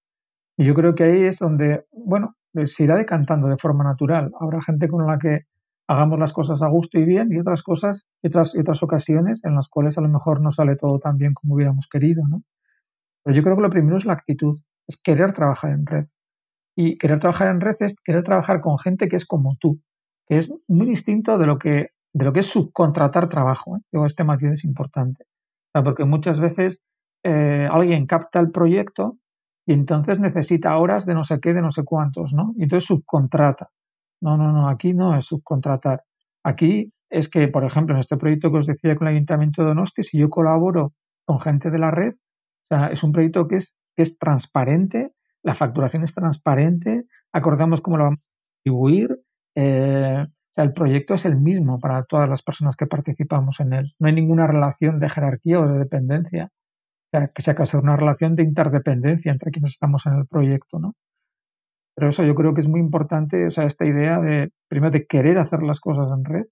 Y 0.57 0.65
yo 0.65 0.73
creo 0.75 0.95
que 0.95 1.03
ahí 1.03 1.23
es 1.23 1.39
donde, 1.39 1.85
bueno, 1.91 2.35
se 2.67 2.83
irá 2.83 2.95
decantando 2.95 3.47
de 3.47 3.57
forma 3.57 3.83
natural. 3.83 4.31
Habrá 4.39 4.61
gente 4.61 4.87
con 4.87 5.05
la 5.05 5.17
que 5.17 5.41
hagamos 5.87 6.19
las 6.19 6.33
cosas 6.33 6.61
a 6.61 6.67
gusto 6.67 6.99
y 6.99 7.05
bien 7.05 7.31
y 7.31 7.39
otras 7.39 7.61
cosas, 7.61 8.05
otras, 8.23 8.55
otras 8.57 8.81
ocasiones 8.83 9.43
en 9.45 9.55
las 9.55 9.67
cuales 9.67 9.97
a 9.97 10.01
lo 10.01 10.09
mejor 10.09 10.41
no 10.41 10.51
sale 10.51 10.75
todo 10.75 10.99
tan 10.99 11.17
bien 11.17 11.33
como 11.33 11.55
hubiéramos 11.55 11.87
querido, 11.87 12.23
¿no? 12.27 12.41
Pero 13.23 13.35
yo 13.35 13.43
creo 13.43 13.55
que 13.55 13.61
lo 13.61 13.69
primero 13.69 13.97
es 13.97 14.05
la 14.05 14.13
actitud, 14.13 14.59
es 14.87 14.99
querer 15.01 15.33
trabajar 15.33 15.71
en 15.71 15.85
red. 15.85 16.05
Y 16.75 16.97
querer 16.97 17.19
trabajar 17.19 17.47
en 17.47 17.61
red 17.61 17.75
es 17.79 17.95
querer 18.03 18.23
trabajar 18.23 18.61
con 18.61 18.77
gente 18.77 19.07
que 19.07 19.15
es 19.15 19.25
como 19.25 19.55
tú, 19.59 19.79
que 20.27 20.37
es 20.37 20.51
muy 20.67 20.85
distinto 20.85 21.37
de 21.37 21.47
lo 21.47 21.57
que, 21.57 21.89
de 22.13 22.25
lo 22.25 22.33
que 22.33 22.41
es 22.41 22.47
subcontratar 22.47 23.29
trabajo. 23.29 23.77
¿eh? 23.77 23.81
este 24.05 24.23
matiz 24.23 24.51
es 24.51 24.63
importante. 24.63 25.25
porque 25.73 26.05
muchas 26.05 26.39
veces 26.39 26.81
eh, 27.23 27.67
alguien 27.71 28.05
capta 28.05 28.39
el 28.39 28.51
proyecto 28.51 29.17
y 29.65 29.73
entonces 29.73 30.19
necesita 30.19 30.77
horas 30.77 31.05
de 31.05 31.15
no 31.15 31.23
sé 31.23 31.39
qué, 31.39 31.53
de 31.53 31.61
no 31.61 31.71
sé 31.71 31.83
cuántos, 31.83 32.33
¿no? 32.33 32.53
Y 32.55 32.63
entonces 32.63 32.85
subcontrata. 32.85 33.69
No, 34.25 34.37
no, 34.37 34.51
no, 34.51 34.69
aquí 34.69 34.91
no 34.95 35.15
es 35.15 35.27
subcontratar. 35.27 36.01
Aquí 36.43 36.91
es 37.11 37.29
que, 37.29 37.47
por 37.47 37.63
ejemplo, 37.63 37.93
en 37.93 38.01
este 38.01 38.17
proyecto 38.17 38.51
que 38.51 38.57
os 38.57 38.65
decía 38.65 38.95
con 38.95 39.07
el 39.07 39.13
Ayuntamiento 39.13 39.61
de 39.61 39.67
Donosti, 39.67 40.03
si 40.03 40.17
yo 40.17 40.31
colaboro 40.31 40.93
con 41.25 41.39
gente 41.39 41.69
de 41.69 41.77
la 41.77 41.91
red, 41.91 42.13
o 42.15 42.67
sea, 42.75 42.87
es 42.87 43.03
un 43.03 43.11
proyecto 43.11 43.47
que 43.47 43.57
es, 43.57 43.75
que 43.95 44.01
es 44.01 44.17
transparente, 44.17 45.11
la 45.43 45.53
facturación 45.53 46.03
es 46.03 46.15
transparente, 46.15 47.03
acordamos 47.33 47.81
cómo 47.81 47.97
lo 47.97 48.05
vamos 48.05 48.19
a 48.19 48.23
distribuir, 48.63 49.15
eh, 49.53 50.25
o 50.25 50.53
sea, 50.55 50.63
el 50.63 50.73
proyecto 50.73 51.13
es 51.13 51.25
el 51.25 51.37
mismo 51.37 51.79
para 51.79 52.03
todas 52.05 52.27
las 52.27 52.41
personas 52.41 52.75
que 52.75 52.87
participamos 52.87 53.59
en 53.59 53.73
él. 53.73 53.93
No 53.99 54.07
hay 54.07 54.13
ninguna 54.13 54.47
relación 54.47 54.99
de 54.99 55.09
jerarquía 55.09 55.59
o 55.59 55.67
de 55.67 55.77
dependencia. 55.77 56.49
O 57.13 57.17
sea, 57.19 57.27
que 57.27 57.43
sea 57.43 57.79
una 57.79 57.95
relación 57.95 58.35
de 58.35 58.41
interdependencia 58.41 59.31
entre 59.31 59.51
quienes 59.51 59.73
estamos 59.73 60.03
en 60.07 60.13
el 60.15 60.25
proyecto, 60.25 60.79
¿no? 60.79 60.95
Pero 61.95 62.09
eso 62.09 62.23
yo 62.23 62.35
creo 62.35 62.53
que 62.53 62.61
es 62.61 62.67
muy 62.67 62.79
importante, 62.79 63.47
o 63.47 63.51
sea, 63.51 63.65
esta 63.65 63.85
idea 63.85 64.19
de, 64.19 64.51
primero, 64.67 64.91
de 64.91 65.05
querer 65.05 65.37
hacer 65.37 65.63
las 65.63 65.79
cosas 65.79 66.11
en 66.11 66.25
red 66.25 66.45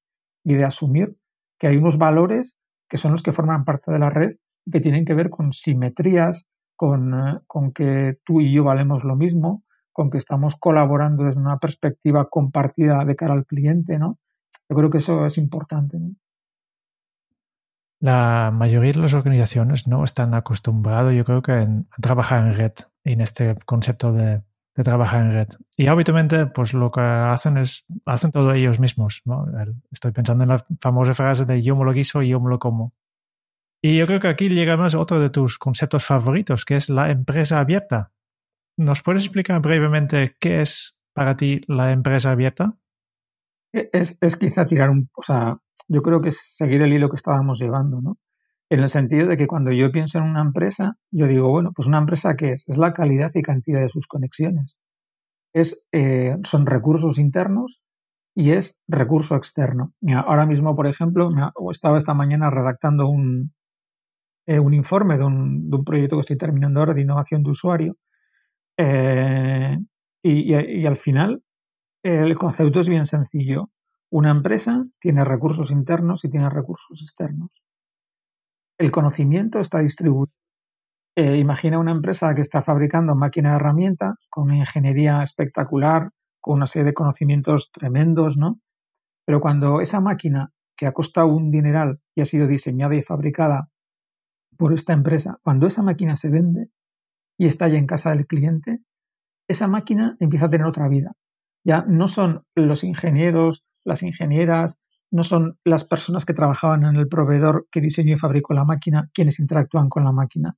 y 0.44 0.54
de 0.54 0.64
asumir 0.64 1.16
que 1.60 1.68
hay 1.68 1.78
unos 1.78 1.98
valores 1.98 2.56
que 2.90 2.98
son 2.98 3.12
los 3.12 3.24
que 3.24 3.34
forman 3.34 3.66
parte 3.66 3.92
de 3.92 4.00
la 4.00 4.10
red 4.10 4.38
y 4.66 4.72
que 4.72 4.80
tienen 4.80 5.06
que 5.06 5.14
ver 5.14 5.30
con 5.30 5.52
simetrías, 5.52 6.46
con, 6.76 7.14
eh, 7.14 7.40
con 7.48 7.74
que 7.74 8.18
tú 8.24 8.40
y 8.42 8.54
yo 8.54 8.64
valemos 8.64 9.04
lo 9.04 9.16
mismo, 9.16 9.64
con 9.92 10.10
que 10.10 10.18
estamos 10.18 10.56
colaborando 10.58 11.24
desde 11.24 11.40
una 11.40 11.58
perspectiva 11.58 12.30
compartida 12.30 13.04
de 13.06 13.16
cara 13.16 13.34
al 13.34 13.46
cliente, 13.46 14.00
¿no? 14.00 14.18
Yo 14.70 14.76
creo 14.76 14.90
que 14.90 14.98
eso 15.00 15.26
es 15.26 15.38
importante. 15.38 16.00
¿no? 16.00 16.16
La 18.00 18.52
mayoría 18.54 18.92
de 18.92 19.00
las 19.00 19.14
organizaciones 19.14 19.88
no 19.88 20.04
están 20.04 20.34
acostumbrados, 20.34 21.14
yo 21.14 21.24
creo 21.24 21.42
que, 21.42 21.54
a 21.54 22.02
trabajar 22.02 22.46
en 22.46 22.54
red, 22.54 22.74
en 23.04 23.22
este 23.22 23.56
concepto 23.66 24.12
de 24.12 24.42
de 24.76 24.84
trabajar 24.84 25.22
en 25.22 25.32
red. 25.32 25.48
Y 25.78 25.88
habitualmente, 25.88 26.48
pues 26.48 26.74
lo 26.74 26.92
que 26.92 27.02
hacen 27.02 27.58
es, 27.58 27.86
hacen 28.06 28.32
todo 28.32 28.54
ellos 28.54 28.80
mismos. 28.80 29.22
¿no? 29.26 29.46
Estoy 29.92 30.12
pensando 30.12 30.44
en 30.44 30.50
la 30.50 30.66
famosa 30.80 31.14
frase 31.14 31.46
de 31.46 31.62
yo 31.62 31.76
me 31.76 31.86
lo 31.86 31.94
guiso 31.94 32.22
y 32.22 32.30
yo 32.30 32.40
me 32.40 32.50
lo 32.50 32.60
como. 32.60 32.94
Y 33.82 33.98
yo 33.98 34.08
creo 34.08 34.20
que 34.20 34.30
aquí 34.30 34.50
llegamos 34.50 34.96
a 34.96 35.00
otro 35.00 35.20
de 35.20 35.30
tus 35.30 35.60
conceptos 35.60 36.06
favoritos, 36.06 36.64
que 36.66 36.78
es 36.78 36.90
la 36.90 37.12
empresa 37.12 37.60
abierta. 37.60 38.12
¿Nos 38.78 39.04
puedes 39.04 39.26
explicar 39.26 39.60
brevemente 39.62 40.36
qué 40.40 40.62
es 40.62 40.98
para 41.14 41.36
ti 41.36 41.62
la 41.68 41.92
empresa 41.92 42.32
abierta? 42.32 42.78
Es, 43.74 44.18
es 44.22 44.36
quizá 44.38 44.66
tirar 44.66 44.90
un, 44.90 45.10
o 45.14 45.22
sea, 45.22 45.58
yo 45.88 46.02
creo 46.02 46.22
que 46.22 46.30
es 46.30 46.40
seguir 46.58 46.82
el 46.82 46.94
hilo 46.94 47.10
que 47.10 47.18
estábamos 47.18 47.60
llevando, 47.60 48.02
¿no? 48.02 48.18
En 48.70 48.80
el 48.80 48.90
sentido 48.90 49.28
de 49.28 49.38
que 49.38 49.48
cuando 49.48 49.72
yo 49.72 49.92
pienso 49.92 50.18
en 50.18 50.26
una 50.26 50.42
empresa, 50.42 50.96
yo 51.12 51.28
digo, 51.28 51.50
bueno, 51.50 51.72
pues 51.76 51.88
una 51.88 52.00
empresa 52.00 52.36
¿qué 52.36 52.54
es? 52.54 52.64
Es 52.68 52.78
la 52.78 52.94
calidad 52.94 53.32
y 53.36 53.42
cantidad 53.42 53.82
de 53.82 53.90
sus 53.90 54.08
conexiones. 54.08 54.76
Es, 55.54 55.80
eh, 55.92 56.38
son 56.46 56.66
recursos 56.66 57.20
internos 57.20 57.82
y 58.36 58.52
es 58.52 58.78
recurso 58.88 59.36
externo. 59.36 59.94
ahora 60.26 60.46
mismo, 60.46 60.76
por 60.76 60.88
ejemplo, 60.88 61.30
estaba 61.72 61.98
esta 62.00 62.14
mañana 62.16 62.50
redactando 62.50 63.08
un, 63.08 63.54
eh, 64.48 64.60
un 64.60 64.74
informe 64.74 65.18
de 65.18 65.24
un, 65.26 65.70
de 65.70 65.78
un, 65.78 65.86
proyecto 65.86 66.18
que 66.18 66.22
estoy 66.22 66.38
terminando 66.38 66.80
ahora 66.80 66.94
de 66.96 67.02
innovación 67.02 67.44
de 67.44 67.52
usuario 67.52 67.96
eh, 68.78 69.78
y, 70.24 70.86
al 70.86 70.98
final 70.98 71.44
el 72.04 72.36
concepto 72.38 72.82
es 72.82 72.90
bien 72.90 73.06
sencillo. 73.08 73.70
Una 74.10 74.32
empresa 74.32 74.86
tiene 75.00 75.24
recursos 75.26 75.72
internos 75.72 76.26
y 76.26 76.30
tiene 76.30 76.50
recursos 76.50 77.02
externos 77.02 77.52
el 78.78 78.92
conocimiento 78.92 79.60
está 79.60 79.80
distribuido. 79.80 80.32
Eh, 81.16 81.38
imagina 81.38 81.78
una 81.78 81.92
empresa 81.92 82.34
que 82.34 82.42
está 82.42 82.64
fabricando 82.64 83.16
máquina 83.16 83.52
de 83.52 83.56
herramienta 83.58 84.16
con 84.30 84.46
una 84.46 84.58
ingeniería 84.58 85.22
espectacular, 85.22 86.10
con 86.42 86.56
una 86.56 86.68
serie 86.68 86.86
de 86.86 86.94
conocimientos 86.94 87.70
tremendos, 87.72 88.36
¿no? 88.36 88.60
Pero 89.26 89.40
cuando 89.40 89.80
esa 89.80 90.02
máquina, 90.02 90.50
que 90.76 90.88
ha 90.88 90.92
costado 90.92 91.28
un 91.28 91.52
dineral 91.52 92.00
y 92.16 92.22
ha 92.22 92.26
sido 92.26 92.48
diseñada 92.48 92.96
y 92.96 93.04
fabricada 93.04 93.70
por 94.58 94.74
esta 94.74 94.94
empresa, 94.94 95.38
cuando 95.44 95.68
esa 95.68 95.84
máquina 95.84 96.16
se 96.16 96.30
vende 96.30 96.70
y 97.38 97.46
está 97.46 97.68
ya 97.68 97.78
en 97.78 97.86
casa 97.86 98.10
del 98.10 98.26
cliente, 98.26 98.80
esa 99.48 99.68
máquina 99.68 100.18
empieza 100.20 100.48
a 100.48 100.50
tener 100.50 100.66
otra 100.66 100.88
vida. 100.88 101.14
Ya 101.64 101.84
no 101.88 102.08
son 102.08 102.44
los 102.56 102.84
ingenieros, 102.84 103.64
las 103.86 104.02
ingenieras, 104.02 104.78
no 105.14 105.24
son 105.24 105.60
las 105.64 105.84
personas 105.84 106.26
que 106.26 106.34
trabajaban 106.34 106.84
en 106.86 106.96
el 106.96 107.08
proveedor 107.08 107.68
que 107.72 107.82
diseñó 107.82 108.16
y 108.16 108.20
fabricó 108.20 108.56
la 108.56 108.66
máquina 108.66 109.12
quienes 109.14 109.40
interactúan 109.40 109.88
con 109.88 110.04
la 110.04 110.12
máquina. 110.12 110.56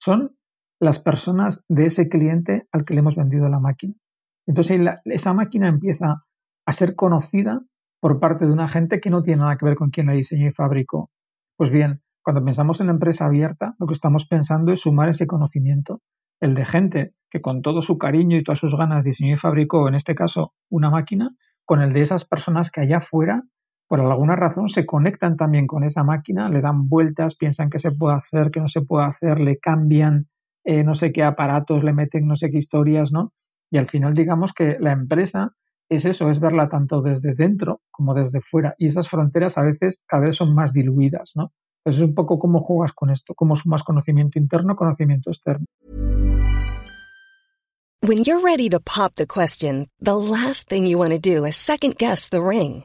Son 0.00 0.36
las 0.80 1.00
personas 1.00 1.64
de 1.68 1.86
ese 1.86 2.08
cliente 2.08 2.68
al 2.70 2.84
que 2.84 2.94
le 2.94 3.00
hemos 3.00 3.16
vendido 3.16 3.48
la 3.48 3.58
máquina. 3.58 3.94
Entonces 4.46 4.80
esa 5.04 5.34
máquina 5.34 5.66
empieza 5.66 6.22
a 6.64 6.72
ser 6.72 6.94
conocida 6.94 7.60
por 8.00 8.20
parte 8.20 8.46
de 8.46 8.52
una 8.52 8.68
gente 8.68 9.00
que 9.00 9.10
no 9.10 9.24
tiene 9.24 9.42
nada 9.42 9.58
que 9.58 9.64
ver 9.64 9.74
con 9.74 9.90
quien 9.90 10.06
la 10.06 10.12
diseñó 10.12 10.46
y 10.46 10.52
fabricó. 10.52 11.10
Pues 11.56 11.70
bien, 11.70 12.00
cuando 12.22 12.44
pensamos 12.44 12.80
en 12.80 12.86
la 12.86 12.92
empresa 12.92 13.26
abierta, 13.26 13.74
lo 13.80 13.88
que 13.88 13.94
estamos 13.94 14.26
pensando 14.26 14.72
es 14.72 14.82
sumar 14.82 15.08
ese 15.08 15.26
conocimiento, 15.26 16.02
el 16.40 16.54
de 16.54 16.64
gente 16.64 17.14
que 17.30 17.40
con 17.40 17.62
todo 17.62 17.82
su 17.82 17.98
cariño 17.98 18.36
y 18.36 18.44
todas 18.44 18.60
sus 18.60 18.76
ganas 18.76 19.02
diseñó 19.02 19.34
y 19.34 19.38
fabricó, 19.38 19.88
en 19.88 19.96
este 19.96 20.14
caso, 20.14 20.54
una 20.70 20.88
máquina, 20.88 21.30
con 21.64 21.82
el 21.82 21.92
de 21.92 22.02
esas 22.02 22.24
personas 22.24 22.70
que 22.70 22.82
allá 22.82 22.98
afuera 22.98 23.42
por 23.88 24.00
alguna 24.00 24.36
razón 24.36 24.68
se 24.68 24.84
conectan 24.84 25.36
también 25.36 25.66
con 25.66 25.82
esa 25.82 26.04
máquina, 26.04 26.50
le 26.50 26.60
dan 26.60 26.88
vueltas, 26.88 27.34
piensan 27.34 27.70
que 27.70 27.78
se 27.78 27.90
puede 27.90 28.16
hacer, 28.16 28.50
que 28.50 28.60
no 28.60 28.68
se 28.68 28.82
puede 28.82 29.06
hacer, 29.06 29.40
le 29.40 29.58
cambian 29.58 30.26
eh, 30.64 30.84
no 30.84 30.94
sé 30.94 31.12
qué 31.12 31.22
aparatos, 31.22 31.82
le 31.82 31.94
meten 31.94 32.28
no 32.28 32.36
sé 32.36 32.50
qué 32.50 32.58
historias, 32.58 33.10
¿no? 33.10 33.32
Y 33.70 33.78
al 33.78 33.88
final 33.88 34.12
digamos 34.12 34.52
que 34.52 34.76
la 34.78 34.92
empresa 34.92 35.52
es 35.88 36.04
eso, 36.04 36.30
es 36.30 36.38
verla 36.38 36.68
tanto 36.68 37.00
desde 37.00 37.34
dentro 37.34 37.80
como 37.90 38.12
desde 38.12 38.42
fuera. 38.42 38.74
Y 38.76 38.88
esas 38.88 39.08
fronteras 39.08 39.56
a 39.56 39.62
veces 39.62 40.04
cada 40.06 40.26
vez 40.26 40.36
son 40.36 40.54
más 40.54 40.74
diluidas, 40.74 41.32
¿no? 41.34 41.52
Entonces 41.78 42.02
es 42.02 42.08
un 42.08 42.14
poco 42.14 42.38
cómo 42.38 42.60
juegas 42.60 42.92
con 42.92 43.08
esto, 43.08 43.34
cómo 43.34 43.56
sumas 43.56 43.82
conocimiento 43.82 44.38
interno, 44.38 44.76
conocimiento 44.76 45.30
externo. 45.30 45.64
When 48.02 48.22
you're 48.22 48.44
ready 48.44 48.68
to 48.68 48.80
pop 48.80 49.14
the 49.14 49.26
question, 49.26 49.88
the 49.98 50.14
last 50.14 50.68
thing 50.68 50.86
you 50.86 50.98
want 50.98 51.12
to 51.12 51.18
do 51.18 51.46
is 51.46 51.56
second 51.56 51.96
guess 51.96 52.28
the 52.28 52.42
ring. 52.42 52.84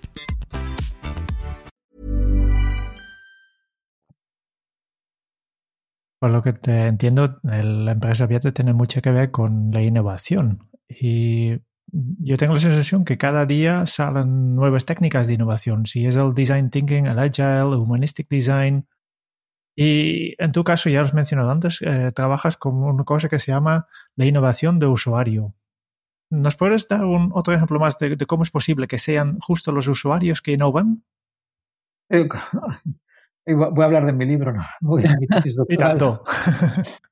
Por 6.21 6.29
lo 6.29 6.43
que 6.43 6.53
te 6.53 6.85
entiendo, 6.85 7.39
la 7.41 7.93
empresa 7.93 8.27
Viate 8.27 8.51
tiene 8.51 8.73
mucho 8.73 9.01
que 9.01 9.09
ver 9.09 9.31
con 9.31 9.71
la 9.71 9.81
innovación. 9.81 10.69
Y 10.87 11.53
yo 11.87 12.37
tengo 12.37 12.53
la 12.53 12.59
sensación 12.59 13.05
que 13.05 13.17
cada 13.17 13.47
día 13.47 13.87
salen 13.87 14.53
nuevas 14.53 14.85
técnicas 14.85 15.25
de 15.25 15.33
innovación. 15.33 15.87
Si 15.87 16.05
es 16.05 16.17
el 16.17 16.35
design 16.35 16.69
thinking, 16.69 17.07
el 17.07 17.17
agile, 17.17 17.61
el 17.61 17.73
humanistic 17.73 18.29
design. 18.29 18.87
Y 19.75 20.35
en 20.37 20.51
tu 20.51 20.63
caso, 20.63 20.91
ya 20.91 21.01
has 21.01 21.15
mencionado 21.15 21.49
antes, 21.49 21.81
eh, 21.81 22.11
trabajas 22.13 22.55
con 22.55 22.75
una 22.75 23.03
cosa 23.03 23.27
que 23.27 23.39
se 23.39 23.51
llama 23.51 23.87
la 24.15 24.25
innovación 24.27 24.77
de 24.77 24.85
usuario. 24.85 25.55
¿Nos 26.29 26.55
puedes 26.55 26.87
dar 26.87 27.03
un, 27.03 27.31
otro 27.33 27.55
ejemplo 27.55 27.79
más 27.79 27.97
de, 27.97 28.15
cómo 28.27 28.43
es 28.43 28.51
posible 28.51 28.85
que 28.87 28.99
sean 28.99 29.39
justo 29.39 29.71
los 29.71 29.87
usuarios 29.87 30.43
que 30.43 30.51
innovan? 30.51 31.03
Voy 33.45 33.81
a 33.81 33.85
hablar 33.85 34.05
de 34.05 34.13
mi 34.13 34.25
libro, 34.25 34.53
no 34.53 34.61
voy 34.81 35.03
a 35.05 35.17
mi 35.19 35.27
tesis 35.27 35.55
doctoral. 35.57 35.97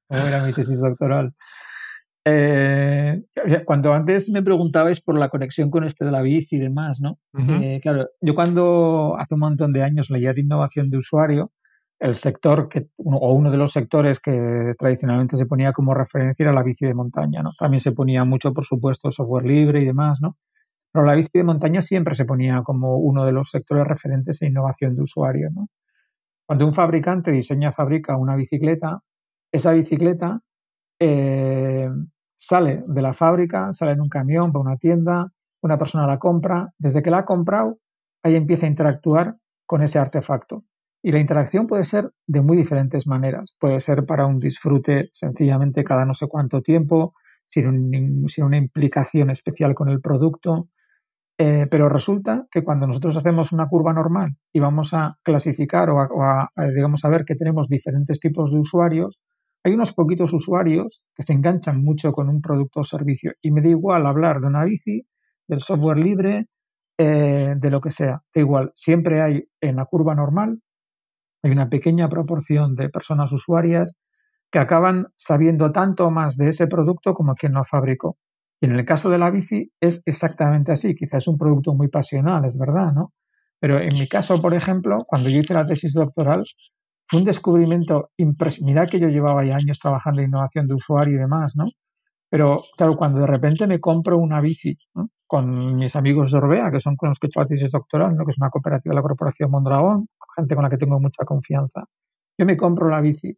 voy 0.09 0.34
a 0.34 0.43
mi 0.43 0.53
tesis 0.53 0.80
doctoral. 0.80 1.34
Eh, 2.25 3.23
cuando 3.65 3.93
antes 3.93 4.30
me 4.30 4.43
preguntabais 4.43 5.01
por 5.01 5.17
la 5.17 5.30
conexión 5.30 5.71
con 5.71 5.84
este 5.84 6.05
de 6.05 6.11
la 6.11 6.21
bici 6.21 6.57
y 6.57 6.59
demás, 6.59 6.99
¿no? 6.99 7.17
Eh, 7.61 7.80
claro, 7.82 8.09
yo 8.21 8.36
cuando 8.36 9.15
hace 9.17 9.34
un 9.34 9.39
montón 9.39 9.73
de 9.73 9.84
años 9.84 10.09
leía 10.09 10.34
de 10.34 10.41
innovación 10.41 10.89
de 10.89 10.97
usuario, 10.97 11.51
el 11.99 12.15
sector 12.15 12.69
que, 12.69 12.88
o 12.97 13.34
uno 13.34 13.51
de 13.51 13.57
los 13.57 13.71
sectores 13.71 14.19
que 14.19 14.73
tradicionalmente 14.77 15.38
se 15.38 15.45
ponía 15.45 15.73
como 15.73 15.93
referencia 15.93 16.43
era 16.43 16.53
la 16.53 16.63
bici 16.63 16.86
de 16.86 16.93
montaña, 16.93 17.41
¿no? 17.41 17.51
También 17.57 17.82
se 17.82 17.91
ponía 17.91 18.23
mucho, 18.25 18.53
por 18.53 18.65
supuesto, 18.65 19.11
software 19.11 19.45
libre 19.45 19.82
y 19.82 19.86
demás, 19.86 20.19
¿no? 20.21 20.38
Pero 20.91 21.05
la 21.05 21.15
bici 21.15 21.30
de 21.34 21.43
montaña 21.43 21.82
siempre 21.82 22.15
se 22.15 22.25
ponía 22.25 22.61
como 22.63 22.97
uno 22.97 23.25
de 23.25 23.32
los 23.32 23.49
sectores 23.49 23.88
referentes 23.88 24.41
en 24.41 24.49
innovación 24.49 24.95
de 24.95 25.03
usuario, 25.03 25.49
¿no? 25.53 25.67
Cuando 26.50 26.66
un 26.66 26.74
fabricante 26.74 27.30
diseña, 27.30 27.74
fabrica 27.74 28.18
una 28.18 28.36
bicicleta, 28.36 29.04
esa 29.52 29.72
bicicleta 29.72 30.41
eh, 31.00 31.88
sale 32.39 32.84
de 32.88 33.02
la 33.04 33.14
fábrica, 33.14 33.72
sale 33.74 33.91
en 33.91 34.02
un 34.02 34.10
camión, 34.10 34.50
va 34.50 34.58
a 34.58 34.64
una 34.64 34.78
tienda, 34.78 35.28
una 35.62 35.78
persona 35.78 36.08
la 36.08 36.18
compra, 36.18 36.70
desde 36.80 37.04
que 37.04 37.12
la 37.12 37.20
ha 37.20 37.26
comprado, 37.26 37.78
ahí 38.24 38.34
empieza 38.34 38.66
a 38.66 38.70
interactuar 38.70 39.36
con 39.68 39.84
ese 39.84 40.00
artefacto. 40.00 40.64
Y 41.04 41.12
la 41.12 41.20
interacción 41.20 41.68
puede 41.68 41.86
ser 41.86 42.10
de 42.26 42.41
muy 42.41 42.58
diferentes 42.58 43.06
maneras. 43.06 43.56
Puede 43.60 43.80
ser 43.80 44.08
para 44.08 44.26
un 44.26 44.39
disfrute 44.39 45.12
sencillamente 45.14 45.84
cada 45.84 46.04
no 46.08 46.16
sé 46.16 46.26
cuánto 46.26 46.64
tiempo, 46.64 47.14
sin, 47.47 48.28
sin 48.28 48.43
una 48.43 48.58
implicación 48.58 49.30
especial 49.30 49.76
con 49.76 49.88
el 49.88 50.02
producto. 50.02 50.68
Eh, 51.42 51.68
pero 51.72 51.88
resulta 51.88 52.46
que 52.52 52.64
cuando 52.66 52.86
nosotros 52.86 53.16
hacemos 53.16 53.54
una 53.54 53.68
curva 53.70 53.94
normal 53.94 54.36
y 54.52 54.60
vamos 54.60 54.94
a 54.94 55.18
clasificar 55.24 55.90
o 55.90 56.02
a, 56.02 56.50
digamos, 56.76 57.06
a 57.06 57.10
ver 57.10 57.24
que 57.26 57.36
tenemos 57.36 57.70
diferentes 57.70 58.20
tipos 58.20 58.52
de 58.52 58.60
usuarios, 58.60 59.20
hay 59.64 59.74
unos 59.74 59.94
poquitos 59.94 60.34
usuarios 60.34 61.02
que 61.16 61.24
se 61.24 61.32
enganchan 61.34 61.82
mucho 61.82 62.12
con 62.12 62.28
un 62.30 62.42
producto 62.42 62.82
o 62.82 62.84
servicio 62.84 63.32
y 63.42 63.52
me 63.52 63.62
da 63.62 63.70
igual 63.70 64.06
hablar 64.06 64.42
de 64.42 64.48
una 64.48 64.66
bici, 64.66 65.06
del 65.48 65.62
software 65.62 65.98
libre, 65.98 66.48
eh, 66.98 67.54
de 67.58 67.70
lo 67.70 67.80
que 67.80 67.92
sea. 67.92 68.22
Da 68.36 68.42
igual, 68.42 68.72
siempre 68.76 69.22
hay 69.22 69.46
en 69.62 69.78
la 69.78 69.86
curva 69.86 70.16
normal, 70.16 70.60
hay 71.44 71.52
una 71.52 71.70
pequeña 71.70 72.10
proporción 72.10 72.76
de 72.76 72.90
personas 72.90 73.32
usuarias 73.34 73.98
que 74.52 74.60
acaban 74.60 75.08
sabiendo 75.18 75.72
tanto 75.74 76.12
más 76.12 76.38
de 76.38 76.50
ese 76.50 76.68
producto 76.68 77.14
como 77.16 77.36
quien 77.36 77.54
lo 77.54 77.66
fabricó. 77.66 78.18
Y 78.62 78.66
en 78.66 78.74
el 78.74 78.86
caso 78.86 79.10
de 79.10 79.18
la 79.18 79.30
bici 79.30 79.72
es 79.80 80.01
exactamente 80.05 80.72
así. 80.72 80.95
Quizás 80.95 81.24
es 81.24 81.28
un 81.28 81.38
producto 81.38 81.74
muy 81.74 81.88
pasional, 81.88 82.45
es 82.45 82.57
verdad, 82.57 82.93
¿no? 82.93 83.14
Pero 83.60 83.80
en 83.80 83.93
mi 83.93 84.07
caso, 84.07 84.41
por 84.41 84.53
ejemplo, 84.53 85.05
cuando 85.07 85.30
yo 85.30 85.39
hice 85.39 85.53
la 85.53 85.68
tesis 85.68 85.93
doctoral, 85.93 86.43
fue 87.07 87.20
un 87.20 87.26
descubrimiento 87.26 88.12
impresionante. 88.18 88.72
Mira 88.72 88.88
que 88.88 88.99
yo 88.99 89.10
llevaba 89.10 89.43
ya 89.45 89.55
años 89.55 89.80
trabajando 89.80 90.22
en 90.22 90.28
innovación 90.30 90.68
de 90.68 90.76
usuario 90.76 91.16
y 91.16 91.18
demás, 91.18 91.55
¿no? 91.55 91.66
Pero 92.30 92.64
claro, 92.78 92.95
cuando 92.95 93.20
de 93.22 93.28
repente 93.28 93.68
me 93.68 93.80
compro 93.80 94.18
una 94.18 94.41
bici 94.41 94.78
con 95.28 95.76
mis 95.76 95.95
amigos 95.95 96.32
de 96.32 96.38
Orbea, 96.38 96.72
que 96.72 96.80
son 96.80 96.95
con 96.95 97.10
los 97.10 97.20
que 97.20 97.28
he 97.28 97.30
hecho 97.30 97.39
la 97.41 97.47
tesis 97.47 97.72
doctoral, 97.72 98.16
¿no? 98.16 98.26
que 98.26 98.32
es 98.32 98.38
una 98.38 98.49
cooperativa 98.49 98.93
de 98.93 98.95
la 98.95 99.01
Corporación 99.01 99.51
Mondragón, 99.51 100.07
gente 100.36 100.55
con 100.55 100.64
la 100.64 100.70
que 100.70 100.78
tengo 100.78 100.99
mucha 100.99 101.26
confianza, 101.26 101.86
yo 102.38 102.45
me 102.45 102.57
compro 102.57 102.89
la 102.89 103.01
bici. 103.01 103.38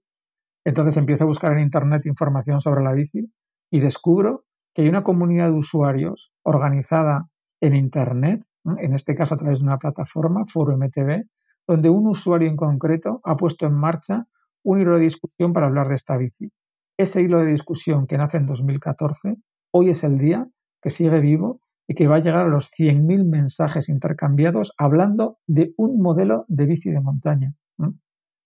Entonces 0.65 0.97
empiezo 0.97 1.24
a 1.24 1.28
buscar 1.28 1.53
en 1.53 1.59
Internet 1.59 2.05
información 2.05 2.61
sobre 2.61 2.84
la 2.84 2.93
bici 2.93 3.32
y 3.72 3.80
descubro 3.80 4.43
que 4.74 4.84
hay 4.84 4.89
una 4.89 5.03
comunidad 5.03 5.47
de 5.47 5.57
usuarios 5.57 6.32
organizada 6.43 7.28
en 7.61 7.76
Internet, 7.76 8.43
en 8.78 8.93
este 8.93 9.15
caso 9.15 9.36
a 9.36 9.38
través 9.38 9.59
de 9.59 9.65
una 9.65 9.78
plataforma, 9.78 10.45
Foro 10.51 10.78
MTV, 10.78 11.26
donde 11.67 11.89
un 11.89 12.07
usuario 12.07 12.49
en 12.49 12.57
concreto 12.57 13.22
ha 13.24 13.38
puesto 13.38 13.65
en 13.65 13.74
marcha 13.74 14.26
un 14.63 14.82
hilo 14.82 14.97
de 14.97 15.05
discusión 15.05 15.53
para 15.53 15.67
hablar 15.67 15.89
de 15.89 15.95
esta 15.95 16.17
bici. 16.17 16.51
Ese 16.97 17.22
hilo 17.22 17.39
de 17.39 17.47
discusión 17.47 18.07
que 18.07 18.17
nace 18.17 18.38
en 18.38 18.45
2014, 18.45 19.38
hoy 19.72 19.89
es 19.89 20.03
el 20.03 20.17
día 20.17 20.47
que 20.82 20.89
sigue 20.89 21.19
vivo 21.19 21.61
y 21.88 21.95
que 21.95 22.07
va 22.07 22.17
a 22.17 22.19
llegar 22.19 22.45
a 22.45 22.49
los 22.49 22.69
100.000 22.72 23.26
mensajes 23.26 23.89
intercambiados 23.89 24.72
hablando 24.78 25.38
de 25.47 25.74
un 25.78 26.01
modelo 26.01 26.45
de 26.47 26.65
bici 26.65 26.89
de 26.89 27.01
montaña. 27.01 27.53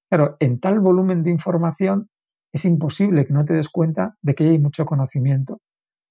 Pero 0.09 0.37
en 0.39 0.59
tal 0.59 0.79
volumen 0.79 1.23
de 1.23 1.31
información 1.31 2.09
es 2.53 2.65
imposible 2.65 3.25
que 3.25 3.33
no 3.33 3.43
te 3.43 3.53
des 3.53 3.69
cuenta 3.69 4.15
de 4.21 4.33
que 4.35 4.45
hay 4.45 4.59
mucho 4.59 4.85
conocimiento. 4.85 5.59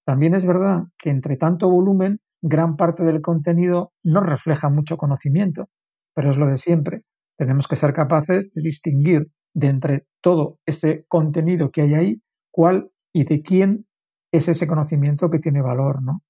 También 0.07 0.35
es 0.35 0.45
verdad 0.45 0.85
que 0.99 1.11
entre 1.11 1.37
tanto 1.37 1.69
volumen, 1.71 2.19
gran 2.43 2.77
parte 2.77 3.05
del 3.05 3.23
contenido 3.23 3.93
no 4.03 4.21
refleja 4.21 4.69
mucho 4.69 4.97
conocimiento, 4.99 5.69
pero 6.15 6.31
es 6.31 6.37
lo 6.37 6.47
de 6.47 6.59
siempre. 6.59 7.03
Tenemos 7.39 7.67
que 7.69 7.77
ser 7.77 7.95
capaces 7.95 8.53
de 8.53 8.63
distinguir 8.63 9.29
de 9.55 9.69
entre 9.69 10.05
todo 10.23 10.59
ese 10.67 11.05
contenido 11.09 11.71
que 11.71 11.83
hay 11.83 11.95
ahí, 11.95 12.23
cuál 12.51 12.91
y 13.15 13.25
de 13.25 13.43
quién 13.43 13.87
es 14.33 14.49
ese 14.49 14.67
conocimiento 14.67 15.31
que 15.31 15.39
tiene 15.39 15.63
valor, 15.63 16.03
¿no? 16.03 16.21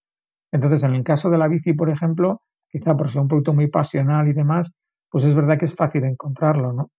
Entonces, 0.52 0.82
en 0.84 0.94
el 0.94 1.04
caso 1.04 1.30
de 1.30 1.38
la 1.38 1.48
bici, 1.48 1.72
por 1.74 1.90
ejemplo, 1.90 2.42
quizá 2.70 2.96
por 2.96 3.10
ser 3.10 3.22
un 3.22 3.28
producto 3.28 3.54
muy 3.54 3.68
pasional 3.68 4.28
y 4.28 4.32
demás, 4.34 4.74
pues 5.10 5.24
es 5.24 5.34
verdad 5.34 5.58
que 5.58 5.66
es 5.66 5.74
fácil 5.74 6.04
encontrarlo, 6.04 6.72
¿no? 6.72 6.90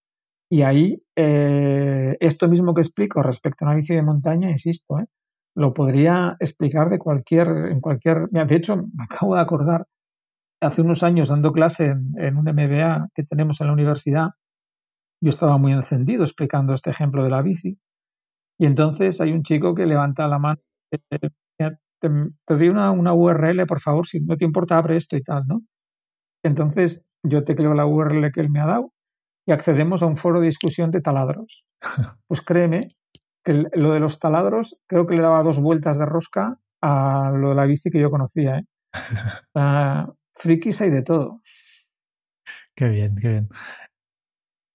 Y 0.50 0.64
ahí, 0.64 1.02
eh, 1.16 2.18
esto 2.20 2.48
mismo 2.50 2.74
que 2.76 2.82
explico 2.82 3.24
respecto 3.24 3.66
a 3.66 3.70
una 3.70 3.78
bici 3.78 3.96
de 3.96 4.04
montaña, 4.04 4.52
insisto, 4.52 5.00
¿eh? 5.00 5.06
Lo 5.56 5.74
podría 5.74 6.36
explicar 6.40 6.90
de 6.90 7.00
cualquier, 7.00 7.48
en 7.48 7.80
cualquier. 7.80 8.28
De 8.30 8.56
hecho, 8.56 8.76
me 8.76 9.04
acabo 9.04 9.36
de 9.36 9.42
acordar, 9.42 9.88
hace 10.62 10.82
unos 10.82 11.04
años 11.04 11.30
dando 11.30 11.52
clase 11.52 11.86
en, 11.86 12.38
un 12.38 12.46
MBA 12.46 13.10
que 13.14 13.24
tenemos 13.24 13.62
en 13.62 13.68
la 13.68 13.74
universidad, 13.74 14.30
yo 15.22 15.30
estaba 15.30 15.58
muy 15.58 15.72
encendido 15.72 16.24
explicando 16.24 16.74
este 16.74 16.90
ejemplo 16.90 17.24
de 17.24 17.30
la 17.30 17.42
bici. 17.42 17.78
Y 18.60 18.66
entonces 18.66 19.20
hay 19.22 19.32
un 19.32 19.44
chico 19.44 19.76
que 19.76 19.86
levanta 19.86 20.28
la 20.28 20.40
mano, 20.40 20.60
eh, 20.92 21.00
te, 21.10 21.30
te, 22.02 22.10
doy 22.48 22.70
una, 22.70 22.92
una, 22.92 23.14
URL, 23.14 23.66
por 23.66 23.82
favor, 23.82 24.08
si 24.08 24.20
no 24.20 24.38
te 24.38 24.46
importa, 24.46 24.78
abre 24.78 24.98
esto 24.98 25.16
y 25.18 25.24
tal, 25.24 25.46
¿no? 25.48 25.62
Entonces 26.44 27.02
yo 27.24 27.44
te 27.44 27.56
creo 27.56 27.74
la 27.74 27.86
URL 27.86 28.32
que 28.32 28.42
él 28.42 28.50
me 28.50 28.60
ha 28.60 28.66
dado 28.66 28.92
y 29.48 29.52
accedemos 29.52 30.04
a 30.04 30.06
un 30.06 30.18
foro 30.18 30.40
de 30.40 30.48
discusión 30.48 30.92
de 30.92 31.02
taladros. 31.02 31.64
Pues 32.28 32.42
créeme 32.42 32.88
lo 33.54 33.94
de 33.94 34.00
los 34.00 34.20
taladros 34.20 34.78
creo 34.88 35.06
que 35.06 35.16
le 35.16 35.22
daba 35.22 35.44
dos 35.44 35.60
vueltas 35.60 35.98
de 35.98 36.06
rosca 36.06 36.58
a 36.82 37.32
lo 37.36 37.50
de 37.50 37.56
la 37.56 37.66
bici 37.66 37.90
que 37.90 38.00
yo 38.00 38.12
conocía. 38.12 38.60
¿eh? 38.60 38.66
frikis 40.36 40.82
hay 40.82 40.90
de 40.90 41.02
todo. 41.02 41.42
Qué 42.76 42.90
bien, 42.90 43.16
qué 43.16 43.30
bien. 43.30 43.50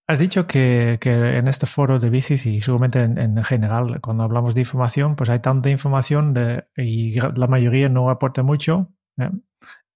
Has 0.09 0.19
dicho 0.19 0.47
que, 0.47 0.99
que, 1.01 1.39
en 1.39 1.47
este 1.47 1.67
foro 1.67 2.01
de 2.01 2.11
bicis 2.11 2.45
y 2.47 2.61
seguramente 2.61 3.03
en, 3.03 3.45
general, 3.45 4.01
cuando 4.01 4.25
hablamos 4.25 4.57
de 4.57 4.63
información, 4.63 5.15
pues 5.15 5.31
hay 5.31 5.39
tanta 5.39 5.71
información 5.71 6.35
de, 6.35 6.65
y 6.77 7.21
la 7.21 7.47
mayoría 7.47 7.89
no 7.89 8.11
aporta 8.11 8.43
mucho. 8.43 8.89
¿eh? 9.19 9.31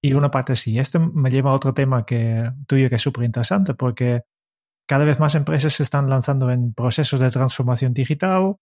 y 0.05 0.13
una 0.13 0.31
parte 0.31 0.55
sí. 0.55 0.79
Esto 0.79 1.01
me 1.01 1.31
lleva 1.31 1.51
a 1.51 1.55
otro 1.55 1.73
tema 1.73 2.05
que 2.05 2.53
tuyo 2.67 2.91
que 2.91 2.97
es 2.97 3.03
súper 3.03 3.25
interesante 3.25 3.73
porque 3.73 4.25
cada 4.87 5.05
vez 5.05 5.21
más 5.21 5.35
empresas 5.35 5.75
se 5.75 5.83
están 5.83 6.09
lanzando 6.09 6.51
en 6.51 6.75
procesos 6.75 7.21
de 7.21 7.31
transformación 7.31 7.95
digital, 7.95 8.57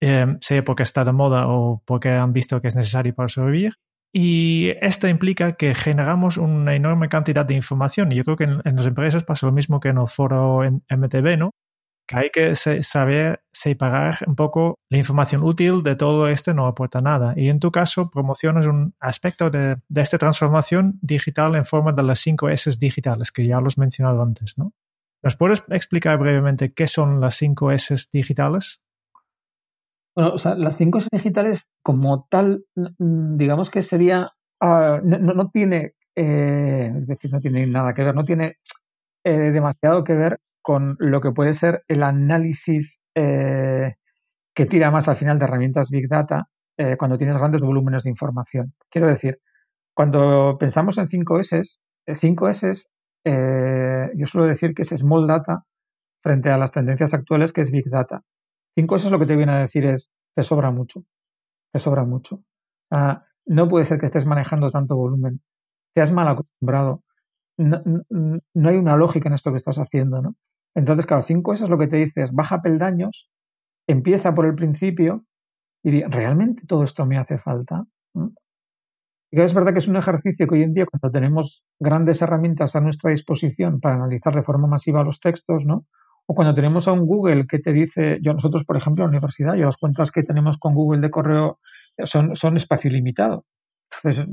eh, 0.00 0.36
sea 0.40 0.64
porque 0.64 0.82
está 0.82 1.04
de 1.04 1.12
moda 1.12 1.48
o 1.48 1.82
porque 1.84 2.10
han 2.10 2.32
visto 2.32 2.60
que 2.60 2.68
es 2.68 2.76
necesario 2.76 3.14
para 3.14 3.28
sobrevivir. 3.28 3.74
Y 4.12 4.70
esto 4.80 5.06
implica 5.06 5.52
que 5.52 5.74
generamos 5.74 6.38
una 6.38 6.74
enorme 6.74 7.08
cantidad 7.08 7.44
de 7.44 7.54
información. 7.54 8.10
Y 8.12 8.16
yo 8.16 8.24
creo 8.24 8.36
que 8.36 8.44
en, 8.44 8.62
las 8.64 8.86
empresas 8.86 9.24
pasa 9.24 9.46
lo 9.46 9.52
mismo 9.52 9.80
que 9.80 9.90
en 9.90 9.98
el 9.98 10.08
foro 10.08 10.64
en 10.64 10.82
MTV, 10.88 11.36
¿no? 11.36 11.50
que 12.08 12.16
hay 12.16 12.30
que 12.30 12.54
saber 12.54 13.42
separar 13.52 14.20
un 14.26 14.34
poco 14.34 14.78
la 14.88 14.96
información 14.96 15.44
útil 15.44 15.82
de 15.82 15.94
todo 15.94 16.26
este 16.26 16.54
no 16.54 16.66
aporta 16.66 17.02
nada. 17.02 17.34
Y 17.36 17.50
en 17.50 17.60
tu 17.60 17.70
caso 17.70 18.10
promocionas 18.10 18.66
un 18.66 18.94
aspecto 18.98 19.50
de, 19.50 19.76
esta 19.94 20.16
transformación 20.16 20.98
digital 21.02 21.54
en 21.54 21.66
forma 21.66 21.92
de 21.92 22.02
las 22.02 22.18
5 22.20 22.48
S 22.48 22.70
digitales, 22.80 23.30
que 23.30 23.46
ya 23.46 23.60
los 23.60 23.76
mencionado 23.76 24.22
antes, 24.22 24.56
¿no? 24.56 24.72
¿Nos 25.22 25.36
puedes 25.36 25.64
explicar 25.68 26.18
brevemente 26.18 26.72
qué 26.72 26.86
son 26.86 27.20
las 27.20 27.36
5 27.36 27.72
S 27.72 27.94
digitales? 28.12 28.80
Bueno, 30.14 30.32
o 30.34 30.38
sea, 30.38 30.54
las 30.54 30.76
5 30.76 30.98
S 30.98 31.08
digitales 31.12 31.70
como 31.82 32.26
tal, 32.30 32.64
digamos 32.74 33.70
que 33.70 33.82
sería, 33.82 34.32
ah, 34.60 35.00
no, 35.02 35.50
tiene, 35.50 35.94
eh, 36.16 36.92
es 36.96 37.06
decir, 37.06 37.32
no 37.32 37.40
tiene 37.40 37.66
nada 37.66 37.94
que 37.94 38.04
ver, 38.04 38.14
no 38.14 38.24
tiene 38.24 38.58
eh, 39.24 39.50
demasiado 39.50 40.04
que 40.04 40.14
ver 40.14 40.40
con 40.62 40.96
lo 40.98 41.20
que 41.20 41.32
puede 41.32 41.54
ser 41.54 41.82
el 41.88 42.02
análisis 42.02 42.98
eh, 43.14 43.94
que 44.54 44.66
tira 44.66 44.90
más 44.90 45.08
al 45.08 45.16
final 45.16 45.38
de 45.38 45.44
herramientas 45.44 45.90
Big 45.90 46.08
Data 46.08 46.48
eh, 46.76 46.96
cuando 46.96 47.18
tienes 47.18 47.36
grandes 47.36 47.60
volúmenes 47.60 48.04
de 48.04 48.10
información. 48.10 48.74
Quiero 48.90 49.08
decir, 49.08 49.38
cuando 49.94 50.56
pensamos 50.58 50.98
en 50.98 51.08
5S, 51.08 51.78
5S, 52.06 52.84
eh, 53.24 54.10
yo 54.14 54.26
suelo 54.26 54.46
decir 54.46 54.74
que 54.74 54.82
es 54.82 54.88
Small 54.88 55.26
Data 55.26 55.64
frente 56.22 56.50
a 56.50 56.58
las 56.58 56.72
tendencias 56.72 57.14
actuales 57.14 57.52
que 57.52 57.62
es 57.62 57.70
Big 57.70 57.88
Data. 57.88 58.22
5S 58.76 59.10
lo 59.10 59.18
que 59.18 59.26
te 59.26 59.36
viene 59.36 59.52
a 59.52 59.60
decir 59.60 59.84
es, 59.84 60.10
te 60.34 60.44
sobra 60.44 60.70
mucho, 60.70 61.04
te 61.72 61.80
sobra 61.80 62.04
mucho. 62.04 62.42
no 63.46 63.68
puede 63.68 63.86
ser 63.86 63.98
que 63.98 64.06
estés 64.06 64.26
manejando 64.26 64.70
tanto 64.70 64.96
volumen, 64.96 65.40
te 65.94 66.02
has 66.02 66.12
mal 66.12 66.28
acostumbrado, 66.28 67.02
no, 67.58 67.82
no, 68.08 68.68
hay 68.68 68.76
una 68.76 68.96
lógica 68.96 69.28
en 69.28 69.34
esto 69.34 69.50
que 69.50 69.56
estás 69.56 69.78
haciendo, 69.78 70.22
¿no? 70.22 70.36
Entonces, 70.74 71.06
claro, 71.06 71.22
cinco 71.22 71.54
es 71.54 71.60
lo 71.68 71.78
que 71.78 71.88
te 71.88 71.96
dices, 71.96 72.30
baja 72.32 72.62
peldaños, 72.62 73.28
empieza 73.88 74.34
por 74.34 74.46
el 74.46 74.54
principio 74.54 75.24
y 75.82 76.02
¿realmente 76.04 76.66
todo 76.66 76.84
esto 76.84 77.04
me 77.04 77.18
hace 77.18 77.38
falta? 77.38 77.84
Y 79.30 79.40
es 79.40 79.52
verdad 79.52 79.72
que 79.72 79.80
es 79.80 79.88
un 79.88 79.96
ejercicio 79.96 80.46
que 80.46 80.54
hoy 80.54 80.62
en 80.62 80.72
día, 80.72 80.86
cuando 80.86 81.10
tenemos 81.10 81.62
grandes 81.78 82.22
herramientas 82.22 82.74
a 82.76 82.80
nuestra 82.80 83.10
disposición 83.10 83.80
para 83.80 83.96
analizar 83.96 84.34
de 84.34 84.42
forma 84.42 84.66
masiva 84.66 85.04
los 85.04 85.20
textos, 85.20 85.64
¿no? 85.66 85.84
O 86.26 86.34
cuando 86.34 86.54
tenemos 86.54 86.88
a 86.88 86.92
un 86.92 87.06
Google 87.06 87.46
que 87.46 87.58
te 87.58 87.72
dice, 87.72 88.18
yo 88.22 88.32
nosotros, 88.32 88.64
por 88.64 88.76
ejemplo, 88.76 89.04
en 89.04 89.10
la 89.10 89.18
universidad, 89.18 89.54
yo 89.54 89.66
las 89.66 89.76
cuentas 89.76 90.10
que 90.10 90.22
tenemos 90.22 90.58
con 90.58 90.74
Google 90.74 91.00
de 91.00 91.10
correo 91.10 91.58
son, 92.04 92.36
son 92.36 92.56
espacio 92.56 92.90
ilimitado. 92.90 93.44
Entonces, 94.02 94.26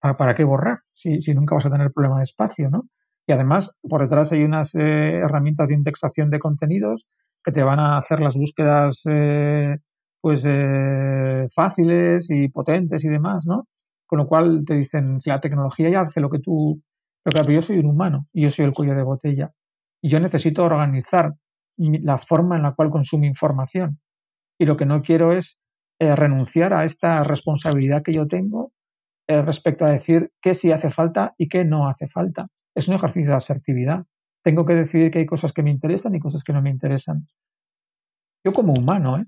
¿para, 0.00 0.34
qué 0.34 0.44
borrar 0.44 0.80
si, 0.94 1.22
si 1.22 1.34
nunca 1.34 1.54
vas 1.54 1.66
a 1.66 1.70
tener 1.70 1.92
problema 1.92 2.18
de 2.18 2.24
espacio, 2.24 2.70
¿no? 2.70 2.84
Y 3.26 3.32
además, 3.32 3.72
por 3.82 4.02
detrás 4.02 4.32
hay 4.32 4.44
unas 4.44 4.74
eh, 4.74 5.16
herramientas 5.16 5.68
de 5.68 5.74
indexación 5.74 6.30
de 6.30 6.38
contenidos 6.38 7.06
que 7.42 7.52
te 7.52 7.62
van 7.62 7.80
a 7.80 7.98
hacer 7.98 8.20
las 8.20 8.34
búsquedas 8.34 9.00
eh, 9.06 9.78
pues 10.20 10.44
eh, 10.46 11.48
fáciles 11.54 12.30
y 12.30 12.48
potentes 12.48 13.04
y 13.04 13.08
demás, 13.08 13.44
¿no? 13.46 13.66
Con 14.14 14.18
lo 14.18 14.28
cual 14.28 14.62
te 14.64 14.74
dicen, 14.74 15.20
si 15.20 15.28
la 15.28 15.40
tecnología 15.40 15.90
ya 15.90 16.02
hace 16.02 16.20
lo 16.20 16.30
que 16.30 16.38
tú, 16.38 16.80
lo 17.24 17.42
que 17.42 17.52
yo 17.52 17.62
soy 17.62 17.78
un 17.78 17.86
humano 17.86 18.28
y 18.32 18.42
yo 18.42 18.52
soy 18.52 18.64
el 18.64 18.72
cuello 18.72 18.94
de 18.94 19.02
botella. 19.02 19.50
Y 20.00 20.08
yo 20.08 20.20
necesito 20.20 20.62
organizar 20.62 21.34
la 21.76 22.18
forma 22.18 22.54
en 22.54 22.62
la 22.62 22.74
cual 22.74 22.90
consumo 22.90 23.24
información. 23.24 23.98
Y 24.56 24.66
lo 24.66 24.76
que 24.76 24.86
no 24.86 25.02
quiero 25.02 25.32
es 25.32 25.58
renunciar 25.98 26.72
a 26.74 26.84
esta 26.84 27.24
responsabilidad 27.24 28.04
que 28.04 28.12
yo 28.12 28.28
tengo 28.28 28.70
respecto 29.26 29.84
a 29.84 29.90
decir 29.90 30.30
qué 30.40 30.54
sí 30.54 30.70
hace 30.70 30.92
falta 30.92 31.34
y 31.36 31.48
qué 31.48 31.64
no 31.64 31.88
hace 31.88 32.06
falta 32.06 32.46
es 32.76 32.86
un 32.86 32.94
ejercicio 32.94 33.30
de 33.30 33.36
asertividad. 33.36 34.06
Tengo 34.44 34.64
que 34.64 34.74
decidir 34.74 35.10
que 35.10 35.18
hay 35.18 35.26
cosas 35.26 35.52
que 35.52 35.64
me 35.64 35.72
interesan 35.72 36.14
y 36.14 36.20
cosas 36.20 36.44
que 36.44 36.52
no 36.52 36.62
me 36.62 36.70
interesan. 36.70 37.26
Yo 38.44 38.52
como 38.52 38.74
humano, 38.74 39.18
¿eh? 39.18 39.26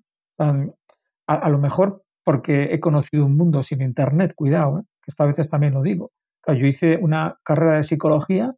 a, 1.26 1.48
lo 1.48 1.58
mejor 1.58 2.04
porque 2.26 2.74
he 2.74 2.80
conocido 2.80 3.24
un 3.24 3.36
mundo 3.36 3.62
sin 3.62 3.82
Internet, 3.82 4.32
cuidado, 4.34 4.80
¿eh? 4.80 4.82
que 5.00 5.12
esta 5.12 5.26
veces 5.26 5.48
también 5.48 5.74
lo 5.74 5.82
digo. 5.82 6.10
yo 6.48 6.66
hice 6.66 6.98
una 7.00 7.36
carrera 7.44 7.76
de 7.76 7.84
psicología 7.84 8.52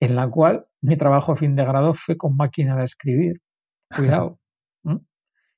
en 0.00 0.16
la 0.16 0.28
cual 0.28 0.66
mi 0.82 0.98
trabajo 0.98 1.32
a 1.32 1.36
fin 1.36 1.56
de 1.56 1.64
grado 1.64 1.94
fue 1.94 2.18
con 2.18 2.36
máquina 2.36 2.76
de 2.76 2.84
escribir. 2.84 3.40
Cuidado. 3.94 4.38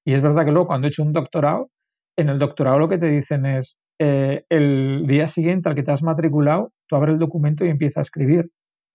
Y 0.07 0.15
es 0.15 0.23
verdad 0.23 0.47
que 0.47 0.53
luego 0.53 0.69
cuando 0.69 0.87
he 0.87 0.91
hecho 0.91 1.03
un 1.03 1.13
doctorado, 1.13 1.69
en 2.17 2.31
el 2.31 2.39
doctorado 2.39 2.79
lo 2.79 2.89
que 2.89 2.97
te 2.97 3.11
dicen 3.11 3.45
es, 3.45 3.77
eh, 3.99 4.47
el 4.49 5.05
día 5.07 5.29
siguiente 5.29 5.69
al 5.69 5.75
que 5.75 5.83
te 5.83 5.91
has 5.91 6.03
matriculado, 6.03 6.73
tú 6.87 6.97
abres 6.97 7.13
el 7.13 7.19
documento 7.19 7.67
y 7.67 7.69
empiezas 7.69 7.99
a 7.99 8.01
escribir 8.03 8.51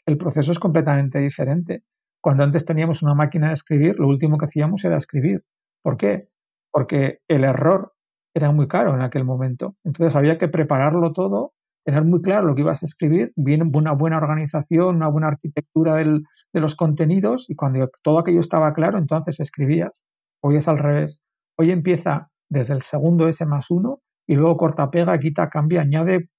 el 0.07 0.17
proceso 0.17 0.51
es 0.51 0.57
completamente 0.57 1.19
diferente. 1.19 1.83
Cuando 2.21 2.43
antes 2.43 2.65
teníamos 2.65 3.03
una 3.03 3.13
máquina 3.13 3.49
de 3.49 3.53
escribir, 3.53 3.99
lo 3.99 4.07
último 4.07 4.39
que 4.39 4.45
hacíamos 4.45 4.83
era 4.85 4.97
escribir. 4.97 5.43
¿Por 5.83 5.97
qué? 5.97 6.29
Porque 6.71 7.19
el 7.27 7.43
error 7.43 7.93
era 8.33 8.51
muy 8.51 8.67
caro 8.67 8.93
en 8.93 9.01
aquel 9.01 9.25
momento. 9.25 9.75
Entonces 9.83 10.15
había 10.15 10.37
que 10.37 10.47
prepararlo 10.47 11.13
todo, 11.13 11.53
tener 11.85 12.03
muy 12.03 12.21
claro 12.21 12.47
lo 12.47 12.55
que 12.55 12.61
ibas 12.61 12.83
a 12.83 12.85
escribir, 12.85 13.31
bien 13.35 13.71
una 13.75 13.91
buena 13.91 14.17
organización, 14.17 14.97
una 14.97 15.07
buena 15.07 15.27
arquitectura 15.27 15.95
del, 15.95 16.23
de 16.53 16.59
los 16.59 16.75
contenidos 16.75 17.49
y 17.49 17.55
cuando 17.55 17.89
todo 18.03 18.19
aquello 18.19 18.41
estaba 18.41 18.73
claro, 18.73 18.97
entonces 18.97 19.39
escribías. 19.39 20.03
Hoy 20.41 20.57
es 20.57 20.67
al 20.67 20.79
revés. 20.79 21.19
Hoy 21.57 21.71
empieza 21.71 22.29
desde 22.49 22.73
el 22.73 22.81
segundo 22.83 23.27
S 23.27 23.45
más 23.45 23.69
uno 23.69 23.99
y 24.27 24.35
luego 24.35 24.57
corta, 24.57 24.89
pega, 24.89 25.19
quita, 25.19 25.49
cambia, 25.49 25.81
añade 25.81 26.29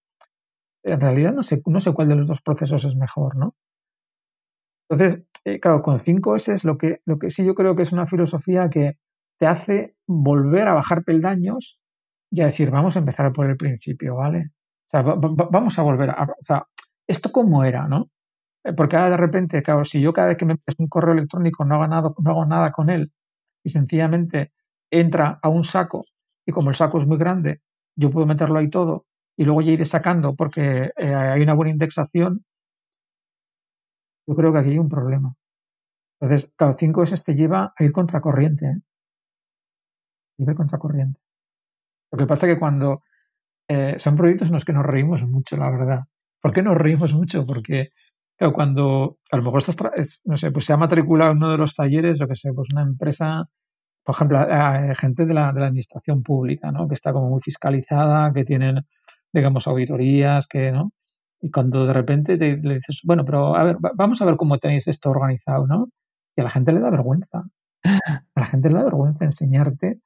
en 0.84 1.00
realidad 1.00 1.32
no 1.32 1.42
sé, 1.42 1.62
no 1.66 1.80
sé 1.80 1.92
cuál 1.92 2.08
de 2.08 2.16
los 2.16 2.28
dos 2.28 2.42
procesos 2.42 2.84
es 2.84 2.94
mejor, 2.94 3.36
¿no? 3.36 3.54
Entonces, 4.88 5.24
eh, 5.44 5.58
claro, 5.60 5.82
con 5.82 5.98
5S 5.98 6.52
es 6.52 6.64
lo 6.64 6.76
que, 6.76 7.00
lo 7.06 7.18
que 7.18 7.30
sí 7.30 7.44
yo 7.44 7.54
creo 7.54 7.74
que 7.74 7.82
es 7.82 7.92
una 7.92 8.06
filosofía 8.06 8.68
que 8.68 8.98
te 9.38 9.46
hace 9.46 9.96
volver 10.06 10.68
a 10.68 10.74
bajar 10.74 11.04
peldaños 11.04 11.78
y 12.34 12.40
a 12.40 12.46
decir, 12.46 12.70
vamos 12.70 12.96
a 12.96 12.98
empezar 12.98 13.32
por 13.32 13.48
el 13.48 13.56
principio, 13.56 14.16
¿vale? 14.16 14.50
O 14.88 14.90
sea, 14.90 15.02
vamos 15.02 15.78
a 15.78 15.82
volver 15.82 16.10
a, 16.10 16.24
o 16.24 16.44
sea, 16.44 16.66
¿esto 17.06 17.30
cómo 17.32 17.64
era, 17.64 17.86
no? 17.86 18.10
Eh, 18.64 18.72
porque 18.74 18.96
ahora 18.96 19.10
de 19.10 19.16
repente, 19.18 19.62
claro, 19.62 19.84
si 19.84 20.00
yo 20.00 20.12
cada 20.12 20.28
vez 20.28 20.38
que 20.38 20.44
me 20.46 20.54
envías 20.54 20.78
un 20.78 20.88
correo 20.88 21.14
electrónico 21.14 21.64
no 21.64 21.76
hago, 21.76 21.86
nada, 21.86 22.14
no 22.18 22.30
hago 22.30 22.46
nada 22.46 22.72
con 22.72 22.90
él 22.90 23.12
y 23.64 23.70
sencillamente 23.70 24.52
entra 24.90 25.38
a 25.42 25.48
un 25.48 25.64
saco 25.64 26.06
y 26.46 26.52
como 26.52 26.70
el 26.70 26.76
saco 26.76 27.00
es 27.00 27.06
muy 27.06 27.18
grande, 27.18 27.60
yo 27.96 28.10
puedo 28.10 28.26
meterlo 28.26 28.58
ahí 28.58 28.68
todo 28.70 29.06
y 29.36 29.44
luego 29.44 29.62
ya 29.62 29.72
iré 29.72 29.84
sacando 29.86 30.34
porque 30.34 30.90
eh, 30.96 31.14
hay 31.14 31.42
una 31.42 31.54
buena 31.54 31.72
indexación, 31.72 32.44
yo 34.26 34.34
creo 34.34 34.52
que 34.52 34.58
aquí 34.58 34.70
hay 34.70 34.78
un 34.78 34.88
problema. 34.88 35.34
Entonces, 36.20 36.50
cada 36.56 36.76
5S 36.76 37.22
te 37.24 37.34
lleva 37.34 37.74
a 37.76 37.84
ir 37.84 37.92
contracorriente. 37.92 38.66
¿eh? 38.66 38.76
Ir 40.38 40.54
contracorriente. 40.54 41.20
Lo 42.14 42.18
que 42.18 42.26
pasa 42.26 42.46
es 42.46 42.54
que 42.54 42.60
cuando 42.60 43.02
eh, 43.68 43.96
son 43.98 44.16
proyectos 44.16 44.48
en 44.48 44.54
los 44.54 44.64
que 44.64 44.72
nos 44.72 44.86
reímos 44.86 45.22
mucho, 45.22 45.56
la 45.56 45.70
verdad. 45.70 46.00
¿Por 46.40 46.52
qué 46.52 46.62
nos 46.62 46.76
reímos 46.76 47.12
mucho? 47.12 47.44
Porque 47.46 47.90
cuando 48.52 49.18
a 49.30 49.36
lo 49.36 49.42
mejor 49.42 49.60
estás, 49.60 50.20
no 50.24 50.36
sé, 50.36 50.50
pues 50.50 50.66
se 50.66 50.72
ha 50.72 50.76
matriculado 50.76 51.32
en 51.32 51.38
uno 51.38 51.50
de 51.50 51.58
los 51.58 51.74
talleres, 51.74 52.20
o 52.20 52.28
que 52.28 52.36
sé, 52.36 52.52
pues 52.52 52.68
una 52.72 52.82
empresa, 52.82 53.46
por 54.04 54.14
ejemplo, 54.14 54.38
gente 54.96 55.26
de 55.26 55.34
la, 55.34 55.52
de 55.52 55.60
la 55.60 55.66
administración 55.66 56.22
pública, 56.22 56.70
¿no? 56.72 56.88
Que 56.88 56.94
está 56.94 57.12
como 57.12 57.30
muy 57.30 57.40
fiscalizada, 57.42 58.32
que 58.32 58.44
tienen 58.44 58.84
digamos, 59.34 59.66
auditorías, 59.66 60.46
que, 60.46 60.70
¿no? 60.70 60.92
Y 61.40 61.50
cuando 61.50 61.86
de 61.86 61.92
repente 61.92 62.38
te, 62.38 62.56
le 62.56 62.76
dices, 62.76 63.00
bueno, 63.02 63.24
pero 63.24 63.56
a 63.56 63.64
ver, 63.64 63.76
vamos 63.94 64.22
a 64.22 64.24
ver 64.24 64.36
cómo 64.36 64.58
tenéis 64.58 64.86
esto 64.88 65.10
organizado, 65.10 65.66
¿no? 65.66 65.88
Y 66.36 66.40
a 66.40 66.44
la 66.44 66.50
gente 66.50 66.72
le 66.72 66.80
da 66.80 66.90
vergüenza. 66.90 67.44
A 68.34 68.40
la 68.40 68.46
gente 68.46 68.70
le 68.70 68.76
da 68.76 68.84
vergüenza 68.84 69.24
enseñarte 69.24 70.00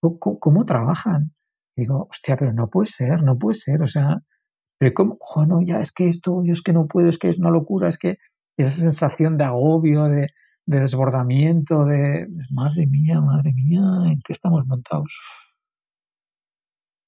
cómo, 0.00 0.66
trabajan. 0.66 1.32
Digo, 1.76 2.08
hostia, 2.10 2.36
pero 2.36 2.52
no 2.52 2.68
puede 2.68 2.88
ser, 2.88 3.22
no 3.22 3.38
puede 3.38 3.58
ser, 3.58 3.82
o 3.82 3.88
sea, 3.88 4.20
pero 4.78 4.94
¿cómo? 4.94 5.18
no, 5.46 5.62
ya 5.62 5.80
es 5.80 5.92
que 5.92 6.08
esto, 6.08 6.42
yo 6.44 6.52
es 6.52 6.62
que 6.62 6.72
no 6.72 6.86
puedo, 6.86 7.08
es 7.08 7.18
que 7.18 7.30
es 7.30 7.38
una 7.38 7.50
locura, 7.50 7.88
es 7.88 7.98
que 7.98 8.18
esa 8.56 8.70
sensación 8.70 9.36
de 9.36 9.44
agobio, 9.44 10.04
de, 10.04 10.28
de 10.66 10.80
desbordamiento, 10.80 11.84
de 11.84 12.28
madre 12.50 12.86
mía, 12.86 13.20
madre 13.20 13.52
mía, 13.52 13.82
¿en 14.06 14.20
qué 14.24 14.32
estamos 14.32 14.66
montados? 14.66 15.10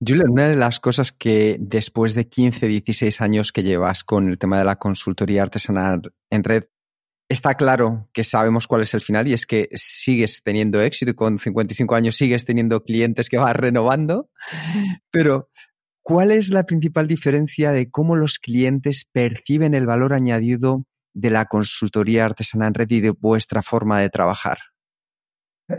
Julian, 0.07 0.31
una 0.31 0.49
de 0.49 0.57
las 0.57 0.79
cosas 0.79 1.11
que 1.11 1.57
después 1.59 2.15
de 2.15 2.29
15, 2.29 2.67
16 2.67 3.21
años 3.23 3.53
que 3.53 3.63
llevas 3.63 4.05
con 4.05 4.29
el 4.29 4.39
tema 4.39 4.59
de 4.59 4.65
la 4.65 4.77
consultoría 4.77 5.43
artesanal 5.43 6.03
en 6.31 6.45
red, 6.45 6.65
está 7.29 7.55
claro 7.55 8.09
que 8.13 8.25
sabemos 8.25 8.67
cuál 8.67 8.83
es 8.83 8.95
el 8.95 9.01
final 9.01 9.27
y 9.29 9.33
es 9.33 9.47
que 9.47 9.69
sigues 9.75 10.43
teniendo 10.43 10.81
éxito 10.81 11.11
y 11.11 11.15
con 11.15 11.39
55 11.39 11.95
años 11.95 12.17
sigues 12.17 12.45
teniendo 12.45 12.83
clientes 12.83 13.29
que 13.29 13.39
vas 13.39 13.57
renovando, 13.57 14.31
pero 15.11 15.49
¿Cuál 16.09 16.31
es 16.31 16.51
la 16.51 16.63
principal 16.63 17.09
diferencia 17.09 17.73
de 17.73 17.91
cómo 17.91 18.15
los 18.15 18.39
clientes 18.39 19.11
perciben 19.13 19.75
el 19.75 19.87
valor 19.87 20.13
añadido 20.13 20.85
de 21.13 21.31
la 21.31 21.47
consultoría 21.47 22.25
artesana 22.25 22.69
en 22.69 22.75
red 22.75 22.89
y 22.91 23.01
de 23.01 23.11
vuestra 23.11 23.61
forma 23.61 23.99
de 23.99 24.09
trabajar? 24.09 24.59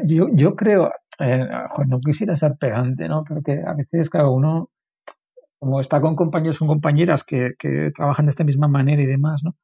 Yo, 0.03 0.27
yo 0.33 0.53
creo, 0.57 0.91
eh, 1.19 1.47
no 1.87 2.01
quisiera 2.01 2.35
ser 2.35 2.57
pedante, 2.59 3.07
¿no? 3.07 3.23
Porque 3.23 3.63
a 3.65 3.73
veces 3.73 4.09
cada 4.09 4.29
uno, 4.29 4.69
como 5.59 5.79
está 5.79 6.01
con 6.01 6.17
compañeros 6.17 6.61
o 6.61 6.67
compañeras 6.67 7.23
que, 7.23 7.53
que, 7.57 7.91
trabajan 7.95 8.25
de 8.25 8.31
esta 8.31 8.43
misma 8.43 8.67
manera 8.67 9.01
y 9.01 9.05
demás, 9.05 9.39
¿no? 9.45 9.55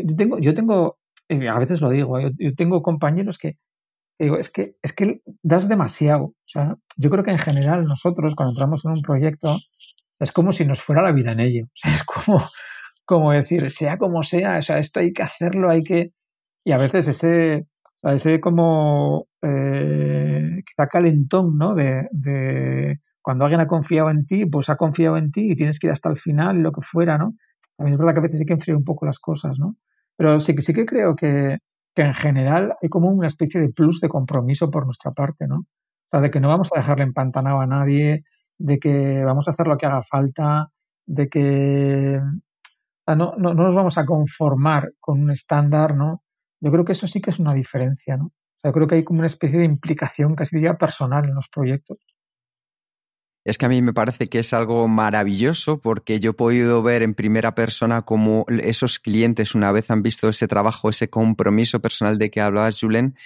Yo, 0.00 0.16
tengo, 0.16 0.38
yo 0.38 0.54
tengo, 0.54 0.98
a 1.28 1.58
veces 1.58 1.80
lo 1.80 1.90
digo, 1.90 2.20
yo, 2.20 2.30
yo 2.38 2.54
tengo 2.54 2.82
compañeros 2.82 3.38
que 3.38 3.56
digo, 4.18 4.38
es 4.38 4.50
que, 4.50 4.76
es 4.82 4.92
que 4.92 5.20
das 5.42 5.68
demasiado. 5.68 6.24
O 6.24 6.34
sea, 6.46 6.76
yo 6.96 7.10
creo 7.10 7.24
que 7.24 7.32
en 7.32 7.38
general 7.38 7.84
nosotros 7.84 8.34
cuando 8.34 8.52
entramos 8.52 8.84
en 8.84 8.92
un 8.92 9.02
proyecto 9.02 9.56
es 10.20 10.32
como 10.32 10.52
si 10.52 10.64
nos 10.64 10.82
fuera 10.82 11.02
la 11.02 11.12
vida 11.12 11.32
en 11.32 11.40
ello. 11.40 11.66
Es 11.84 12.04
como, 12.04 12.42
como 13.04 13.32
decir, 13.32 13.70
sea 13.70 13.98
como 13.98 14.22
sea, 14.22 14.58
o 14.58 14.62
sea, 14.62 14.78
esto 14.78 15.00
hay 15.00 15.12
que 15.12 15.22
hacerlo, 15.22 15.70
hay 15.70 15.82
que... 15.82 16.12
Y 16.64 16.72
a 16.72 16.78
veces 16.78 17.08
ese, 17.08 17.66
ese 18.02 18.40
como 18.40 19.26
eh, 19.42 20.62
quizá 20.64 20.86
calentón, 20.88 21.58
¿no? 21.58 21.74
De, 21.74 22.08
de 22.12 23.00
cuando 23.20 23.44
alguien 23.44 23.60
ha 23.60 23.66
confiado 23.66 24.10
en 24.10 24.26
ti, 24.26 24.46
pues 24.46 24.68
ha 24.68 24.76
confiado 24.76 25.16
en 25.16 25.32
ti 25.32 25.52
y 25.52 25.56
tienes 25.56 25.80
que 25.80 25.88
ir 25.88 25.92
hasta 25.92 26.08
el 26.10 26.20
final, 26.20 26.58
lo 26.58 26.72
que 26.72 26.82
fuera, 26.82 27.18
¿no? 27.18 27.34
También 27.82 27.94
es 27.94 27.98
verdad 27.98 28.14
que 28.14 28.18
a 28.20 28.22
veces 28.22 28.38
hay 28.38 28.46
que 28.46 28.52
enfriar 28.52 28.76
un 28.76 28.84
poco 28.84 29.06
las 29.06 29.18
cosas, 29.18 29.58
¿no? 29.58 29.74
Pero 30.16 30.38
sí 30.38 30.54
que 30.54 30.62
sí 30.62 30.72
que 30.72 30.86
creo 30.86 31.16
que, 31.16 31.58
que 31.96 32.02
en 32.02 32.14
general 32.14 32.76
hay 32.80 32.88
como 32.88 33.08
una 33.08 33.26
especie 33.26 33.60
de 33.60 33.70
plus 33.70 34.00
de 34.00 34.08
compromiso 34.08 34.70
por 34.70 34.86
nuestra 34.86 35.10
parte, 35.10 35.48
¿no? 35.48 35.56
O 35.56 36.08
sea, 36.08 36.20
de 36.20 36.30
que 36.30 36.38
no 36.38 36.46
vamos 36.46 36.70
a 36.72 36.78
dejarle 36.78 37.02
empantanado 37.02 37.60
a 37.60 37.66
nadie, 37.66 38.22
de 38.56 38.78
que 38.78 39.24
vamos 39.24 39.48
a 39.48 39.50
hacer 39.50 39.66
lo 39.66 39.76
que 39.78 39.86
haga 39.86 40.04
falta, 40.04 40.68
de 41.06 41.28
que 41.28 42.20
no, 43.08 43.34
no, 43.36 43.52
nos 43.52 43.74
vamos 43.74 43.98
a 43.98 44.06
conformar 44.06 44.92
con 45.00 45.20
un 45.20 45.32
estándar, 45.32 45.96
¿no? 45.96 46.22
Yo 46.60 46.70
creo 46.70 46.84
que 46.84 46.92
eso 46.92 47.08
sí 47.08 47.20
que 47.20 47.30
es 47.30 47.40
una 47.40 47.52
diferencia, 47.52 48.16
¿no? 48.16 48.26
O 48.26 48.60
sea, 48.62 48.70
creo 48.70 48.86
que 48.86 48.94
hay 48.94 49.02
como 49.02 49.18
una 49.18 49.26
especie 49.26 49.58
de 49.58 49.64
implicación 49.64 50.36
casi 50.36 50.54
diría 50.54 50.78
personal 50.78 51.24
en 51.24 51.34
los 51.34 51.48
proyectos 51.48 51.98
es 53.44 53.58
que 53.58 53.66
a 53.66 53.68
mí 53.68 53.82
me 53.82 53.92
parece 53.92 54.28
que 54.28 54.38
es 54.38 54.52
algo 54.52 54.86
maravilloso 54.86 55.80
porque 55.80 56.20
yo 56.20 56.30
he 56.30 56.34
podido 56.34 56.82
ver 56.82 57.02
en 57.02 57.14
primera 57.14 57.54
persona 57.54 58.02
cómo 58.02 58.46
esos 58.48 58.98
clientes, 58.98 59.54
una 59.54 59.72
vez 59.72 59.90
han 59.90 60.02
visto 60.02 60.28
ese 60.28 60.46
trabajo, 60.46 60.90
ese 60.90 61.10
compromiso 61.10 61.80
personal 61.80 62.18
de 62.18 62.30
que 62.30 62.40
hablabas, 62.40 62.78
Julen, 62.80 63.16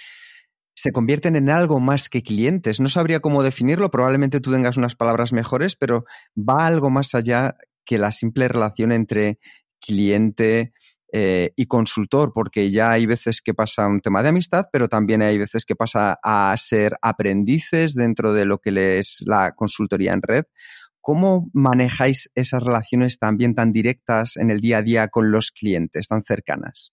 se 0.75 0.91
convierten 0.91 1.35
en 1.35 1.49
algo 1.49 1.79
más 1.79 2.09
que 2.09 2.23
clientes. 2.23 2.79
No 2.79 2.89
sabría 2.89 3.19
cómo 3.19 3.43
definirlo, 3.43 3.91
probablemente 3.91 4.39
tú 4.39 4.51
tengas 4.51 4.77
unas 4.77 4.95
palabras 4.95 5.33
mejores, 5.33 5.75
pero 5.75 6.05
va 6.37 6.65
algo 6.65 6.89
más 6.89 7.13
allá 7.13 7.55
que 7.85 7.97
la 7.97 8.11
simple 8.11 8.47
relación 8.47 8.91
entre 8.91 9.39
cliente, 9.79 10.73
eh, 11.13 11.53
y 11.55 11.65
consultor, 11.67 12.33
porque 12.33 12.69
ya 12.69 12.91
hay 12.91 13.05
veces 13.05 13.41
que 13.41 13.53
pasa 13.53 13.87
un 13.87 14.01
tema 14.01 14.23
de 14.23 14.29
amistad, 14.29 14.65
pero 14.71 14.87
también 14.87 15.21
hay 15.21 15.37
veces 15.37 15.65
que 15.65 15.75
pasa 15.75 16.19
a 16.23 16.53
ser 16.57 16.97
aprendices 17.01 17.93
dentro 17.93 18.33
de 18.33 18.45
lo 18.45 18.59
que 18.59 18.99
es 18.99 19.23
la 19.25 19.53
consultoría 19.53 20.13
en 20.13 20.21
red. 20.21 20.43
¿Cómo 20.99 21.49
manejáis 21.53 22.29
esas 22.35 22.61
relaciones 22.61 23.17
también 23.17 23.55
tan 23.55 23.71
directas 23.71 24.35
en 24.35 24.51
el 24.51 24.59
día 24.59 24.79
a 24.79 24.81
día 24.81 25.07
con 25.07 25.31
los 25.31 25.51
clientes, 25.51 26.09
tan 26.09 26.21
cercanas? 26.21 26.91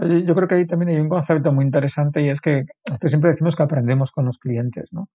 Eh, 0.00 0.24
yo 0.26 0.34
creo 0.34 0.48
que 0.48 0.54
ahí 0.54 0.66
también 0.66 0.90
hay 0.90 1.00
un 1.00 1.08
concepto 1.08 1.52
muy 1.52 1.64
interesante 1.64 2.22
y 2.22 2.28
es 2.28 2.40
que 2.40 2.64
siempre 3.08 3.30
decimos 3.30 3.56
que 3.56 3.62
aprendemos 3.62 4.10
con 4.12 4.26
los 4.26 4.38
clientes, 4.38 4.88
¿no? 4.92 5.08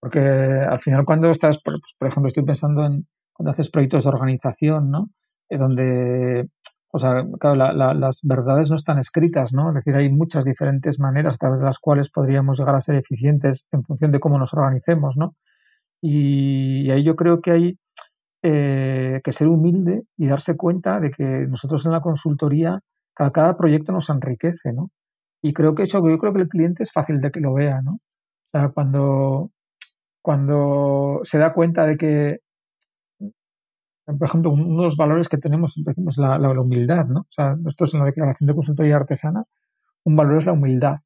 Porque 0.00 0.18
al 0.18 0.80
final 0.80 1.04
cuando 1.04 1.30
estás, 1.30 1.58
por, 1.62 1.80
ejemplo, 2.08 2.28
estoy 2.28 2.44
pensando 2.44 2.84
en 2.84 3.06
cuando 3.32 3.52
haces 3.52 3.70
proyectos 3.70 4.04
de 4.04 4.10
organización, 4.10 4.90
¿no? 4.90 5.10
Eh, 5.48 5.56
donde 5.56 6.48
o 6.90 6.98
sea, 6.98 7.24
claro, 7.38 7.74
las 7.94 8.20
verdades 8.22 8.70
no 8.70 8.76
están 8.76 8.98
escritas, 8.98 9.52
¿no? 9.52 9.68
Es 9.68 9.74
decir, 9.76 9.94
hay 9.94 10.10
muchas 10.10 10.44
diferentes 10.44 10.98
maneras 10.98 11.34
a 11.34 11.38
través 11.38 11.60
de 11.60 11.66
las 11.66 11.78
cuales 11.78 12.10
podríamos 12.10 12.58
llegar 12.58 12.74
a 12.74 12.80
ser 12.80 12.96
eficientes 12.96 13.66
en 13.72 13.82
función 13.84 14.10
de 14.10 14.20
cómo 14.20 14.38
nos 14.38 14.54
organicemos, 14.54 15.16
¿no? 15.16 15.34
Y, 16.00 16.90
ahí 16.90 17.04
yo 17.04 17.16
creo 17.16 17.40
que 17.42 17.50
hay 17.50 17.78
eh, 18.42 19.20
que 19.24 19.32
ser 19.32 19.48
humilde 19.48 20.04
y 20.16 20.26
darse 20.28 20.56
cuenta 20.56 21.00
de 21.00 21.10
que 21.10 21.24
nosotros 21.24 21.84
en 21.86 21.92
la 21.92 22.00
consultoría 22.00 22.80
cada, 23.14 23.32
cada 23.32 23.56
proyecto 23.56 23.92
nos 23.92 24.08
enriquece, 24.10 24.72
¿no? 24.72 24.90
Y 25.42 25.52
creo 25.52 25.74
que 25.74 25.84
eso, 25.84 26.06
yo 26.08 26.18
creo 26.18 26.32
que 26.32 26.42
el 26.42 26.48
cliente 26.48 26.82
es 26.84 26.92
fácil 26.92 27.20
de 27.20 27.30
que 27.30 27.40
lo 27.40 27.54
vea, 27.54 27.82
¿no? 27.82 27.94
O 27.94 28.58
sea, 28.58 28.70
cuando, 28.70 29.50
cuando 30.22 31.20
se 31.24 31.38
da 31.38 31.52
cuenta 31.52 31.86
de 31.86 31.96
que 31.98 32.38
por 34.16 34.28
ejemplo, 34.28 34.50
uno 34.50 34.82
de 34.82 34.88
los 34.88 34.96
valores 34.96 35.28
que 35.28 35.38
tenemos 35.38 35.74
es 35.76 36.18
la, 36.18 36.38
la, 36.38 36.60
humildad, 36.60 37.06
¿no? 37.06 37.20
O 37.20 37.32
sea, 37.32 37.56
nosotros 37.56 37.94
en 37.94 38.00
la 38.00 38.06
declaración 38.06 38.46
de 38.46 38.54
consultoría 38.54 38.96
artesana, 38.96 39.44
un 40.04 40.16
valor 40.16 40.38
es 40.38 40.46
la 40.46 40.52
humildad. 40.52 40.98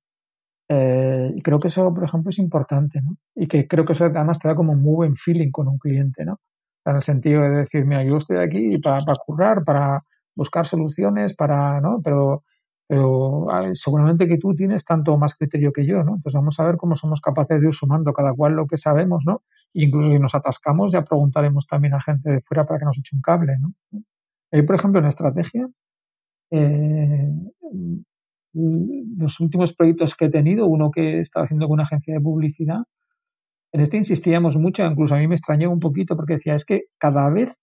Eh, 0.68 1.32
y 1.34 1.42
creo 1.42 1.58
que 1.60 1.68
eso, 1.68 1.92
por 1.92 2.04
ejemplo, 2.04 2.30
es 2.30 2.38
importante, 2.38 3.00
¿no? 3.02 3.16
Y 3.34 3.48
que 3.48 3.66
creo 3.66 3.84
que 3.84 3.94
eso 3.94 4.04
además 4.04 4.38
te 4.38 4.48
da 4.48 4.54
como 4.54 4.72
un 4.72 4.82
muy 4.82 4.94
buen 4.94 5.16
feeling 5.16 5.50
con 5.50 5.68
un 5.68 5.78
cliente, 5.78 6.24
¿no? 6.24 6.40
En 6.84 6.96
el 6.96 7.02
sentido 7.02 7.42
de 7.42 7.50
decir, 7.50 7.84
mira, 7.86 8.04
yo 8.04 8.16
estoy 8.18 8.38
aquí 8.38 8.78
para, 8.78 9.04
para 9.04 9.18
currar, 9.24 9.64
para 9.64 10.04
buscar 10.34 10.66
soluciones, 10.66 11.34
para, 11.34 11.80
¿no? 11.80 12.00
Pero, 12.02 12.44
pero 12.86 13.48
seguramente 13.74 14.28
que 14.28 14.38
tú 14.38 14.54
tienes 14.54 14.84
tanto 14.84 15.16
más 15.18 15.34
criterio 15.34 15.72
que 15.72 15.86
yo, 15.86 16.04
¿no? 16.04 16.16
Entonces 16.16 16.34
vamos 16.34 16.58
a 16.60 16.64
ver 16.64 16.76
cómo 16.76 16.96
somos 16.96 17.20
capaces 17.20 17.60
de 17.60 17.68
ir 17.68 17.74
sumando 17.74 18.12
cada 18.12 18.32
cual 18.32 18.54
lo 18.54 18.66
que 18.66 18.78
sabemos, 18.78 19.22
¿no? 19.26 19.42
Incluso 19.74 20.10
si 20.10 20.18
nos 20.18 20.34
atascamos, 20.34 20.92
ya 20.92 21.02
preguntaremos 21.02 21.66
también 21.66 21.94
a 21.94 22.02
gente 22.02 22.30
de 22.30 22.40
fuera 22.42 22.66
para 22.66 22.78
que 22.78 22.84
nos 22.84 22.98
eche 22.98 23.16
un 23.16 23.22
cable. 23.22 23.54
¿no? 23.58 23.72
Ahí, 24.50 24.62
por 24.62 24.76
ejemplo, 24.76 25.00
en 25.00 25.06
estrategia, 25.06 25.68
eh, 26.50 27.28
los 28.54 29.40
últimos 29.40 29.72
proyectos 29.74 30.14
que 30.14 30.26
he 30.26 30.30
tenido, 30.30 30.66
uno 30.66 30.90
que 30.90 31.20
estaba 31.20 31.44
haciendo 31.44 31.66
con 31.66 31.74
una 31.74 31.84
agencia 31.84 32.14
de 32.14 32.20
publicidad, 32.20 32.82
en 33.72 33.80
este 33.80 33.96
insistíamos 33.96 34.56
mucho, 34.56 34.84
incluso 34.84 35.14
a 35.14 35.18
mí 35.18 35.26
me 35.26 35.34
extrañó 35.34 35.70
un 35.70 35.80
poquito 35.80 36.14
porque 36.14 36.34
decía, 36.34 36.54
es 36.54 36.66
que 36.66 36.82
cada 36.98 37.30
vez 37.30 37.54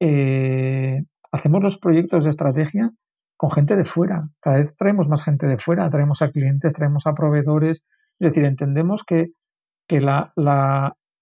eh, 0.00 1.02
hacemos 1.32 1.62
los 1.62 1.78
proyectos 1.78 2.24
de 2.24 2.30
estrategia 2.30 2.90
con 3.38 3.50
gente 3.50 3.76
de 3.76 3.86
fuera, 3.86 4.28
cada 4.40 4.58
vez 4.58 4.76
traemos 4.76 5.08
más 5.08 5.24
gente 5.24 5.46
de 5.46 5.58
fuera, 5.58 5.88
traemos 5.88 6.20
a 6.20 6.30
clientes, 6.30 6.72
traemos 6.74 7.06
a 7.06 7.14
proveedores, 7.14 7.84
es 8.18 8.28
decir, 8.28 8.44
entendemos 8.44 9.02
que, 9.04 9.28
que 9.88 10.00
la, 10.00 10.32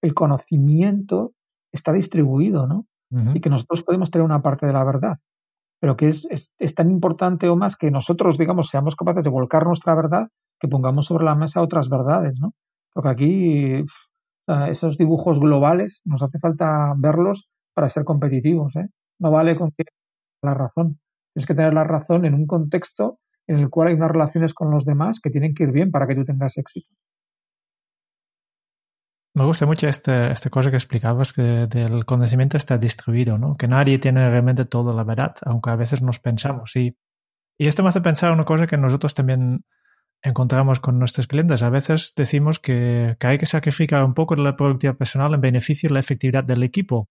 el 0.04 0.14
conocimiento 0.14 1.32
está 1.72 1.92
distribuido, 1.92 2.66
¿no? 2.66 2.86
Y 3.32 3.40
que 3.40 3.48
nosotros 3.48 3.84
podemos 3.84 4.10
tener 4.10 4.24
una 4.24 4.42
parte 4.42 4.66
de 4.66 4.72
la 4.72 4.82
verdad, 4.82 5.18
pero 5.80 5.96
que 5.96 6.08
es, 6.08 6.26
es, 6.58 6.74
tan 6.74 6.90
importante 6.90 7.48
o 7.48 7.54
más 7.54 7.76
que 7.76 7.92
nosotros, 7.92 8.38
digamos, 8.38 8.70
seamos 8.70 8.96
capaces 8.96 9.22
de 9.22 9.30
volcar 9.30 9.64
nuestra 9.64 9.94
verdad 9.94 10.28
que 10.58 10.66
pongamos 10.66 11.06
sobre 11.06 11.24
la 11.24 11.36
mesa 11.36 11.62
otras 11.62 11.88
verdades, 11.88 12.40
¿no? 12.40 12.54
Porque 12.92 13.08
aquí 13.08 13.84
esos 14.68 14.98
dibujos 14.98 15.38
globales 15.38 16.02
nos 16.04 16.22
hace 16.22 16.40
falta 16.40 16.92
verlos 16.96 17.48
para 17.72 17.88
ser 17.88 18.04
competitivos, 18.04 18.74
¿eh? 18.76 18.88
No 19.20 19.30
vale 19.30 19.56
con 19.56 19.70
que 19.70 19.84
la 20.42 20.54
razón. 20.54 20.98
Tienes 21.32 21.46
que 21.46 21.54
tener 21.54 21.72
la 21.72 21.84
razón 21.84 22.24
en 22.24 22.34
un 22.34 22.46
contexto 22.46 23.20
en 23.46 23.58
el 23.58 23.70
cual 23.70 23.88
hay 23.88 23.94
unas 23.94 24.10
relaciones 24.10 24.54
con 24.54 24.70
los 24.70 24.84
demás 24.84 25.20
que 25.20 25.30
tienen 25.30 25.54
que 25.54 25.64
ir 25.64 25.70
bien 25.70 25.90
para 25.90 26.06
que 26.06 26.16
tú 26.16 26.24
tengas 26.24 26.56
éxito. 26.56 26.88
Me 29.34 29.44
gusta 29.44 29.66
mucho 29.66 29.88
esta, 29.88 30.30
esta 30.30 30.48
cosa 30.48 30.70
que 30.70 30.76
explicabas, 30.76 31.32
que 31.32 31.64
el 31.72 32.04
conocimiento 32.04 32.56
está 32.56 32.78
distribuido, 32.78 33.36
¿no? 33.36 33.56
que 33.56 33.66
nadie 33.66 33.98
tiene 33.98 34.30
realmente 34.30 34.64
toda 34.64 34.94
la 34.94 35.02
verdad, 35.02 35.34
aunque 35.44 35.70
a 35.70 35.76
veces 35.76 36.02
nos 36.02 36.20
pensamos. 36.20 36.76
Y, 36.76 36.96
y 37.58 37.66
esto 37.66 37.82
me 37.82 37.88
hace 37.88 38.00
pensar 38.00 38.30
una 38.30 38.44
cosa 38.44 38.68
que 38.68 38.76
nosotros 38.76 39.12
también 39.12 39.64
encontramos 40.22 40.78
con 40.78 41.00
nuestros 41.00 41.26
clientes. 41.26 41.64
A 41.64 41.70
veces 41.70 42.12
decimos 42.16 42.60
que, 42.60 43.16
que 43.18 43.26
hay 43.26 43.38
que 43.38 43.46
sacrificar 43.46 44.04
un 44.04 44.14
poco 44.14 44.36
de 44.36 44.42
la 44.42 44.56
productividad 44.56 44.96
personal 44.96 45.34
en 45.34 45.40
beneficio 45.40 45.88
de 45.88 45.94
la 45.94 46.00
efectividad 46.00 46.44
del 46.44 46.62
equipo. 46.62 47.08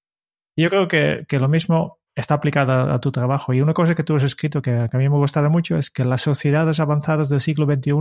Yo 0.55 0.69
creo 0.69 0.87
que, 0.87 1.25
que 1.27 1.39
lo 1.39 1.49
mismo 1.49 1.99
está 2.15 2.35
aplicado 2.35 2.93
a, 2.93 2.99
tu 3.01 3.11
trabajo. 3.11 3.53
Y 3.53 3.61
una 3.61 3.73
cosa 3.73 3.95
que 3.95 4.03
tú 4.03 4.15
has 4.15 4.23
escrito 4.23 4.61
que, 4.61 4.87
que 4.89 4.97
a 4.97 4.99
mí 4.99 5.09
me 5.09 5.15
ha 5.15 5.19
gustado 5.19 5.49
mucho 5.49 5.77
es 5.77 5.91
que 5.91 6.05
las 6.05 6.21
sociedades 6.21 6.79
avanzadas 6.79 7.27
del 7.27 7.41
siglo 7.41 7.65
XXI 7.65 7.91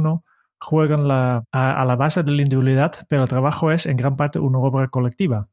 juegan 0.63 1.09
la, 1.09 1.45
a, 1.51 1.85
la 1.85 1.97
base 1.97 2.23
de 2.23 2.31
la 2.31 2.43
individualidad, 2.43 2.93
pero 3.09 3.23
el 3.23 3.29
trabajo 3.29 3.73
es 3.73 3.87
en 3.87 3.97
gran 3.97 4.17
parte 4.17 4.39
una 4.39 4.59
obra 4.59 4.89
colectiva. 4.89 5.49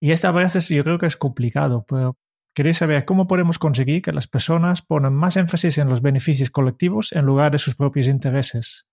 Y 0.00 0.12
esta 0.12 0.28
a 0.28 0.46
yo 0.46 0.84
creo 0.84 0.98
que 0.98 1.06
es 1.06 1.16
complicado, 1.16 1.84
pero 1.88 2.16
quería 2.54 2.72
saber 2.74 3.04
cómo 3.04 3.26
podemos 3.26 3.58
conseguir 3.58 4.02
que 4.02 4.12
las 4.12 4.28
personas 4.28 4.82
ponen 4.82 5.12
más 5.12 5.36
énfasis 5.36 5.78
en 5.78 5.88
los 5.88 6.00
beneficios 6.00 6.50
colectivos 6.50 7.12
en 7.12 7.24
lugar 7.26 7.50
de 7.50 7.58
sus 7.58 7.74
propios 7.74 8.06
intereses. 8.06 8.86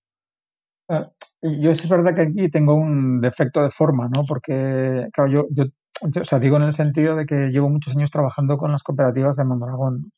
Ah, 0.89 1.11
yo 1.41 1.71
es 1.71 1.87
verdad 1.87 2.15
que 2.15 2.21
aquí 2.21 2.49
tengo 2.49 2.73
un 2.73 3.21
defecto 3.21 3.61
de 3.61 3.71
forma, 3.71 4.09
¿no? 4.09 4.25
Porque, 4.27 5.07
claro, 5.13 5.31
yo, 5.31 5.45
yo, 5.51 5.65
o 6.01 6.25
sea, 6.25 6.39
digo 6.39 6.57
en 6.57 6.63
el 6.63 6.73
sentido 6.73 7.15
de 7.15 7.27
que 7.27 7.49
llevo 7.49 7.69
muchos 7.69 7.95
años 7.95 8.11
trabajando 8.11 8.57
con 8.57 8.71
las 8.71 8.81
cooperativas 8.81 9.37
de 9.37 9.45
Mondragón, 9.45 10.11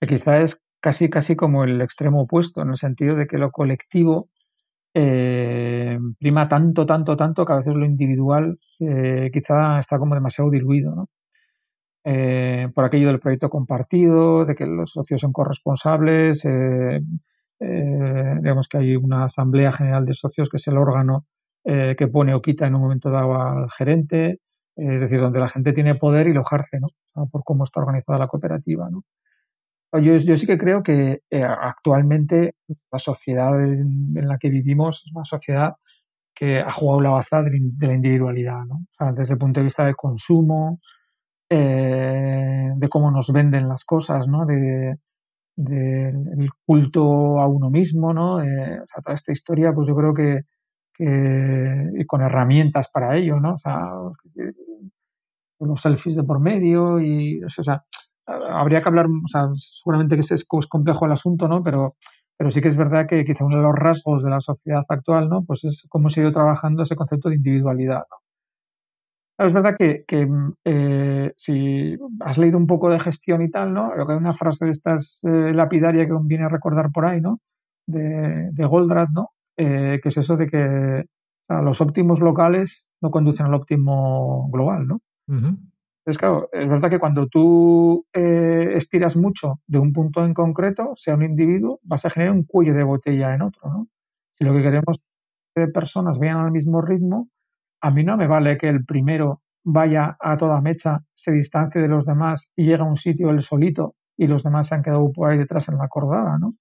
que 0.00 0.06
quizá 0.06 0.38
es 0.40 0.58
casi, 0.82 1.08
casi 1.08 1.34
como 1.34 1.64
el 1.64 1.80
extremo 1.80 2.22
opuesto, 2.22 2.60
en 2.60 2.70
el 2.70 2.76
sentido 2.76 3.16
de 3.16 3.26
que 3.26 3.38
lo 3.38 3.50
colectivo 3.50 4.28
eh, 4.94 5.98
prima 6.20 6.48
tanto, 6.48 6.86
tanto, 6.86 7.16
tanto 7.16 7.44
que 7.44 7.52
a 7.52 7.56
veces 7.56 7.74
lo 7.74 7.84
individual 7.84 8.58
eh, 8.78 9.30
quizá 9.32 9.80
está 9.80 9.98
como 9.98 10.14
demasiado 10.14 10.50
diluido, 10.50 10.94
¿no? 10.94 11.08
Eh, 12.04 12.68
por 12.74 12.84
aquello 12.84 13.08
del 13.08 13.18
proyecto 13.18 13.50
compartido, 13.50 14.44
de 14.44 14.54
que 14.54 14.66
los 14.66 14.92
socios 14.92 15.20
son 15.22 15.32
corresponsables, 15.32 16.42
digamos 17.60 18.68
que 18.68 18.78
hay 18.78 18.96
una 18.96 19.24
asamblea 19.24 19.72
general 19.72 20.04
de 20.04 20.14
socios 20.14 20.48
que 20.50 20.58
es 20.58 20.66
el 20.68 20.76
órgano 20.76 21.24
que 21.64 22.08
pone 22.12 22.34
o 22.34 22.42
quita 22.42 22.66
en 22.66 22.74
un 22.74 22.82
momento 22.82 23.10
dado 23.10 23.40
al 23.40 23.70
gerente, 23.70 24.40
es 24.76 25.00
decir, 25.00 25.18
donde 25.18 25.40
la 25.40 25.48
gente 25.48 25.72
tiene 25.72 25.94
poder 25.94 26.28
y 26.28 26.34
lo 26.34 26.42
ejerce, 26.42 26.78
¿no? 26.78 26.88
por 27.30 27.42
cómo 27.42 27.64
está 27.64 27.80
organizada 27.80 28.18
la 28.18 28.28
cooperativa, 28.28 28.90
¿no? 28.90 29.04
Yo, 30.02 30.16
yo 30.16 30.36
sí 30.36 30.46
que 30.46 30.58
creo 30.58 30.82
que 30.82 31.20
eh, 31.30 31.44
actualmente 31.44 32.54
la 32.90 32.98
sociedad 32.98 33.62
en, 33.62 34.14
la 34.26 34.38
que 34.38 34.50
vivimos 34.50 35.02
es 35.06 35.12
una 35.14 35.24
sociedad 35.24 35.74
que 36.34 36.58
ha 36.60 36.72
jugado 36.72 37.00
la 37.00 37.10
baza 37.10 37.42
de, 37.42 37.60
la 37.86 37.94
individualidad, 37.94 38.64
¿no? 38.64 38.76
O 38.76 38.94
sea, 38.98 39.12
desde 39.12 39.34
el 39.34 39.38
punto 39.38 39.60
de 39.60 39.64
vista 39.64 39.84
del 39.84 39.96
consumo, 39.96 40.80
eh, 41.48 42.70
de 42.76 42.88
cómo 42.88 43.10
nos 43.12 43.32
venden 43.32 43.68
las 43.68 43.84
cosas, 43.84 44.26
¿no? 44.26 44.46
De, 44.46 44.96
del 45.56 46.50
culto 46.66 47.38
a 47.40 47.46
uno 47.46 47.70
mismo, 47.70 48.12
¿no? 48.12 48.36
o 48.38 48.42
sea, 48.42 49.02
toda 49.04 49.14
esta 49.14 49.32
historia, 49.32 49.72
pues 49.72 49.86
yo 49.86 49.94
creo 49.94 50.12
que, 50.12 50.40
que 50.92 51.90
y 51.96 52.04
con 52.06 52.22
herramientas 52.22 52.88
para 52.92 53.16
ello, 53.16 53.38
¿no? 53.38 53.54
O 53.54 53.58
sea, 53.58 53.78
los 55.60 55.80
selfies 55.80 56.16
de 56.16 56.24
por 56.24 56.40
medio 56.40 57.00
y, 57.00 57.42
o 57.44 57.48
sea, 57.48 57.84
habría 58.26 58.82
que 58.82 58.88
hablar, 58.88 59.06
o 59.06 59.28
sea, 59.28 59.48
seguramente 59.56 60.16
que 60.16 60.22
es, 60.22 60.44
complejo 60.68 61.06
el 61.06 61.12
asunto, 61.12 61.48
¿no? 61.48 61.62
Pero, 61.62 61.96
pero 62.36 62.50
sí 62.50 62.60
que 62.60 62.68
es 62.68 62.76
verdad 62.76 63.06
que 63.06 63.24
quizá 63.24 63.44
uno 63.44 63.58
de 63.58 63.62
los 63.62 63.74
rasgos 63.74 64.22
de 64.22 64.30
la 64.30 64.40
sociedad 64.40 64.84
actual, 64.88 65.28
¿no? 65.28 65.44
Pues 65.44 65.64
es 65.64 65.84
cómo 65.88 66.10
se 66.10 66.20
ha 66.20 66.22
ido 66.24 66.32
trabajando 66.32 66.82
ese 66.82 66.96
concepto 66.96 67.28
de 67.28 67.36
individualidad, 67.36 68.04
Es 69.38 69.52
verdad 69.52 69.76
que, 69.78 70.04
que 70.06 70.28
eh, 70.64 71.32
si 71.36 71.96
has 72.20 72.38
leído 72.38 72.56
un 72.56 72.66
poco 72.66 72.88
de 72.90 73.00
gestión 73.00 73.42
y 73.42 73.50
tal, 73.50 73.72
¿no? 73.74 73.90
Creo 73.90 74.06
que 74.06 74.12
hay 74.12 74.18
una 74.18 74.34
frase 74.34 74.66
de 74.66 74.70
estas 74.70 75.20
eh, 75.24 75.52
lapidaria 75.52 76.06
que 76.06 76.14
viene 76.22 76.44
a 76.44 76.48
recordar 76.48 76.90
por 76.92 77.06
ahí, 77.06 77.20
¿no? 77.20 77.40
De, 77.86 78.50
de 78.52 78.66
Goldratt, 78.66 79.10
¿no? 79.10 79.30
Eh, 79.56 80.00
que 80.02 80.08
es 80.08 80.16
eso 80.16 80.36
de 80.36 80.48
que 80.48 81.04
los 81.48 81.80
óptimos 81.80 82.20
locales 82.20 82.86
no 83.00 83.10
conducen 83.10 83.46
al 83.46 83.54
óptimo 83.54 84.48
global, 84.50 84.86
¿no? 84.86 85.00
Entonces, 86.04 86.18
claro, 86.18 86.50
es 86.52 86.68
verdad 86.68 86.90
que 86.90 86.98
cuando 86.98 87.28
tú 87.28 88.06
eh, 88.12 88.74
estiras 88.74 89.16
mucho 89.16 89.60
de 89.66 89.78
un 89.78 89.94
punto 89.94 90.22
en 90.24 90.34
concreto, 90.34 90.92
sea 90.96 91.14
un 91.14 91.22
individuo, 91.22 91.80
vas 91.82 92.04
a 92.04 92.10
generar 92.10 92.34
un 92.34 92.44
cuello 92.44 92.74
de 92.74 92.82
botella 92.82 93.34
en 93.34 93.40
otro, 93.40 93.70
¿no? 93.70 93.88
Si 94.36 94.44
lo 94.44 94.52
que 94.52 94.62
queremos 94.62 94.98
es 94.98 95.02
que 95.54 95.72
personas 95.72 96.18
vayan 96.18 96.38
al 96.38 96.50
mismo 96.50 96.82
ritmo, 96.82 97.30
a 97.80 97.90
mí 97.90 98.04
no 98.04 98.18
me 98.18 98.26
vale 98.26 98.58
que 98.58 98.68
el 98.68 98.84
primero 98.84 99.40
vaya 99.64 100.16
a 100.20 100.36
toda 100.36 100.60
mecha, 100.60 101.00
se 101.14 101.32
distancie 101.32 101.80
de 101.80 101.88
los 101.88 102.04
demás 102.04 102.50
y 102.54 102.64
llegue 102.64 102.82
a 102.82 102.84
un 102.84 102.98
sitio 102.98 103.30
él 103.30 103.42
solito 103.42 103.94
y 104.18 104.26
los 104.26 104.42
demás 104.42 104.68
se 104.68 104.74
han 104.74 104.82
quedado 104.82 105.10
por 105.10 105.30
ahí 105.30 105.38
detrás 105.38 105.68
en 105.70 105.78
la 105.78 105.88
cordada, 105.88 106.38
¿no? 106.38 106.54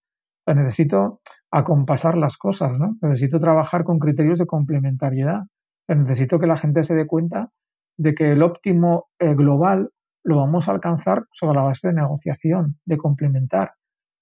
Necesito 0.48 1.20
acompasar 1.52 2.18
las 2.18 2.38
cosas, 2.38 2.72
¿no? 2.80 2.96
Necesito 3.02 3.42
trabajar 3.42 3.84
con 3.84 4.00
criterios 4.00 4.40
de 4.40 4.46
complementariedad. 4.46 5.44
necesito 5.90 6.40
que 6.40 6.48
la 6.48 6.58
gente 6.58 6.84
se 6.84 6.96
dé 6.96 7.06
cuenta 7.06 7.50
de 7.98 8.16
que 8.16 8.32
el 8.32 8.42
óptimo 8.44 9.08
eh, 9.20 9.34
global 9.36 9.90
lo 10.24 10.38
vamos 10.38 10.68
a 10.68 10.72
alcanzar 10.72 11.26
sobre 11.34 11.56
la 11.56 11.64
base 11.64 11.88
de 11.88 11.94
negociación, 11.94 12.78
de 12.86 12.98
complementar, 12.98 13.74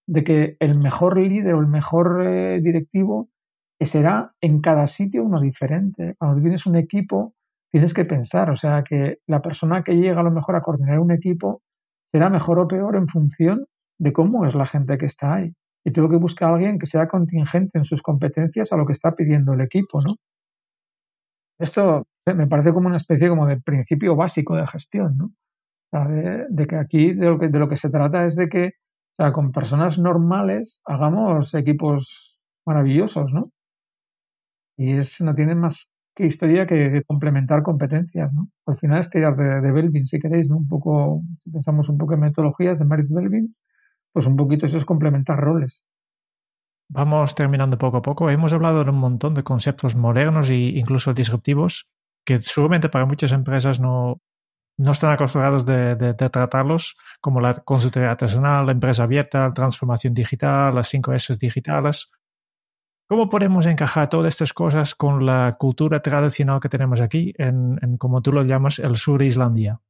de 0.07 0.23
que 0.23 0.57
el 0.59 0.77
mejor 0.77 1.17
líder 1.17 1.53
o 1.53 1.59
el 1.59 1.67
mejor 1.67 2.25
eh, 2.25 2.59
directivo 2.61 3.29
será 3.79 4.33
en 4.41 4.61
cada 4.61 4.87
sitio 4.87 5.23
uno 5.23 5.39
diferente. 5.39 6.15
Cuando 6.17 6.41
tienes 6.41 6.65
un 6.65 6.75
equipo, 6.75 7.33
tienes 7.71 7.93
que 7.93 8.05
pensar, 8.05 8.49
o 8.49 8.57
sea, 8.57 8.83
que 8.83 9.19
la 9.27 9.41
persona 9.41 9.83
que 9.83 9.95
llega 9.95 10.21
a 10.21 10.23
lo 10.23 10.31
mejor 10.31 10.55
a 10.55 10.61
coordinar 10.61 10.99
un 10.99 11.11
equipo 11.11 11.61
será 12.11 12.29
mejor 12.29 12.59
o 12.59 12.67
peor 12.67 12.95
en 12.95 13.07
función 13.07 13.65
de 13.99 14.13
cómo 14.13 14.45
es 14.45 14.53
la 14.55 14.67
gente 14.67 14.97
que 14.97 15.05
está 15.05 15.35
ahí. 15.35 15.53
Y 15.83 15.91
tengo 15.91 16.09
que 16.09 16.17
buscar 16.17 16.51
a 16.51 16.55
alguien 16.55 16.77
que 16.77 16.85
sea 16.85 17.07
contingente 17.07 17.77
en 17.77 17.85
sus 17.85 18.01
competencias 18.01 18.71
a 18.71 18.77
lo 18.77 18.85
que 18.85 18.93
está 18.93 19.15
pidiendo 19.15 19.53
el 19.53 19.61
equipo, 19.61 20.01
¿no? 20.01 20.15
Esto 21.59 22.05
me 22.25 22.47
parece 22.47 22.73
como 22.73 22.87
una 22.87 22.97
especie 22.97 23.29
como 23.29 23.47
de 23.47 23.59
principio 23.59 24.15
básico 24.15 24.55
de 24.55 24.67
gestión, 24.67 25.17
¿no? 25.17 25.31
de, 25.91 26.67
que 26.67 26.75
aquí 26.77 27.13
de 27.13 27.25
lo 27.25 27.39
que, 27.39 27.49
de 27.49 27.59
lo 27.59 27.67
que 27.67 27.77
se 27.77 27.89
trata 27.89 28.25
es 28.25 28.35
de 28.35 28.47
que 28.47 28.67
o 28.67 29.23
sea, 29.23 29.33
con 29.33 29.51
personas 29.51 29.99
normales 29.99 30.79
hagamos 30.85 31.53
equipos 31.53 32.37
maravillosos, 32.65 33.33
¿no? 33.33 33.51
Y 34.77 34.97
es, 34.97 35.19
no 35.19 35.35
tienen 35.35 35.59
más 35.59 35.87
que 36.15 36.25
historia 36.25 36.65
que 36.65 37.03
complementar 37.05 37.61
competencias, 37.61 38.31
¿no? 38.33 38.47
Al 38.65 38.77
final 38.77 39.01
es 39.01 39.09
tirar 39.09 39.35
de, 39.35 39.61
de 39.61 39.71
Belvin, 39.71 40.07
si 40.07 40.19
queréis, 40.19 40.47
¿no? 40.47 40.57
Un 40.57 40.67
poco, 40.67 41.21
si 41.43 41.51
pensamos 41.51 41.89
un 41.89 41.97
poco 41.97 42.13
en 42.13 42.21
metodologías 42.21 42.79
de 42.79 42.85
Merit 42.85 43.07
Belvin, 43.09 43.55
pues 44.13 44.25
un 44.25 44.35
poquito 44.35 44.65
eso 44.65 44.77
es 44.77 44.85
complementar 44.85 45.39
roles. 45.39 45.83
Vamos 46.89 47.35
terminando 47.35 47.77
poco 47.77 47.97
a 47.97 48.01
poco. 48.01 48.29
Hemos 48.29 48.53
hablado 48.53 48.83
de 48.83 48.89
un 48.89 48.97
montón 48.97 49.33
de 49.33 49.43
conceptos 49.43 49.95
modernos 49.95 50.49
e 50.49 50.55
incluso 50.55 51.13
disruptivos 51.13 51.87
que 52.25 52.41
seguramente 52.41 52.89
para 52.89 53.05
muchas 53.05 53.31
empresas 53.31 53.79
no, 53.79 54.21
no 54.77 54.91
están 54.91 55.11
acostumbrados 55.11 55.65
de, 55.65 55.95
de, 55.95 56.13
tratarlos, 56.13 56.95
como 57.19 57.41
la 57.41 57.53
consultoría 57.53 58.11
artesanal, 58.11 58.65
la 58.65 58.71
empresa 58.71 59.03
abierta, 59.03 59.47
la 59.47 59.53
transformación 59.53 60.13
digital, 60.13 60.75
las 60.75 60.87
5 60.89 61.13
S 61.13 61.35
digitales. 61.39 62.11
¿Cómo 63.07 63.27
podemos 63.27 63.65
encajar 63.65 64.09
todas 64.09 64.29
estas 64.29 64.53
cosas 64.53 64.95
con 64.95 65.25
la 65.25 65.55
cultura 65.59 66.01
tradicional 66.01 66.59
que 66.61 66.69
tenemos 66.69 67.01
aquí, 67.01 67.33
en, 67.37 67.77
en 67.81 67.97
como 67.97 68.21
tú 68.21 68.31
lo 68.31 68.43
llamas, 68.43 68.79
el 68.79 68.95
sur 68.95 69.19
de 69.19 69.25
Islandia? 69.25 69.81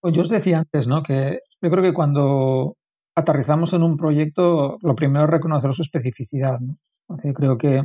Pues 0.00 0.14
yo 0.14 0.22
os 0.22 0.28
decía 0.28 0.58
antes, 0.58 0.86
¿no? 0.86 1.02
Que 1.02 1.40
yo 1.62 1.70
creo 1.70 1.82
que 1.82 1.94
cuando 1.94 2.76
aterrizamos 3.16 3.72
en 3.72 3.82
un 3.82 3.96
proyecto, 3.96 4.78
lo 4.82 4.94
primero 4.94 5.24
es 5.24 5.30
reconocer 5.30 5.72
su 5.74 5.82
especificidad. 5.82 6.58
¿no? 6.60 6.76
creo 7.34 7.56
que 7.58 7.82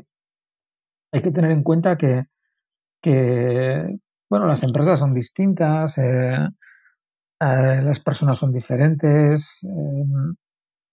hay 1.12 1.22
que 1.22 1.32
tener 1.32 1.52
en 1.52 1.64
cuenta 1.64 1.98
que, 1.98 2.26
que 3.02 4.00
bueno, 4.30 4.46
las 4.46 4.62
empresas 4.64 5.00
son 5.00 5.14
distintas, 5.14 5.98
eh, 5.98 6.38
eh, 7.42 7.82
las 7.84 8.00
personas 8.00 8.38
son 8.38 8.54
diferentes. 8.54 9.44
Eh, 9.64 10.06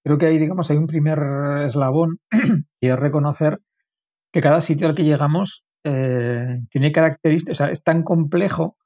creo 0.03 0.19
que 0.19 0.27
ahí, 0.27 0.39
digamos, 0.39 0.71
hay 0.71 0.79
un 0.79 0.87
primer 0.87 1.19
eslabón 1.67 2.19
y 2.81 2.89
es 2.89 2.99
reconocer 2.99 3.61
que 4.33 4.41
cada 4.41 4.61
sitio 4.61 4.89
al 4.89 4.95
que 4.95 5.05
llegamos 5.05 5.63
tiene 5.85 6.91
características, 6.91 7.55
o 7.55 7.59
sea, 7.59 7.71
es 7.71 7.81
tan 7.85 8.03
complejo 8.03 8.77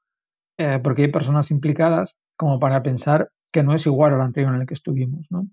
porque 0.83 1.01
hay 1.01 1.11
personas 1.11 1.49
implicadas 1.49 2.15
como 2.37 2.59
para 2.59 2.83
pensar 2.83 3.31
que 3.51 3.63
no 3.63 3.73
es 3.73 3.87
igual 3.87 4.13
al 4.13 4.21
anterior 4.21 4.53
en 4.53 4.61
el 4.61 4.67
que 4.67 4.75
estuvimos, 4.75 5.25
¿no? 5.31 5.47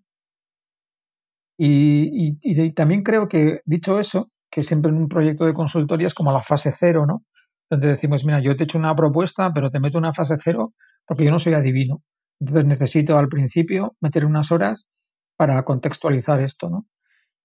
Y, 1.58 2.36
y, 2.42 2.72
también 2.72 3.02
creo 3.02 3.28
que, 3.28 3.62
dicho 3.64 3.98
eso, 3.98 4.30
que 4.50 4.62
siempre 4.62 4.90
en 4.90 4.98
un 4.98 5.08
proyecto 5.08 5.46
de 5.46 5.54
consultoría 5.54 6.06
es 6.06 6.14
como 6.14 6.32
la 6.32 6.42
fase 6.42 6.74
cero, 6.78 7.06
¿no? 7.06 7.22
Donde 7.70 7.88
decimos, 7.88 8.24
mira, 8.24 8.40
yo 8.40 8.56
te 8.56 8.62
he 8.62 8.64
hecho 8.64 8.78
una 8.78 8.94
propuesta, 8.96 9.52
pero 9.52 9.70
te 9.70 9.80
meto 9.80 9.98
una 9.98 10.14
fase 10.14 10.36
cero 10.42 10.72
porque 11.06 11.24
yo 11.24 11.30
no 11.30 11.38
soy 11.38 11.54
adivino. 11.54 12.02
Entonces 12.40 12.66
necesito 12.66 13.18
al 13.18 13.28
principio 13.28 13.96
meter 14.00 14.24
unas 14.24 14.52
horas 14.52 14.86
para 15.36 15.62
contextualizar 15.64 16.40
esto, 16.40 16.68
¿no? 16.68 16.86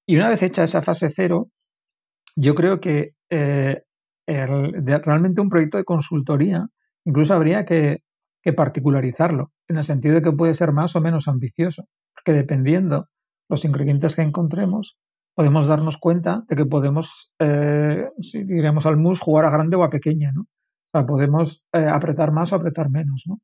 Y 0.05 0.17
una 0.17 0.29
vez 0.29 0.41
hecha 0.41 0.63
esa 0.63 0.81
fase 0.81 1.11
cero, 1.15 1.49
yo 2.35 2.55
creo 2.55 2.79
que 2.79 3.11
eh, 3.29 3.83
realmente 4.27 5.41
un 5.41 5.49
proyecto 5.49 5.77
de 5.77 5.85
consultoría 5.85 6.67
incluso 7.05 7.33
habría 7.33 7.65
que, 7.65 7.99
que 8.41 8.53
particularizarlo 8.53 9.51
en 9.67 9.77
el 9.77 9.83
sentido 9.83 10.15
de 10.15 10.21
que 10.21 10.31
puede 10.31 10.55
ser 10.55 10.71
más 10.71 10.95
o 10.95 11.01
menos 11.01 11.27
ambicioso, 11.27 11.85
porque 12.13 12.33
dependiendo 12.33 13.07
los 13.49 13.65
ingredientes 13.65 14.15
que 14.15 14.21
encontremos, 14.21 14.97
podemos 15.35 15.67
darnos 15.67 15.97
cuenta 15.97 16.43
de 16.47 16.55
que 16.55 16.65
podemos, 16.65 17.31
eh, 17.39 18.09
si 18.21 18.43
diremos 18.43 18.85
al 18.85 18.97
mus, 18.97 19.19
jugar 19.19 19.45
a 19.45 19.49
grande 19.49 19.75
o 19.75 19.83
a 19.83 19.89
pequeña, 19.89 20.31
¿no? 20.31 20.41
O 20.41 20.97
sea, 20.97 21.05
podemos 21.05 21.63
eh, 21.73 21.87
apretar 21.87 22.31
más 22.31 22.53
o 22.53 22.55
apretar 22.55 22.89
menos, 22.89 23.23
¿no? 23.25 23.39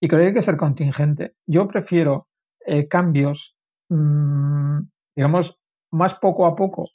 Y 0.00 0.08
creo 0.08 0.20
que 0.20 0.26
hay 0.28 0.34
que 0.34 0.42
ser 0.42 0.56
contingente. 0.56 1.34
Yo 1.46 1.68
prefiero 1.68 2.28
eh, 2.66 2.88
cambios, 2.88 3.56
mmm, 3.88 4.80
digamos, 5.16 5.58
más 5.90 6.14
poco 6.14 6.46
a 6.46 6.56
poco, 6.56 6.88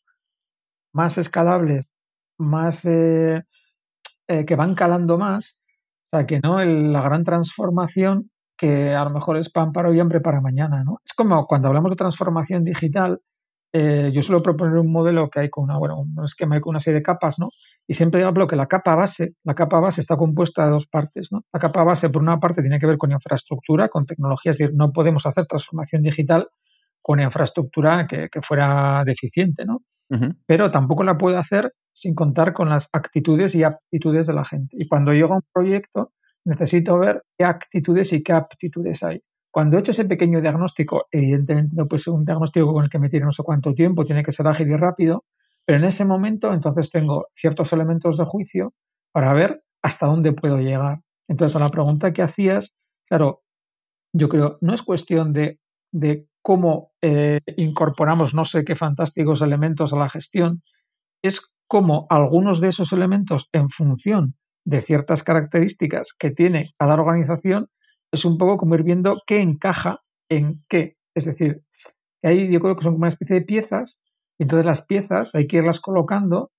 más 0.93 1.17
escalables, 1.17 1.85
más 2.39 2.81
que 2.81 4.55
van 4.57 4.75
calando 4.75 5.17
más, 5.17 5.55
o 6.11 6.17
sea, 6.17 6.27
que 6.27 6.39
no 6.39 6.63
la 6.63 7.01
gran 7.01 7.23
transformación 7.23 8.29
que 8.57 8.93
a 8.93 9.03
lo 9.03 9.11
mejor 9.11 9.37
es 9.37 9.49
pan 9.51 9.71
para 9.71 9.89
hoy 9.89 9.99
hambre 9.99 10.19
para 10.19 10.41
mañana, 10.41 10.83
¿no? 10.83 10.99
Es 11.05 11.13
como 11.13 11.45
cuando 11.45 11.67
hablamos 11.67 11.91
de 11.91 11.95
transformación 11.95 12.63
digital, 12.63 13.21
eh, 13.79 14.11
yo 14.11 14.23
suelo 14.23 14.41
proponer 14.41 14.77
un 14.77 14.91
modelo 14.91 15.29
que 15.29 15.41
hay 15.41 15.49
con 15.49 15.65
una, 15.65 15.77
bueno, 15.77 15.99
un 15.99 16.25
esquema 16.25 16.59
con 16.59 16.71
una 16.71 16.79
serie 16.79 16.99
de 16.99 17.03
capas, 17.03 17.37
¿no? 17.37 17.51
Y 17.87 17.93
siempre 17.93 18.23
hablo 18.23 18.47
que 18.47 18.55
la 18.55 18.65
capa 18.65 18.95
base, 18.95 19.35
la 19.43 19.53
capa 19.53 19.79
base 19.79 20.01
está 20.01 20.17
compuesta 20.17 20.65
de 20.65 20.71
dos 20.71 20.87
partes, 20.87 21.27
¿no? 21.31 21.43
La 21.53 21.59
capa 21.59 21.83
base, 21.83 22.09
por 22.09 22.23
una 22.23 22.39
parte, 22.39 22.61
tiene 22.61 22.79
que 22.79 22.87
ver 22.87 22.97
con 22.97 23.11
infraestructura, 23.11 23.89
con 23.89 24.07
tecnología, 24.07 24.51
es 24.51 24.57
decir, 24.57 24.75
no 24.75 24.91
podemos 24.91 25.27
hacer 25.27 25.45
transformación 25.45 26.01
digital 26.01 26.47
con 27.03 27.19
infraestructura 27.19 28.07
que, 28.07 28.29
fuera 28.41 29.03
deficiente, 29.05 29.63
¿no? 29.63 29.81
pero 30.45 30.71
tampoco 30.71 31.03
la 31.03 31.17
puedo 31.17 31.37
hacer 31.37 31.73
sin 31.91 32.15
contar 32.15 32.53
con 32.53 32.69
las 32.69 32.87
actitudes 32.93 33.53
y 33.55 33.63
aptitudes 33.63 34.25
de 34.25 34.33
la 34.33 34.45
gente. 34.45 34.77
Y 34.79 34.87
cuando 34.87 35.11
llego 35.11 35.33
a 35.33 35.37
un 35.37 35.43
proyecto, 35.53 36.11
necesito 36.45 36.97
ver 36.97 37.23
qué 37.37 37.45
actitudes 37.45 38.13
y 38.13 38.23
qué 38.23 38.33
aptitudes 38.33 39.03
hay. 39.03 39.21
Cuando 39.51 39.77
he 39.77 39.79
hecho 39.79 39.91
ese 39.91 40.05
pequeño 40.05 40.41
diagnóstico, 40.41 41.07
evidentemente 41.11 41.75
no 41.75 41.87
puede 41.87 42.03
ser 42.03 42.13
un 42.13 42.25
diagnóstico 42.25 42.73
con 42.73 42.83
el 42.83 42.89
que 42.89 42.99
me 42.99 43.09
tire 43.09 43.25
no 43.25 43.31
sé 43.31 43.43
cuánto 43.43 43.73
tiempo, 43.73 44.05
tiene 44.05 44.23
que 44.23 44.31
ser 44.31 44.47
ágil 44.47 44.69
y 44.69 44.75
rápido, 44.75 45.25
pero 45.65 45.79
en 45.79 45.85
ese 45.85 46.05
momento 46.05 46.53
entonces 46.53 46.89
tengo 46.89 47.27
ciertos 47.35 47.73
elementos 47.73 48.17
de 48.17 48.25
juicio 48.25 48.73
para 49.11 49.33
ver 49.33 49.63
hasta 49.81 50.05
dónde 50.05 50.33
puedo 50.33 50.59
llegar. 50.59 50.99
Entonces, 51.27 51.55
a 51.55 51.59
la 51.59 51.69
pregunta 51.69 52.13
que 52.13 52.21
hacías, 52.21 52.73
claro, 53.07 53.41
yo 54.13 54.29
creo, 54.29 54.57
no 54.61 54.73
es 54.73 54.81
cuestión 54.81 55.33
de, 55.33 55.59
de 55.91 56.27
cómo 56.41 56.91
eh, 57.01 57.41
incorporamos 57.57 58.33
no 58.33 58.45
sé 58.45 58.63
qué 58.63 58.75
fantásticos 58.75 59.41
elementos 59.41 59.91
a 59.91 59.97
la 59.97 60.09
gestión, 60.09 60.61
es 61.21 61.41
cómo 61.67 62.07
algunos 62.09 62.61
de 62.61 62.69
esos 62.69 62.93
elementos 62.93 63.49
en 63.51 63.69
función 63.69 64.35
de 64.65 64.81
ciertas 64.81 65.23
características 65.23 66.13
que 66.17 66.31
tiene 66.31 66.71
cada 66.77 66.93
organización, 66.93 67.67
es 68.17 68.25
un 68.25 68.37
poco 68.37 68.57
como 68.57 68.75
ir 68.75 68.83
viendo 68.83 69.21
qué 69.27 69.41
encaja 69.41 70.01
en 70.29 70.63
qué. 70.69 70.95
Es 71.15 71.25
decir, 71.25 71.61
ahí 72.23 72.51
yo 72.51 72.59
creo 72.59 72.75
que 72.75 72.83
son 72.83 72.93
como 72.93 73.03
una 73.03 73.09
especie 73.09 73.37
de 73.37 73.45
piezas, 73.45 73.99
y 74.39 74.43
entonces 74.43 74.65
las 74.65 74.81
piezas 74.83 75.33
hay 75.33 75.47
que 75.47 75.57
irlas 75.57 75.79
colocando 75.79 76.51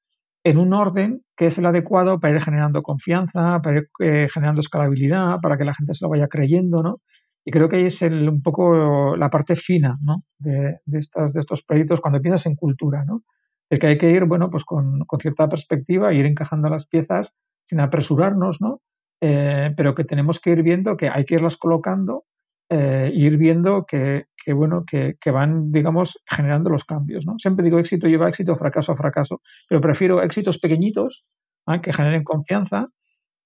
en 0.44 0.58
un 0.58 0.72
orden 0.72 1.22
que 1.36 1.46
es 1.46 1.58
el 1.58 1.66
adecuado 1.66 2.20
para 2.20 2.34
ir 2.34 2.42
generando 2.42 2.82
confianza, 2.82 3.60
para 3.62 3.78
ir 3.78 3.88
eh, 4.00 4.28
generando 4.32 4.60
escalabilidad, 4.60 5.40
para 5.42 5.58
que 5.58 5.64
la 5.64 5.74
gente 5.74 5.94
se 5.94 6.04
lo 6.04 6.08
vaya 6.10 6.28
creyendo, 6.28 6.82
¿no? 6.82 7.00
Y 7.44 7.50
creo 7.50 7.68
que 7.68 7.76
ahí 7.76 7.86
es 7.86 8.02
el, 8.02 8.28
un 8.28 8.42
poco 8.42 9.16
la 9.16 9.30
parte 9.30 9.56
fina, 9.56 9.96
¿no? 10.02 10.22
De, 10.38 10.78
estas, 10.92 11.32
de 11.32 11.40
estos 11.40 11.62
proyectos 11.62 12.00
cuando 12.00 12.20
piensas 12.20 12.46
en 12.46 12.56
cultura, 12.56 13.04
¿no? 13.04 13.22
El 13.70 13.78
que 13.78 13.86
hay 13.88 13.98
que 13.98 14.10
ir, 14.10 14.24
bueno, 14.24 14.50
pues 14.50 14.64
con, 14.64 15.00
con 15.06 15.20
cierta 15.20 15.48
perspectiva, 15.48 16.12
ir 16.12 16.26
encajando 16.26 16.68
las 16.68 16.86
piezas 16.86 17.34
sin 17.68 17.80
apresurarnos, 17.80 18.60
¿no? 18.60 18.80
Eh, 19.20 19.72
pero 19.76 19.94
que 19.94 20.04
tenemos 20.04 20.38
que 20.38 20.50
ir 20.50 20.62
viendo 20.62 20.96
que 20.96 21.08
hay 21.08 21.24
que 21.24 21.34
irlas 21.34 21.56
colocando 21.56 22.24
eh, 22.70 23.10
ir 23.14 23.38
viendo 23.38 23.86
que, 23.86 24.26
bueno, 24.52 24.84
que, 24.86 25.16
que, 25.20 25.30
van, 25.30 25.72
digamos, 25.72 26.18
generando 26.26 26.68
los 26.68 26.84
cambios, 26.84 27.24
¿no? 27.24 27.38
Siempre 27.38 27.64
digo 27.64 27.78
éxito 27.78 28.06
lleva 28.06 28.28
éxito, 28.28 28.56
fracaso 28.56 28.92
a 28.92 28.96
fracaso, 28.96 29.40
pero 29.68 29.80
prefiero 29.80 30.22
éxitos 30.22 30.58
pequeñitos 30.58 31.24
¿eh? 31.66 31.80
que 31.82 31.92
generen 31.92 32.24
confianza 32.24 32.88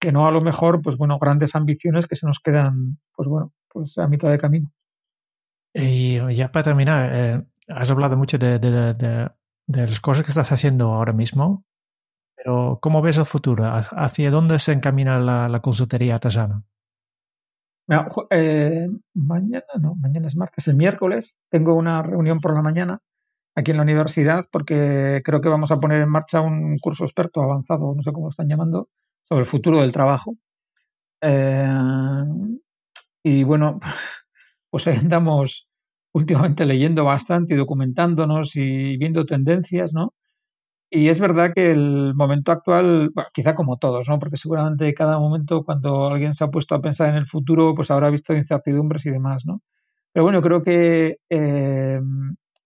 que 0.01 0.11
no 0.11 0.27
a 0.27 0.33
lo 0.33 0.41
mejor, 0.41 0.83
pues 0.83 0.97
bueno, 0.97 1.21
grandes 1.21 1.55
ambiciones 1.55 2.09
que 2.09 2.17
se 2.17 2.27
nos 2.27 2.41
quedan, 2.41 2.99
pues 3.15 3.29
bueno, 3.29 3.53
pues 3.69 3.97
a 3.99 4.09
mitad 4.09 4.29
de 4.31 4.39
camino. 4.39 4.73
Y 5.73 6.19
ya 6.35 6.51
para 6.51 6.65
terminar, 6.65 7.11
eh, 7.15 7.43
has 7.69 7.91
hablado 7.93 8.17
mucho 8.17 8.37
de, 8.39 8.59
de, 8.59 8.95
de, 8.95 9.31
de, 9.69 9.87
las 9.87 10.01
cosas 10.01 10.25
que 10.25 10.33
estás 10.33 10.51
haciendo 10.51 10.93
ahora 10.93 11.13
mismo, 11.13 11.65
pero 12.43 12.79
¿cómo 12.81 13.03
ves 13.03 13.19
el 13.19 13.27
futuro? 13.27 13.65
¿Hacia 13.65 14.31
dónde 14.31 14.59
se 14.59 14.73
encamina 14.73 15.19
la, 15.19 15.49
la 15.49 15.61
consultoría? 15.61 16.19
Eh, 18.31 18.89
mañana, 19.15 19.65
no, 19.81 19.95
mañana 19.95 20.27
es 20.27 20.37
martes, 20.37 20.67
el 20.67 20.75
miércoles 20.75 21.37
tengo 21.51 21.75
una 21.75 22.03
reunión 22.03 22.41
por 22.41 22.55
la 22.55 22.63
mañana 22.63 23.01
aquí 23.55 23.71
en 23.71 23.77
la 23.77 23.83
universidad 23.83 24.47
porque 24.51 25.21
creo 25.25 25.41
que 25.41 25.49
vamos 25.49 25.71
a 25.71 25.79
poner 25.79 26.03
en 26.03 26.09
marcha 26.09 26.41
un 26.41 26.79
curso 26.79 27.05
experto 27.05 27.43
avanzado, 27.43 27.95
no 27.95 28.03
sé 28.03 28.13
cómo 28.13 28.27
lo 28.27 28.31
están 28.31 28.49
llamando, 28.49 28.89
sobre 29.29 29.43
el 29.43 29.51
futuro 29.51 29.81
del 29.81 29.93
trabajo. 29.93 30.35
Eh, 31.21 31.69
y 33.23 33.45
bueno, 33.45 33.79
pues 34.71 34.87
andamos 34.89 35.69
últimamente 36.13 36.67
leyendo 36.67 37.05
bastante 37.05 37.55
y 37.55 37.57
documentándonos 37.57 38.57
y 38.57 38.97
viendo 38.97 39.27
tendencias, 39.27 39.93
¿no? 39.93 40.13
Y 40.95 41.09
es 41.09 41.21
verdad 41.21 41.53
que 41.55 41.71
el 41.71 42.13
momento 42.15 42.53
actual, 42.53 43.13
quizá 43.33 43.55
como 43.55 43.79
todos, 43.79 44.07
¿no? 44.11 44.19
Porque 44.19 44.37
seguramente 44.37 44.93
cada 44.93 45.19
momento 45.19 45.65
cuando 45.65 46.09
alguien 46.09 46.35
se 46.35 46.45
ha 46.45 46.49
puesto 46.49 46.75
a 46.75 46.83
pensar 46.83 47.09
en 47.09 47.17
el 47.17 47.27
futuro, 47.27 47.75
pues 47.75 47.91
habrá 47.91 48.11
visto 48.11 48.35
incertidumbres 48.35 49.07
y 49.07 49.11
demás, 49.11 49.45
¿no? 49.47 49.63
Pero 50.13 50.25
bueno, 50.25 50.43
creo 50.43 50.63
que 50.63 51.17
eh, 51.31 51.99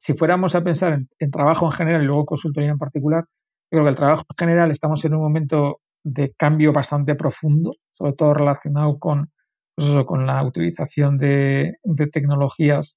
si 0.00 0.14
fuéramos 0.14 0.56
a 0.56 0.64
pensar 0.64 1.00
en, 1.20 1.30
trabajo 1.30 1.66
en 1.66 1.72
general 1.72 2.02
y 2.02 2.06
luego 2.06 2.26
consultoría 2.26 2.70
en 2.70 2.78
particular, 2.78 3.26
creo 3.70 3.84
que 3.84 3.90
el 3.90 3.96
trabajo 3.96 4.24
en 4.28 4.36
general 4.36 4.72
estamos 4.72 5.04
en 5.04 5.14
un 5.14 5.20
momento 5.22 5.80
de 6.02 6.32
cambio 6.36 6.72
bastante 6.72 7.14
profundo, 7.14 7.74
sobre 7.94 8.14
todo 8.14 8.34
relacionado 8.34 8.98
con, 8.98 9.30
pues 9.76 9.88
eso, 9.88 10.04
con 10.04 10.26
la 10.26 10.42
utilización 10.42 11.18
de 11.18 11.76
tecnologías 12.12 12.96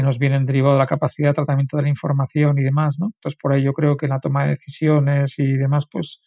que 0.00 0.06
nos 0.06 0.18
vienen 0.18 0.46
derivados 0.46 0.76
de 0.76 0.78
la 0.80 0.86
capacidad 0.86 1.28
de 1.30 1.34
tratamiento 1.34 1.76
de 1.76 1.82
la 1.84 1.88
información 1.90 2.58
y 2.58 2.62
demás, 2.62 2.96
¿no? 2.98 3.06
Entonces, 3.16 3.38
por 3.40 3.52
ahí 3.52 3.62
yo 3.62 3.74
creo 3.74 3.96
que 3.96 4.06
en 4.06 4.10
la 4.10 4.20
toma 4.20 4.44
de 4.44 4.50
decisiones 4.50 5.38
y 5.38 5.52
demás, 5.58 5.86
pues, 5.92 6.20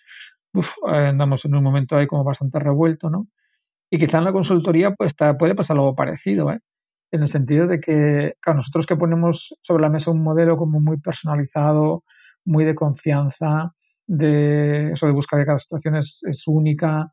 uf, 0.54 0.70
andamos 0.86 1.44
en 1.46 1.56
un 1.56 1.64
momento 1.64 1.96
ahí 1.98 2.08
como 2.08 2.24
bastante 2.24 2.60
revuelto, 2.60 3.10
¿no? 3.10 3.28
Y 3.92 4.00
quizá 4.00 4.20
en 4.20 4.26
la 4.26 4.34
consultoría, 4.34 4.92
pues, 4.96 5.14
puede 5.40 5.56
pasar 5.56 5.78
algo 5.78 5.96
parecido, 5.96 6.52
¿eh? 6.52 6.60
En 7.12 7.24
el 7.24 7.30
sentido 7.30 7.68
de 7.68 7.80
que, 7.80 8.36
claro, 8.42 8.58
nosotros 8.58 8.86
que 8.88 8.96
ponemos 8.98 9.56
sobre 9.62 9.84
la 9.84 9.90
mesa 9.90 10.12
un 10.12 10.24
modelo 10.24 10.58
como 10.58 10.80
muy 10.82 11.00
personalizado, 11.00 12.04
muy 12.46 12.66
de 12.66 12.76
confianza, 12.76 13.74
de 14.08 14.92
eso 14.94 15.08
de 15.08 15.14
buscar 15.14 15.40
que 15.40 15.46
cada 15.46 15.60
situación 15.60 15.96
es, 15.98 16.20
es 16.24 16.44
única, 16.48 17.12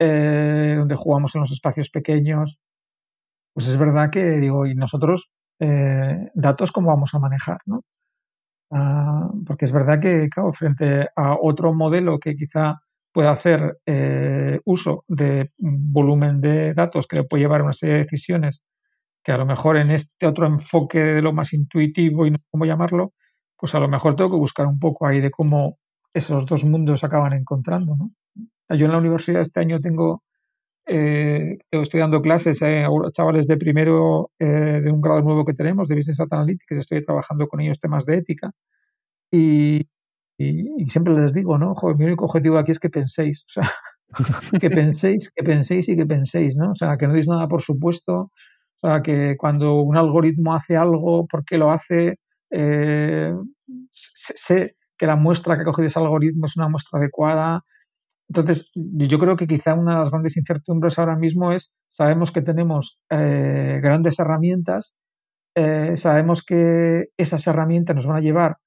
eh, 0.00 0.76
donde 0.78 0.96
jugamos 0.96 1.34
en 1.34 1.42
los 1.42 1.52
espacios 1.52 1.90
pequeños, 1.90 2.58
pues 3.54 3.68
es 3.68 3.78
verdad 3.78 4.10
que 4.10 4.22
digo, 4.38 4.66
y 4.66 4.74
nosotros 4.74 5.28
eh, 5.60 6.30
datos 6.34 6.72
cómo 6.72 6.88
vamos 6.88 7.14
a 7.14 7.18
manejar, 7.18 7.58
¿no? 7.66 7.82
Uh, 8.70 9.44
porque 9.44 9.64
es 9.66 9.72
verdad 9.72 10.00
que, 10.00 10.28
claro, 10.30 10.52
frente 10.52 11.08
a 11.16 11.36
otro 11.40 11.72
modelo 11.74 12.18
que 12.20 12.36
quizá 12.36 12.80
pueda 13.12 13.32
hacer 13.32 13.78
eh, 13.86 14.60
uso 14.64 15.04
de 15.08 15.50
volumen 15.58 16.40
de 16.40 16.74
datos 16.74 17.06
que 17.08 17.16
le 17.16 17.24
puede 17.24 17.42
llevar 17.42 17.60
a 17.60 17.64
una 17.64 17.72
serie 17.72 17.96
de 17.96 18.02
decisiones 18.02 18.62
que 19.24 19.32
a 19.32 19.38
lo 19.38 19.46
mejor 19.46 19.76
en 19.76 19.90
este 19.90 20.26
otro 20.26 20.46
enfoque 20.46 20.98
de 21.00 21.22
lo 21.22 21.32
más 21.32 21.52
intuitivo 21.52 22.26
y 22.26 22.30
no 22.30 22.38
sé 22.38 22.44
cómo 22.50 22.64
llamarlo, 22.64 23.12
pues 23.58 23.74
a 23.74 23.80
lo 23.80 23.88
mejor 23.88 24.16
tengo 24.16 24.30
que 24.30 24.36
buscar 24.36 24.66
un 24.66 24.78
poco 24.78 25.06
ahí 25.06 25.20
de 25.20 25.30
cómo 25.30 25.78
esos 26.14 26.46
dos 26.46 26.64
mundos 26.64 27.04
acaban 27.04 27.32
encontrando, 27.34 27.96
¿no? 27.96 28.10
Yo 28.76 28.86
en 28.86 28.92
la 28.92 28.98
universidad 28.98 29.42
este 29.42 29.60
año 29.60 29.80
tengo 29.80 30.22
eh, 30.92 31.58
estoy 31.70 32.00
dando 32.00 32.20
clases 32.20 32.62
a 32.62 32.88
chavales 33.12 33.46
de 33.46 33.56
primero 33.56 34.32
eh, 34.40 34.80
de 34.82 34.90
un 34.90 35.00
grado 35.00 35.22
nuevo 35.22 35.44
que 35.44 35.54
tenemos, 35.54 35.88
de 35.88 35.94
Business 35.94 36.20
Analytics, 36.20 36.78
estoy 36.78 37.04
trabajando 37.04 37.46
con 37.46 37.60
ellos 37.60 37.78
temas 37.78 38.04
de 38.06 38.16
ética. 38.16 38.50
Y, 39.30 39.88
y, 40.38 40.82
y 40.82 40.90
siempre 40.90 41.14
les 41.14 41.32
digo, 41.32 41.58
¿no? 41.58 41.74
Joder, 41.76 41.96
mi 41.96 42.06
único 42.06 42.24
objetivo 42.24 42.58
aquí 42.58 42.72
es 42.72 42.80
que 42.80 42.90
penséis, 42.90 43.44
o 43.48 43.52
sea, 43.52 43.72
que 44.60 44.70
penséis, 44.70 45.30
que 45.34 45.44
penséis 45.44 45.88
y 45.88 45.96
que 45.96 46.06
penséis, 46.06 46.56
¿no? 46.56 46.72
O 46.72 46.74
sea, 46.74 46.96
que 46.96 47.06
no 47.06 47.14
deis 47.14 47.28
nada 47.28 47.46
por 47.46 47.62
supuesto, 47.62 48.32
o 48.82 48.88
sea, 48.88 49.02
que 49.02 49.36
cuando 49.38 49.82
un 49.82 49.96
algoritmo 49.96 50.54
hace 50.54 50.76
algo, 50.76 51.26
¿por 51.26 51.44
qué 51.44 51.58
lo 51.58 51.70
hace? 51.70 52.18
Eh, 52.50 53.32
sé 53.92 54.74
que 54.98 55.06
la 55.06 55.16
muestra 55.16 55.54
que 55.56 55.62
ha 55.62 55.64
cogido 55.64 55.88
ese 55.88 56.00
algoritmo 56.00 56.46
es 56.46 56.56
una 56.56 56.68
muestra 56.68 56.98
adecuada, 56.98 57.62
entonces, 58.30 58.70
yo 58.74 59.18
creo 59.18 59.36
que 59.36 59.48
quizá 59.48 59.74
una 59.74 59.94
de 59.94 59.98
las 60.04 60.10
grandes 60.12 60.36
incertidumbres 60.36 60.96
ahora 61.00 61.16
mismo 61.16 61.50
es, 61.50 61.72
sabemos 61.90 62.30
que 62.30 62.42
tenemos 62.42 63.00
eh, 63.10 63.80
grandes 63.82 64.20
herramientas, 64.20 64.94
eh, 65.56 65.96
sabemos 65.96 66.44
que 66.44 67.08
esas 67.16 67.44
herramientas 67.48 67.96
nos 67.96 68.06
van 68.06 68.18
a 68.18 68.20
llevar 68.20 68.58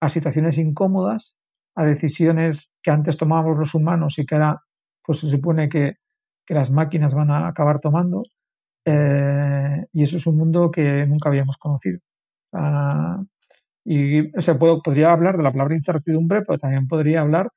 a 0.00 0.08
situaciones 0.08 0.58
incómodas, 0.58 1.36
a 1.76 1.84
decisiones 1.84 2.72
que 2.82 2.90
antes 2.90 3.16
tomábamos 3.16 3.56
los 3.58 3.74
humanos 3.76 4.18
y 4.18 4.26
que 4.26 4.34
ahora 4.34 4.58
pues 5.04 5.20
se 5.20 5.30
supone 5.30 5.68
que, 5.68 5.94
que 6.44 6.54
las 6.54 6.72
máquinas 6.72 7.14
van 7.14 7.30
a 7.30 7.46
acabar 7.46 7.78
tomando. 7.78 8.24
Eh, 8.84 9.86
y 9.92 10.02
eso 10.02 10.16
es 10.16 10.26
un 10.26 10.36
mundo 10.36 10.72
que 10.72 11.06
nunca 11.06 11.28
habíamos 11.28 11.58
conocido. 11.58 12.00
Uh, 12.52 13.24
y 13.84 14.36
o 14.36 14.40
sea, 14.40 14.58
puedo, 14.58 14.82
podría 14.82 15.12
hablar 15.12 15.36
de 15.36 15.44
la 15.44 15.52
palabra 15.52 15.76
incertidumbre, 15.76 16.42
pero 16.42 16.58
también 16.58 16.88
podría 16.88 17.20
hablar 17.20 17.52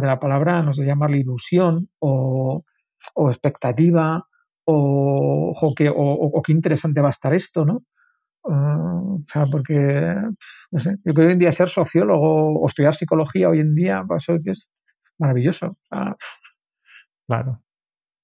de 0.00 0.06
la 0.06 0.18
palabra, 0.18 0.62
no 0.62 0.74
sé 0.74 0.84
llamarle 0.84 1.18
ilusión 1.18 1.88
o, 1.98 2.64
o 3.14 3.30
expectativa 3.30 4.26
o, 4.64 5.54
o, 5.60 6.38
o, 6.38 6.42
qué 6.42 6.52
interesante 6.52 7.00
va 7.00 7.08
a 7.08 7.12
estar 7.12 7.34
esto, 7.34 7.64
¿no? 7.64 7.82
Uh, 8.42 9.16
o 9.16 9.24
sea, 9.32 9.46
porque, 9.46 10.16
no 10.70 10.80
sé, 10.80 10.96
yo 11.04 11.14
creo 11.14 11.14
que 11.14 11.22
hoy 11.26 11.32
en 11.32 11.38
día 11.38 11.52
ser 11.52 11.68
sociólogo 11.68 12.60
o 12.60 12.66
estudiar 12.68 12.94
psicología 12.94 13.48
hoy 13.48 13.60
en 13.60 13.74
día, 13.74 14.04
pues 14.06 14.26
es 14.28 14.70
maravilloso. 15.18 15.76
Ah. 15.90 16.14
Claro. 17.26 17.62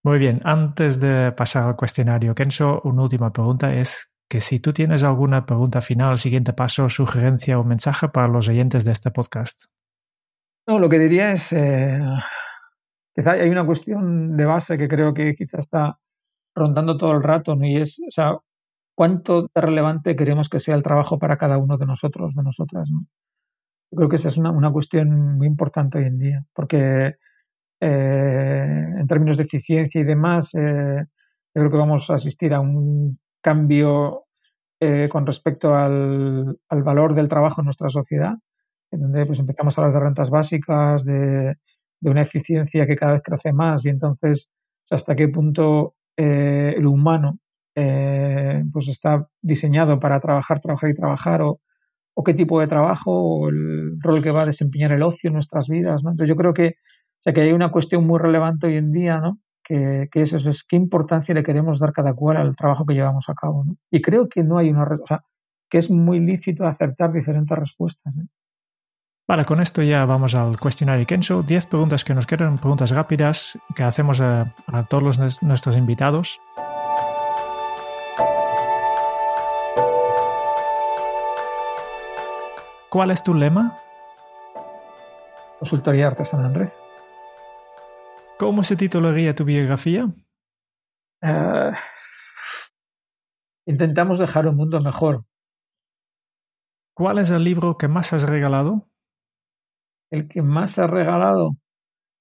Muy 0.04 0.18
bien, 0.18 0.40
antes 0.44 1.00
de 1.00 1.32
pasar 1.32 1.64
al 1.68 1.76
cuestionario, 1.76 2.34
Kenzo, 2.34 2.80
una 2.84 3.02
última 3.02 3.32
pregunta 3.32 3.72
es 3.74 4.12
que 4.28 4.40
si 4.40 4.58
tú 4.60 4.72
tienes 4.72 5.02
alguna 5.02 5.46
pregunta 5.46 5.80
final, 5.80 6.18
siguiente 6.18 6.52
paso, 6.52 6.88
sugerencia 6.88 7.58
o 7.58 7.64
mensaje 7.64 8.08
para 8.08 8.28
los 8.28 8.48
oyentes 8.48 8.84
de 8.84 8.92
este 8.92 9.10
podcast. 9.10 9.66
No, 10.66 10.78
lo 10.78 10.88
que 10.88 10.98
diría 10.98 11.32
es, 11.32 11.52
eh, 11.52 12.00
quizá 13.14 13.32
hay 13.32 13.50
una 13.50 13.66
cuestión 13.66 14.36
de 14.36 14.44
base 14.44 14.78
que 14.78 14.88
creo 14.88 15.14
que 15.14 15.34
quizá 15.34 15.58
está 15.58 15.98
rondando 16.54 16.96
todo 16.98 17.12
el 17.12 17.22
rato, 17.22 17.56
¿no? 17.56 17.66
Y 17.66 17.76
es, 17.76 17.98
o 18.06 18.10
sea, 18.10 18.36
cuánto 18.94 19.42
de 19.54 19.60
relevante 19.60 20.16
queremos 20.16 20.48
que 20.48 20.60
sea 20.60 20.74
el 20.76 20.82
trabajo 20.82 21.18
para 21.18 21.38
cada 21.38 21.58
uno 21.58 21.78
de 21.78 21.86
nosotros, 21.86 22.34
de 22.34 22.42
nosotras, 22.42 22.88
¿no? 22.90 23.06
creo 23.94 24.08
que 24.08 24.16
esa 24.16 24.30
es 24.30 24.36
una, 24.36 24.50
una 24.50 24.72
cuestión 24.72 25.36
muy 25.36 25.46
importante 25.46 25.98
hoy 25.98 26.04
en 26.04 26.18
día, 26.18 26.44
porque 26.54 27.14
eh, 27.80 28.86
en 28.98 29.06
términos 29.06 29.36
de 29.36 29.44
eficiencia 29.44 30.00
y 30.00 30.04
demás, 30.04 30.50
eh, 30.54 31.04
yo 31.54 31.60
creo 31.60 31.70
que 31.70 31.76
vamos 31.76 32.08
a 32.10 32.14
asistir 32.14 32.54
a 32.54 32.60
un 32.60 33.18
cambio 33.42 34.24
eh, 34.80 35.08
con 35.10 35.26
respecto 35.26 35.74
al, 35.74 36.58
al, 36.68 36.82
valor 36.82 37.14
del 37.14 37.28
trabajo 37.28 37.60
en 37.60 37.66
nuestra 37.66 37.90
sociedad, 37.90 38.34
en 38.92 39.00
donde 39.00 39.26
pues 39.26 39.38
empezamos 39.38 39.76
a 39.76 39.80
hablar 39.80 39.94
de 39.94 40.04
rentas 40.06 40.30
básicas, 40.30 41.04
de, 41.04 41.56
de 42.00 42.10
una 42.10 42.22
eficiencia 42.22 42.86
que 42.86 42.96
cada 42.96 43.14
vez 43.14 43.22
crece 43.24 43.52
más 43.52 43.84
y 43.84 43.88
entonces 43.88 44.50
hasta 44.90 45.16
qué 45.16 45.28
punto 45.28 45.94
eh, 46.16 46.74
el 46.76 46.86
humano 46.86 47.38
eh, 47.74 48.62
pues 48.72 48.88
está 48.88 49.26
diseñado 49.40 49.98
para 49.98 50.20
trabajar, 50.20 50.60
trabajar 50.60 50.90
y 50.90 50.94
trabajar 50.94 51.42
o, 51.42 51.60
o, 52.14 52.24
qué 52.24 52.34
tipo 52.34 52.60
de 52.60 52.66
trabajo 52.66 53.10
o 53.12 53.48
el 53.48 53.98
rol 54.00 54.22
que 54.22 54.30
va 54.30 54.42
a 54.42 54.46
desempeñar 54.46 54.92
el 54.92 55.02
ocio 55.02 55.28
en 55.28 55.34
nuestras 55.34 55.68
vidas. 55.68 56.02
¿no? 56.02 56.10
Entonces 56.10 56.28
yo 56.28 56.36
creo 56.36 56.52
que, 56.52 56.68
o 56.68 57.22
sea, 57.24 57.32
que 57.32 57.40
hay 57.40 57.52
una 57.52 57.70
cuestión 57.70 58.06
muy 58.06 58.18
relevante 58.18 58.66
hoy 58.66 58.76
en 58.76 58.92
día, 58.92 59.18
¿no? 59.18 59.38
que, 59.64 60.08
que 60.12 60.22
es 60.22 60.32
eso, 60.34 60.50
es 60.50 60.64
qué 60.68 60.76
importancia 60.76 61.34
le 61.34 61.44
queremos 61.44 61.78
dar 61.78 61.92
cada 61.92 62.12
cual 62.12 62.36
al 62.36 62.56
trabajo 62.56 62.84
que 62.84 62.94
llevamos 62.94 63.24
a 63.28 63.34
cabo. 63.34 63.64
¿no? 63.64 63.76
Y 63.90 64.02
creo 64.02 64.28
que 64.28 64.42
no 64.42 64.58
hay 64.58 64.70
una, 64.70 64.84
o 64.84 65.06
sea, 65.06 65.22
que 65.70 65.78
es 65.78 65.88
muy 65.88 66.20
lícito 66.20 66.66
aceptar 66.66 67.12
diferentes 67.12 67.58
respuestas. 67.58 68.14
¿eh? 68.18 68.26
Vale, 69.28 69.44
con 69.44 69.60
esto 69.60 69.82
ya 69.82 70.04
vamos 70.04 70.34
al 70.34 70.58
cuestionario 70.58 71.06
Kenzo. 71.06 71.42
Diez 71.42 71.64
preguntas 71.64 72.04
que 72.04 72.14
nos 72.14 72.26
quedan, 72.26 72.58
preguntas 72.58 72.90
rápidas 72.90 73.58
que 73.74 73.82
hacemos 73.82 74.20
a, 74.20 74.54
a 74.66 74.84
todos 74.84 75.16
los, 75.18 75.42
nuestros 75.42 75.76
invitados. 75.76 76.40
¿Cuál 82.90 83.10
es 83.10 83.22
tu 83.22 83.32
lema? 83.32 83.78
Consultoría 85.60 86.08
artesana 86.08 86.48
en 86.48 86.54
red. 86.54 86.68
¿Cómo 88.38 88.64
se 88.64 88.76
titularía 88.76 89.34
tu 89.34 89.44
biografía? 89.44 90.06
Uh, 91.22 91.72
intentamos 93.66 94.18
dejar 94.18 94.46
un 94.46 94.56
mundo 94.56 94.80
mejor. 94.80 95.24
¿Cuál 96.94 97.18
es 97.18 97.30
el 97.30 97.44
libro 97.44 97.78
que 97.78 97.88
más 97.88 98.12
has 98.12 98.24
regalado? 98.28 98.91
El 100.12 100.28
que 100.28 100.42
más 100.42 100.78
has 100.78 100.90
regalado, 100.90 101.56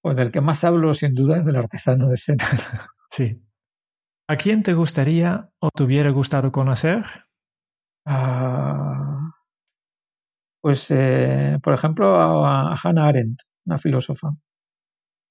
o 0.01 0.13
del 0.13 0.31
que 0.31 0.39
más 0.39 0.63
hablo 0.63 0.95
sin 0.95 1.13
duda 1.13 1.39
es 1.39 1.45
del 1.45 1.57
artesano 1.57 2.07
de 2.07 2.15
Sena. 2.15 2.45
sí. 3.11 3.43
¿A 4.29 4.37
quién 4.37 4.63
te 4.63 4.73
gustaría 4.73 5.49
o 5.59 5.69
te 5.71 5.83
hubiera 5.83 6.09
gustado 6.11 6.53
conocer? 6.53 7.03
Uh, 8.05 9.29
pues, 10.61 10.85
eh, 10.87 11.59
por 11.61 11.73
ejemplo, 11.73 12.15
a, 12.15 12.71
a, 12.71 12.79
Hannah 12.81 13.09
Arendt, 13.09 13.41
una 13.65 13.77
filósofa. 13.77 14.29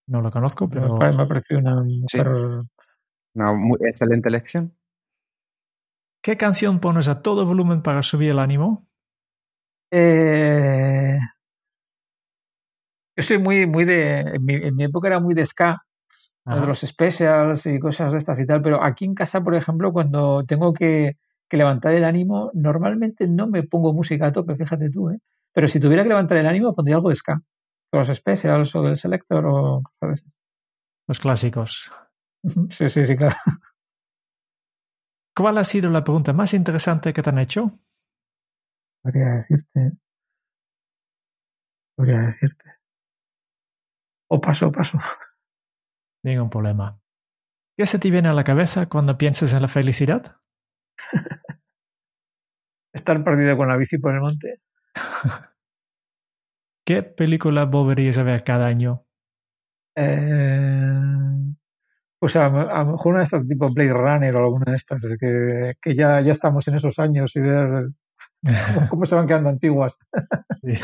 No 0.09 0.21
lo 0.21 0.31
conozco, 0.31 0.69
pero... 0.69 0.99
Me, 0.99 1.13
me 1.13 1.27
pareció 1.27 1.59
una 1.59 1.83
mujer... 1.83 2.29
Sí. 2.29 2.69
Una 3.37 3.55
muy 3.55 3.79
excelente 3.87 4.29
elección. 4.29 4.77
¿Qué 6.23 6.37
canción 6.37 6.79
pones 6.79 7.09
a 7.09 7.23
todo 7.23 7.47
volumen 7.47 7.81
para 7.81 8.03
subir 8.03 8.33
el 8.33 8.39
ánimo? 8.39 8.87
Eh, 9.91 10.90
yo 13.21 13.27
soy 13.27 13.39
muy, 13.39 13.67
muy 13.67 13.85
de. 13.85 14.21
En 14.21 14.45
mi, 14.45 14.55
en 14.55 14.75
mi 14.77 14.85
época 14.85 15.09
era 15.09 15.21
muy 15.21 15.35
de 15.35 15.47
ska, 15.47 15.83
Ajá. 16.45 16.61
de 16.61 16.67
los 16.67 16.81
specials 16.81 17.67
y 17.67 17.79
cosas 17.79 18.13
de 18.13 18.19
estas 18.19 18.39
y 18.39 18.47
tal, 18.47 18.63
pero 18.63 18.83
aquí 18.83 19.05
en 19.05 19.15
casa, 19.15 19.41
por 19.43 19.55
ejemplo, 19.55 19.93
cuando 19.93 20.45
tengo 20.45 20.73
que, 20.73 21.17
que, 21.49 21.57
levantar 21.57 21.95
el 21.95 22.05
ánimo, 22.05 22.51
normalmente 22.55 23.27
no 23.29 23.47
me 23.47 23.63
pongo 23.63 23.93
música 23.93 24.27
a 24.27 24.33
tope, 24.33 24.57
fíjate 24.57 24.91
tú, 24.91 25.11
¿eh? 25.11 25.19
Pero 25.53 25.69
si 25.69 25.81
tuviera 25.81 26.03
que 26.03 26.09
levantar 26.09 26.39
el 26.39 26.47
ánimo, 26.47 26.75
pondría 26.75 26.97
algo 26.97 27.11
de 27.11 27.17
ska. 27.17 27.43
De 27.93 27.99
los 27.99 28.17
specials 28.17 28.75
o 28.75 28.83
del 28.83 28.99
selector 28.99 29.45
o 29.47 29.83
Los 31.09 31.19
clásicos. 31.19 31.91
Sí, 32.43 32.89
sí, 32.89 33.07
sí, 33.07 33.17
claro. 33.17 33.37
¿Cuál 35.37 35.59
ha 35.59 35.65
sido 35.65 35.91
la 35.91 36.05
pregunta 36.05 36.33
más 36.33 36.55
interesante 36.55 37.13
que 37.13 37.23
te 37.23 37.31
han 37.31 37.39
hecho? 37.39 37.73
Podría 39.03 39.45
decirte. 39.49 39.93
Podría 41.97 42.21
decirte. 42.21 42.80
O 44.33 44.41
paso, 44.41 44.71
paso. 44.71 44.97
Ningún 46.25 46.51
problema. 46.51 47.01
¿Qué 47.77 47.87
se 47.87 47.99
te 47.99 48.11
viene 48.11 48.29
a 48.29 48.33
la 48.33 48.45
cabeza 48.45 48.87
cuando 48.87 49.19
piensas 49.19 49.53
en 49.55 49.63
la 49.63 49.69
felicidad? 49.69 50.37
Estar 52.93 53.25
perdido 53.25 53.57
con 53.57 53.69
la 53.69 53.77
bici 53.77 53.99
por 53.99 54.15
el 54.15 54.21
monte. 54.21 54.61
¿Qué 56.87 57.03
película 57.03 57.65
volverías 57.65 58.19
a 58.19 58.23
ver 58.23 58.45
cada 58.45 58.67
año? 58.67 59.05
Eh, 59.97 61.01
pues 62.21 62.37
a, 62.37 62.47
a, 62.47 62.85
lo 62.85 62.93
mejor 62.93 63.13
una 63.13 63.19
de 63.19 63.25
estas 63.25 63.49
tipo 63.49 63.69
Blade 63.73 63.93
Runner 63.93 64.37
o 64.37 64.45
alguna 64.45 64.73
de 64.73 64.77
estas, 64.77 65.03
que, 65.19 65.75
que 65.81 65.95
ya, 65.95 66.21
ya 66.21 66.33
estamos 66.33 66.67
en 66.69 66.75
esos 66.77 66.99
años 66.99 67.35
y 67.35 67.41
ver 67.41 67.89
cómo, 68.75 68.89
cómo 68.91 69.07
se 69.07 69.15
van 69.15 69.27
quedando 69.27 69.49
antiguas. 69.49 69.97
Sí. 70.63 70.79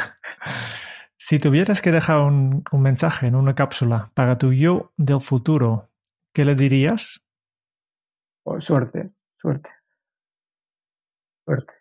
Si 1.19 1.39
tuvieras 1.39 1.81
que 1.81 1.93
dejar 1.93 2.21
un, 2.21 2.63
un, 2.71 2.83
mensaje 2.83 3.27
en 3.27 3.35
una 3.35 3.55
cápsula 3.55 4.11
para 4.15 4.37
tu 4.37 4.53
yo 4.53 4.93
del 4.97 5.21
futuro, 5.21 5.91
¿qué 6.35 6.45
le 6.45 6.55
dirías? 6.55 7.25
Oh, 8.45 8.61
suerte, 8.61 9.11
suerte. 9.41 9.71
Suerte. 11.47 11.73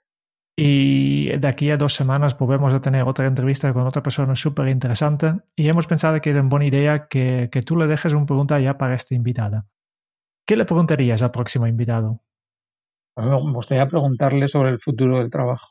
Y 0.58 1.38
de 1.38 1.48
aquí 1.48 1.70
a 1.70 1.78
dos 1.78 1.94
semanas 1.94 2.38
volvemos 2.38 2.74
a 2.74 2.82
tener 2.82 3.04
otra 3.04 3.28
entrevista 3.28 3.74
con 3.74 3.86
otra 3.86 4.02
persona 4.02 4.36
súper 4.38 4.70
interesante 4.70 5.34
y 5.56 5.68
hemos 5.68 5.86
pensado 5.86 6.22
que 6.22 6.30
era 6.30 6.40
una 6.40 6.50
buena 6.50 6.66
idea 6.66 7.08
que, 7.08 7.50
que 7.52 7.62
tú 7.62 7.76
le 7.76 7.88
dejes 7.88 8.14
una 8.14 8.26
pregunta 8.26 8.58
ya 8.60 8.78
para 8.78 8.96
esta 8.96 9.16
invitada. 9.16 9.68
¿Qué 10.48 10.56
le 10.56 10.64
preguntarías 10.64 11.22
al 11.24 11.32
próximo 11.32 11.68
invitado? 11.68 12.22
Me 13.18 13.36
gustaría 13.52 13.88
preguntarle 13.88 14.48
sobre 14.48 14.70
el 14.70 14.80
futuro 14.80 15.20
del 15.20 15.30
trabajo. 15.30 15.68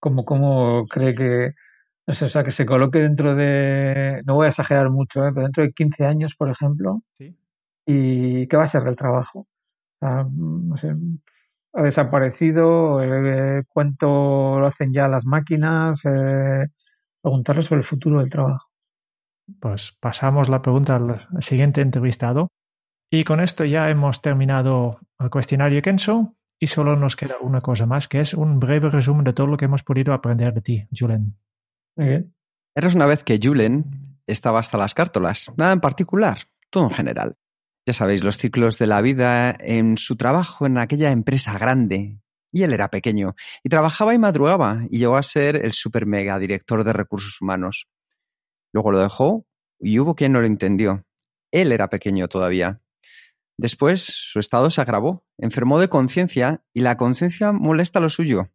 ¿Cómo, 0.00 0.24
cómo 0.24 0.86
cree 0.86 1.14
que, 1.14 1.54
o 2.08 2.14
sea, 2.14 2.42
que 2.42 2.52
se 2.52 2.64
coloque 2.64 3.00
dentro 3.00 3.34
de, 3.34 4.22
no 4.24 4.34
voy 4.34 4.46
a 4.46 4.50
exagerar 4.50 4.88
mucho, 4.88 5.26
¿eh? 5.26 5.30
pero 5.32 5.42
dentro 5.42 5.62
de 5.62 5.72
15 5.72 6.06
años, 6.06 6.34
por 6.36 6.48
ejemplo, 6.48 7.02
¿Sí? 7.12 7.36
¿y 7.86 8.46
qué 8.46 8.56
va 8.56 8.64
a 8.64 8.68
ser 8.68 8.84
del 8.84 8.96
trabajo? 8.96 9.40
O 9.40 9.46
sea, 10.00 10.26
no 10.30 10.76
sé, 10.78 10.94
ha 11.74 11.82
desaparecido, 11.82 13.02
eh, 13.02 13.62
cuánto 13.68 14.58
lo 14.58 14.66
hacen 14.66 14.92
ya 14.92 15.06
las 15.06 15.26
máquinas, 15.26 16.00
eh, 16.04 16.66
preguntarle 17.20 17.62
sobre 17.62 17.82
el 17.82 17.86
futuro 17.86 18.20
del 18.20 18.30
trabajo. 18.30 18.68
Pues 19.60 19.92
pasamos 20.00 20.48
la 20.48 20.62
pregunta 20.62 20.96
al 20.96 21.42
siguiente 21.42 21.80
entrevistado. 21.82 22.48
Y 23.10 23.24
con 23.24 23.40
esto 23.40 23.64
ya 23.64 23.88
hemos 23.90 24.20
terminado 24.20 25.00
el 25.18 25.30
cuestionario 25.30 25.80
Kenzo 25.82 26.34
y 26.58 26.66
solo 26.66 26.96
nos 26.96 27.16
queda 27.16 27.36
una 27.40 27.60
cosa 27.60 27.86
más, 27.86 28.08
que 28.08 28.20
es 28.20 28.34
un 28.34 28.60
breve 28.60 28.88
resumen 28.88 29.24
de 29.24 29.32
todo 29.32 29.46
lo 29.46 29.56
que 29.56 29.64
hemos 29.64 29.82
podido 29.82 30.12
aprender 30.12 30.52
de 30.52 30.60
ti, 30.60 30.88
Julen. 30.92 31.34
Muy. 31.98 32.32
Eras 32.76 32.94
una 32.94 33.06
vez 33.06 33.24
que 33.24 33.40
Julen 33.42 33.84
estaba 34.26 34.60
hasta 34.60 34.78
las 34.78 34.94
cártolas, 34.94 35.50
nada 35.56 35.72
en 35.72 35.80
particular, 35.80 36.38
todo 36.70 36.84
en 36.84 36.90
general. 36.90 37.36
Ya 37.86 37.92
sabéis, 37.92 38.22
los 38.22 38.38
ciclos 38.38 38.78
de 38.78 38.86
la 38.86 39.00
vida 39.00 39.56
en 39.58 39.96
su 39.96 40.16
trabajo 40.16 40.64
en 40.64 40.78
aquella 40.78 41.10
empresa 41.10 41.58
grande. 41.58 42.20
Y 42.52 42.62
él 42.62 42.72
era 42.72 42.88
pequeño, 42.88 43.34
y 43.64 43.68
trabajaba 43.68 44.14
y 44.14 44.18
madrugaba, 44.18 44.84
y 44.88 44.98
llegó 44.98 45.16
a 45.16 45.22
ser 45.22 45.56
el 45.56 45.72
super 45.72 46.06
mega 46.06 46.38
director 46.38 46.84
de 46.84 46.92
recursos 46.92 47.40
humanos. 47.40 47.88
Luego 48.72 48.92
lo 48.92 49.00
dejó, 49.00 49.46
y 49.80 49.98
hubo 49.98 50.14
quien 50.14 50.32
no 50.32 50.40
lo 50.40 50.46
entendió. 50.46 51.04
Él 51.50 51.72
era 51.72 51.88
pequeño 51.88 52.28
todavía. 52.28 52.80
Después 53.58 54.02
su 54.02 54.38
estado 54.38 54.70
se 54.70 54.80
agravó, 54.80 55.24
enfermó 55.36 55.80
de 55.80 55.88
conciencia, 55.88 56.62
y 56.72 56.82
la 56.82 56.96
conciencia 56.96 57.52
molesta 57.52 58.00
lo 58.00 58.08
suyo. 58.08 58.50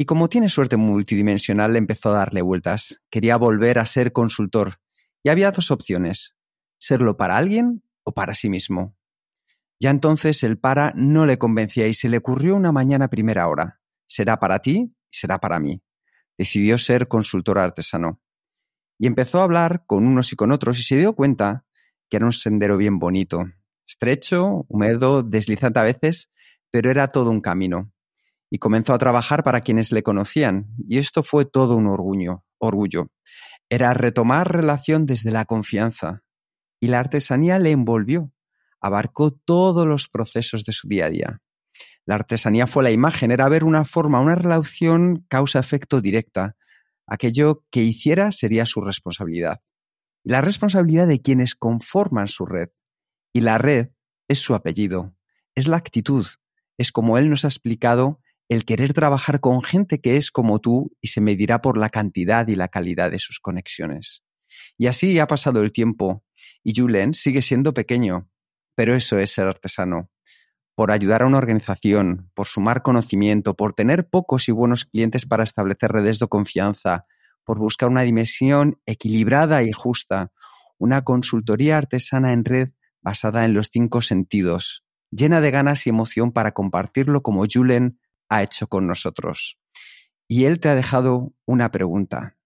Y 0.00 0.06
como 0.06 0.30
tiene 0.30 0.48
suerte 0.48 0.78
multidimensional, 0.78 1.76
empezó 1.76 2.08
a 2.08 2.20
darle 2.20 2.40
vueltas. 2.40 3.02
Quería 3.10 3.36
volver 3.36 3.78
a 3.78 3.84
ser 3.84 4.12
consultor. 4.12 4.80
Y 5.22 5.28
había 5.28 5.50
dos 5.50 5.70
opciones. 5.70 6.36
Serlo 6.78 7.18
para 7.18 7.36
alguien 7.36 7.82
o 8.02 8.14
para 8.14 8.32
sí 8.32 8.48
mismo. 8.48 8.96
Ya 9.78 9.90
entonces 9.90 10.42
el 10.42 10.56
para 10.58 10.94
no 10.96 11.26
le 11.26 11.36
convencía 11.36 11.86
y 11.86 11.92
se 11.92 12.08
le 12.08 12.16
ocurrió 12.16 12.56
una 12.56 12.72
mañana 12.72 13.08
primera 13.08 13.46
hora. 13.46 13.82
Será 14.06 14.38
para 14.38 14.60
ti 14.60 14.90
y 14.90 15.14
será 15.14 15.38
para 15.38 15.60
mí. 15.60 15.82
Decidió 16.38 16.78
ser 16.78 17.06
consultor 17.06 17.58
artesano. 17.58 18.22
Y 18.98 19.06
empezó 19.06 19.40
a 19.40 19.44
hablar 19.44 19.84
con 19.86 20.06
unos 20.06 20.32
y 20.32 20.36
con 20.36 20.50
otros 20.50 20.78
y 20.78 20.82
se 20.82 20.96
dio 20.96 21.14
cuenta 21.14 21.66
que 22.08 22.16
era 22.16 22.24
un 22.24 22.32
sendero 22.32 22.78
bien 22.78 22.98
bonito. 22.98 23.44
Estrecho, 23.86 24.64
húmedo, 24.66 25.22
deslizante 25.22 25.78
a 25.78 25.82
veces, 25.82 26.32
pero 26.70 26.90
era 26.90 27.08
todo 27.08 27.30
un 27.30 27.42
camino. 27.42 27.92
Y 28.50 28.58
comenzó 28.58 28.92
a 28.92 28.98
trabajar 28.98 29.44
para 29.44 29.60
quienes 29.60 29.92
le 29.92 30.02
conocían, 30.02 30.74
y 30.88 30.98
esto 30.98 31.22
fue 31.22 31.44
todo 31.44 31.76
un 31.76 31.86
orgullo. 31.86 32.44
orgullo. 32.58 33.10
Era 33.68 33.94
retomar 33.94 34.52
relación 34.52 35.06
desde 35.06 35.30
la 35.30 35.44
confianza, 35.44 36.24
y 36.80 36.88
la 36.88 36.98
artesanía 36.98 37.58
le 37.58 37.70
envolvió, 37.70 38.32
abarcó 38.80 39.30
todos 39.30 39.86
los 39.86 40.08
procesos 40.08 40.64
de 40.64 40.72
su 40.72 40.88
día 40.88 41.06
a 41.06 41.10
día. 41.10 41.40
La 42.06 42.16
artesanía 42.16 42.66
fue 42.66 42.82
la 42.82 42.90
imagen, 42.90 43.30
era 43.30 43.48
ver 43.48 43.62
una 43.62 43.84
forma, 43.84 44.20
una 44.20 44.34
relación 44.34 45.24
causa-efecto 45.28 46.00
directa, 46.00 46.56
aquello 47.06 47.64
que 47.70 47.82
hiciera 47.82 48.32
sería 48.32 48.66
su 48.66 48.80
responsabilidad. 48.80 49.60
La 50.24 50.40
responsabilidad 50.40 51.06
de 51.06 51.20
quienes 51.20 51.54
conforman 51.54 52.28
su 52.28 52.46
red. 52.46 52.70
Y 53.32 53.42
la 53.42 53.58
red 53.58 53.90
es 54.28 54.40
su 54.40 54.54
apellido, 54.54 55.14
es 55.54 55.68
la 55.68 55.76
actitud, 55.76 56.26
es 56.78 56.92
como 56.92 57.16
él 57.16 57.30
nos 57.30 57.44
ha 57.44 57.48
explicado 57.48 58.20
el 58.50 58.64
querer 58.64 58.92
trabajar 58.92 59.38
con 59.38 59.62
gente 59.62 60.00
que 60.00 60.16
es 60.16 60.32
como 60.32 60.58
tú 60.58 60.90
y 61.00 61.06
se 61.06 61.20
medirá 61.20 61.62
por 61.62 61.78
la 61.78 61.88
cantidad 61.88 62.48
y 62.48 62.56
la 62.56 62.66
calidad 62.66 63.12
de 63.12 63.20
sus 63.20 63.38
conexiones. 63.38 64.24
Y 64.76 64.88
así 64.88 65.20
ha 65.20 65.28
pasado 65.28 65.60
el 65.60 65.70
tiempo 65.70 66.24
y 66.64 66.74
Julen 66.74 67.14
sigue 67.14 67.42
siendo 67.42 67.72
pequeño, 67.72 68.28
pero 68.74 68.96
eso 68.96 69.20
es 69.20 69.30
ser 69.30 69.46
artesano. 69.46 70.10
Por 70.74 70.90
ayudar 70.90 71.22
a 71.22 71.26
una 71.26 71.38
organización, 71.38 72.32
por 72.34 72.48
sumar 72.48 72.82
conocimiento, 72.82 73.54
por 73.54 73.72
tener 73.72 74.08
pocos 74.08 74.48
y 74.48 74.52
buenos 74.52 74.84
clientes 74.84 75.26
para 75.26 75.44
establecer 75.44 75.92
redes 75.92 76.18
de 76.18 76.26
confianza, 76.26 77.06
por 77.44 77.60
buscar 77.60 77.88
una 77.88 78.02
dimensión 78.02 78.80
equilibrada 78.84 79.62
y 79.62 79.70
justa, 79.70 80.32
una 80.76 81.04
consultoría 81.04 81.78
artesana 81.78 82.32
en 82.32 82.44
red 82.44 82.70
basada 83.00 83.44
en 83.44 83.54
los 83.54 83.68
cinco 83.72 84.02
sentidos, 84.02 84.84
llena 85.12 85.40
de 85.40 85.52
ganas 85.52 85.86
y 85.86 85.90
emoción 85.90 86.32
para 86.32 86.50
compartirlo 86.50 87.22
como 87.22 87.44
Julen 87.48 88.00
ha 88.30 88.42
hecho 88.42 88.68
con 88.68 88.86
nosotros. 88.86 89.58
Y 90.26 90.44
él 90.44 90.60
te 90.60 90.68
ha 90.68 90.74
dejado 90.74 91.34
una 91.44 91.70
pregunta. 91.70 92.36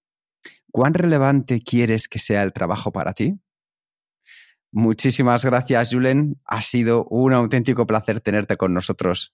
¿Cuán 0.72 0.94
relevante 0.94 1.60
quieres 1.60 2.08
que 2.08 2.18
sea 2.18 2.42
el 2.42 2.52
trabajo 2.52 2.90
para 2.90 3.12
ti? 3.12 3.38
Muchísimas 4.72 5.44
gracias, 5.44 5.90
Julen. 5.92 6.40
Ha 6.46 6.62
sido 6.62 7.04
un 7.04 7.32
auténtico 7.32 7.86
placer 7.86 8.20
tenerte 8.20 8.56
con 8.56 8.74
nosotros. 8.74 9.32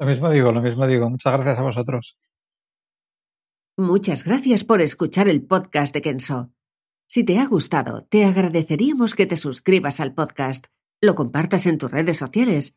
Lo 0.00 0.06
mismo 0.06 0.28
digo, 0.30 0.50
lo 0.50 0.60
mismo 0.60 0.86
digo. 0.88 1.08
Muchas 1.08 1.34
gracias 1.34 1.58
a 1.58 1.62
vosotros. 1.62 2.18
Muchas 3.76 4.24
gracias 4.24 4.64
por 4.64 4.80
escuchar 4.80 5.28
el 5.28 5.44
podcast 5.46 5.94
de 5.94 6.02
Kenso. 6.02 6.50
Si 7.06 7.22
te 7.22 7.38
ha 7.38 7.46
gustado, 7.46 8.04
te 8.06 8.24
agradeceríamos 8.24 9.14
que 9.14 9.26
te 9.26 9.36
suscribas 9.36 10.00
al 10.00 10.14
podcast, 10.14 10.66
lo 11.00 11.14
compartas 11.14 11.66
en 11.66 11.78
tus 11.78 11.90
redes 11.90 12.16
sociales 12.16 12.76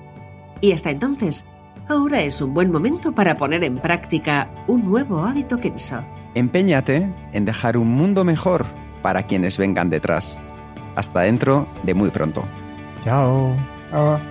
Y 0.61 0.71
hasta 0.71 0.91
entonces, 0.91 1.43
ahora 1.89 2.21
es 2.21 2.41
un 2.41 2.53
buen 2.53 2.71
momento 2.71 3.13
para 3.13 3.35
poner 3.35 3.63
en 3.63 3.79
práctica 3.79 4.49
un 4.67 4.85
nuevo 4.85 5.23
hábito 5.25 5.59
Kenso. 5.59 6.03
Empeñate 6.35 7.11
en 7.33 7.45
dejar 7.45 7.75
un 7.77 7.89
mundo 7.89 8.23
mejor 8.23 8.65
para 9.01 9.23
quienes 9.23 9.57
vengan 9.57 9.89
detrás. 9.89 10.39
Hasta 10.95 11.21
dentro 11.21 11.67
de 11.83 11.93
muy 11.93 12.11
pronto. 12.11 12.43
Chao. 13.03 13.55
Chao. 13.89 14.30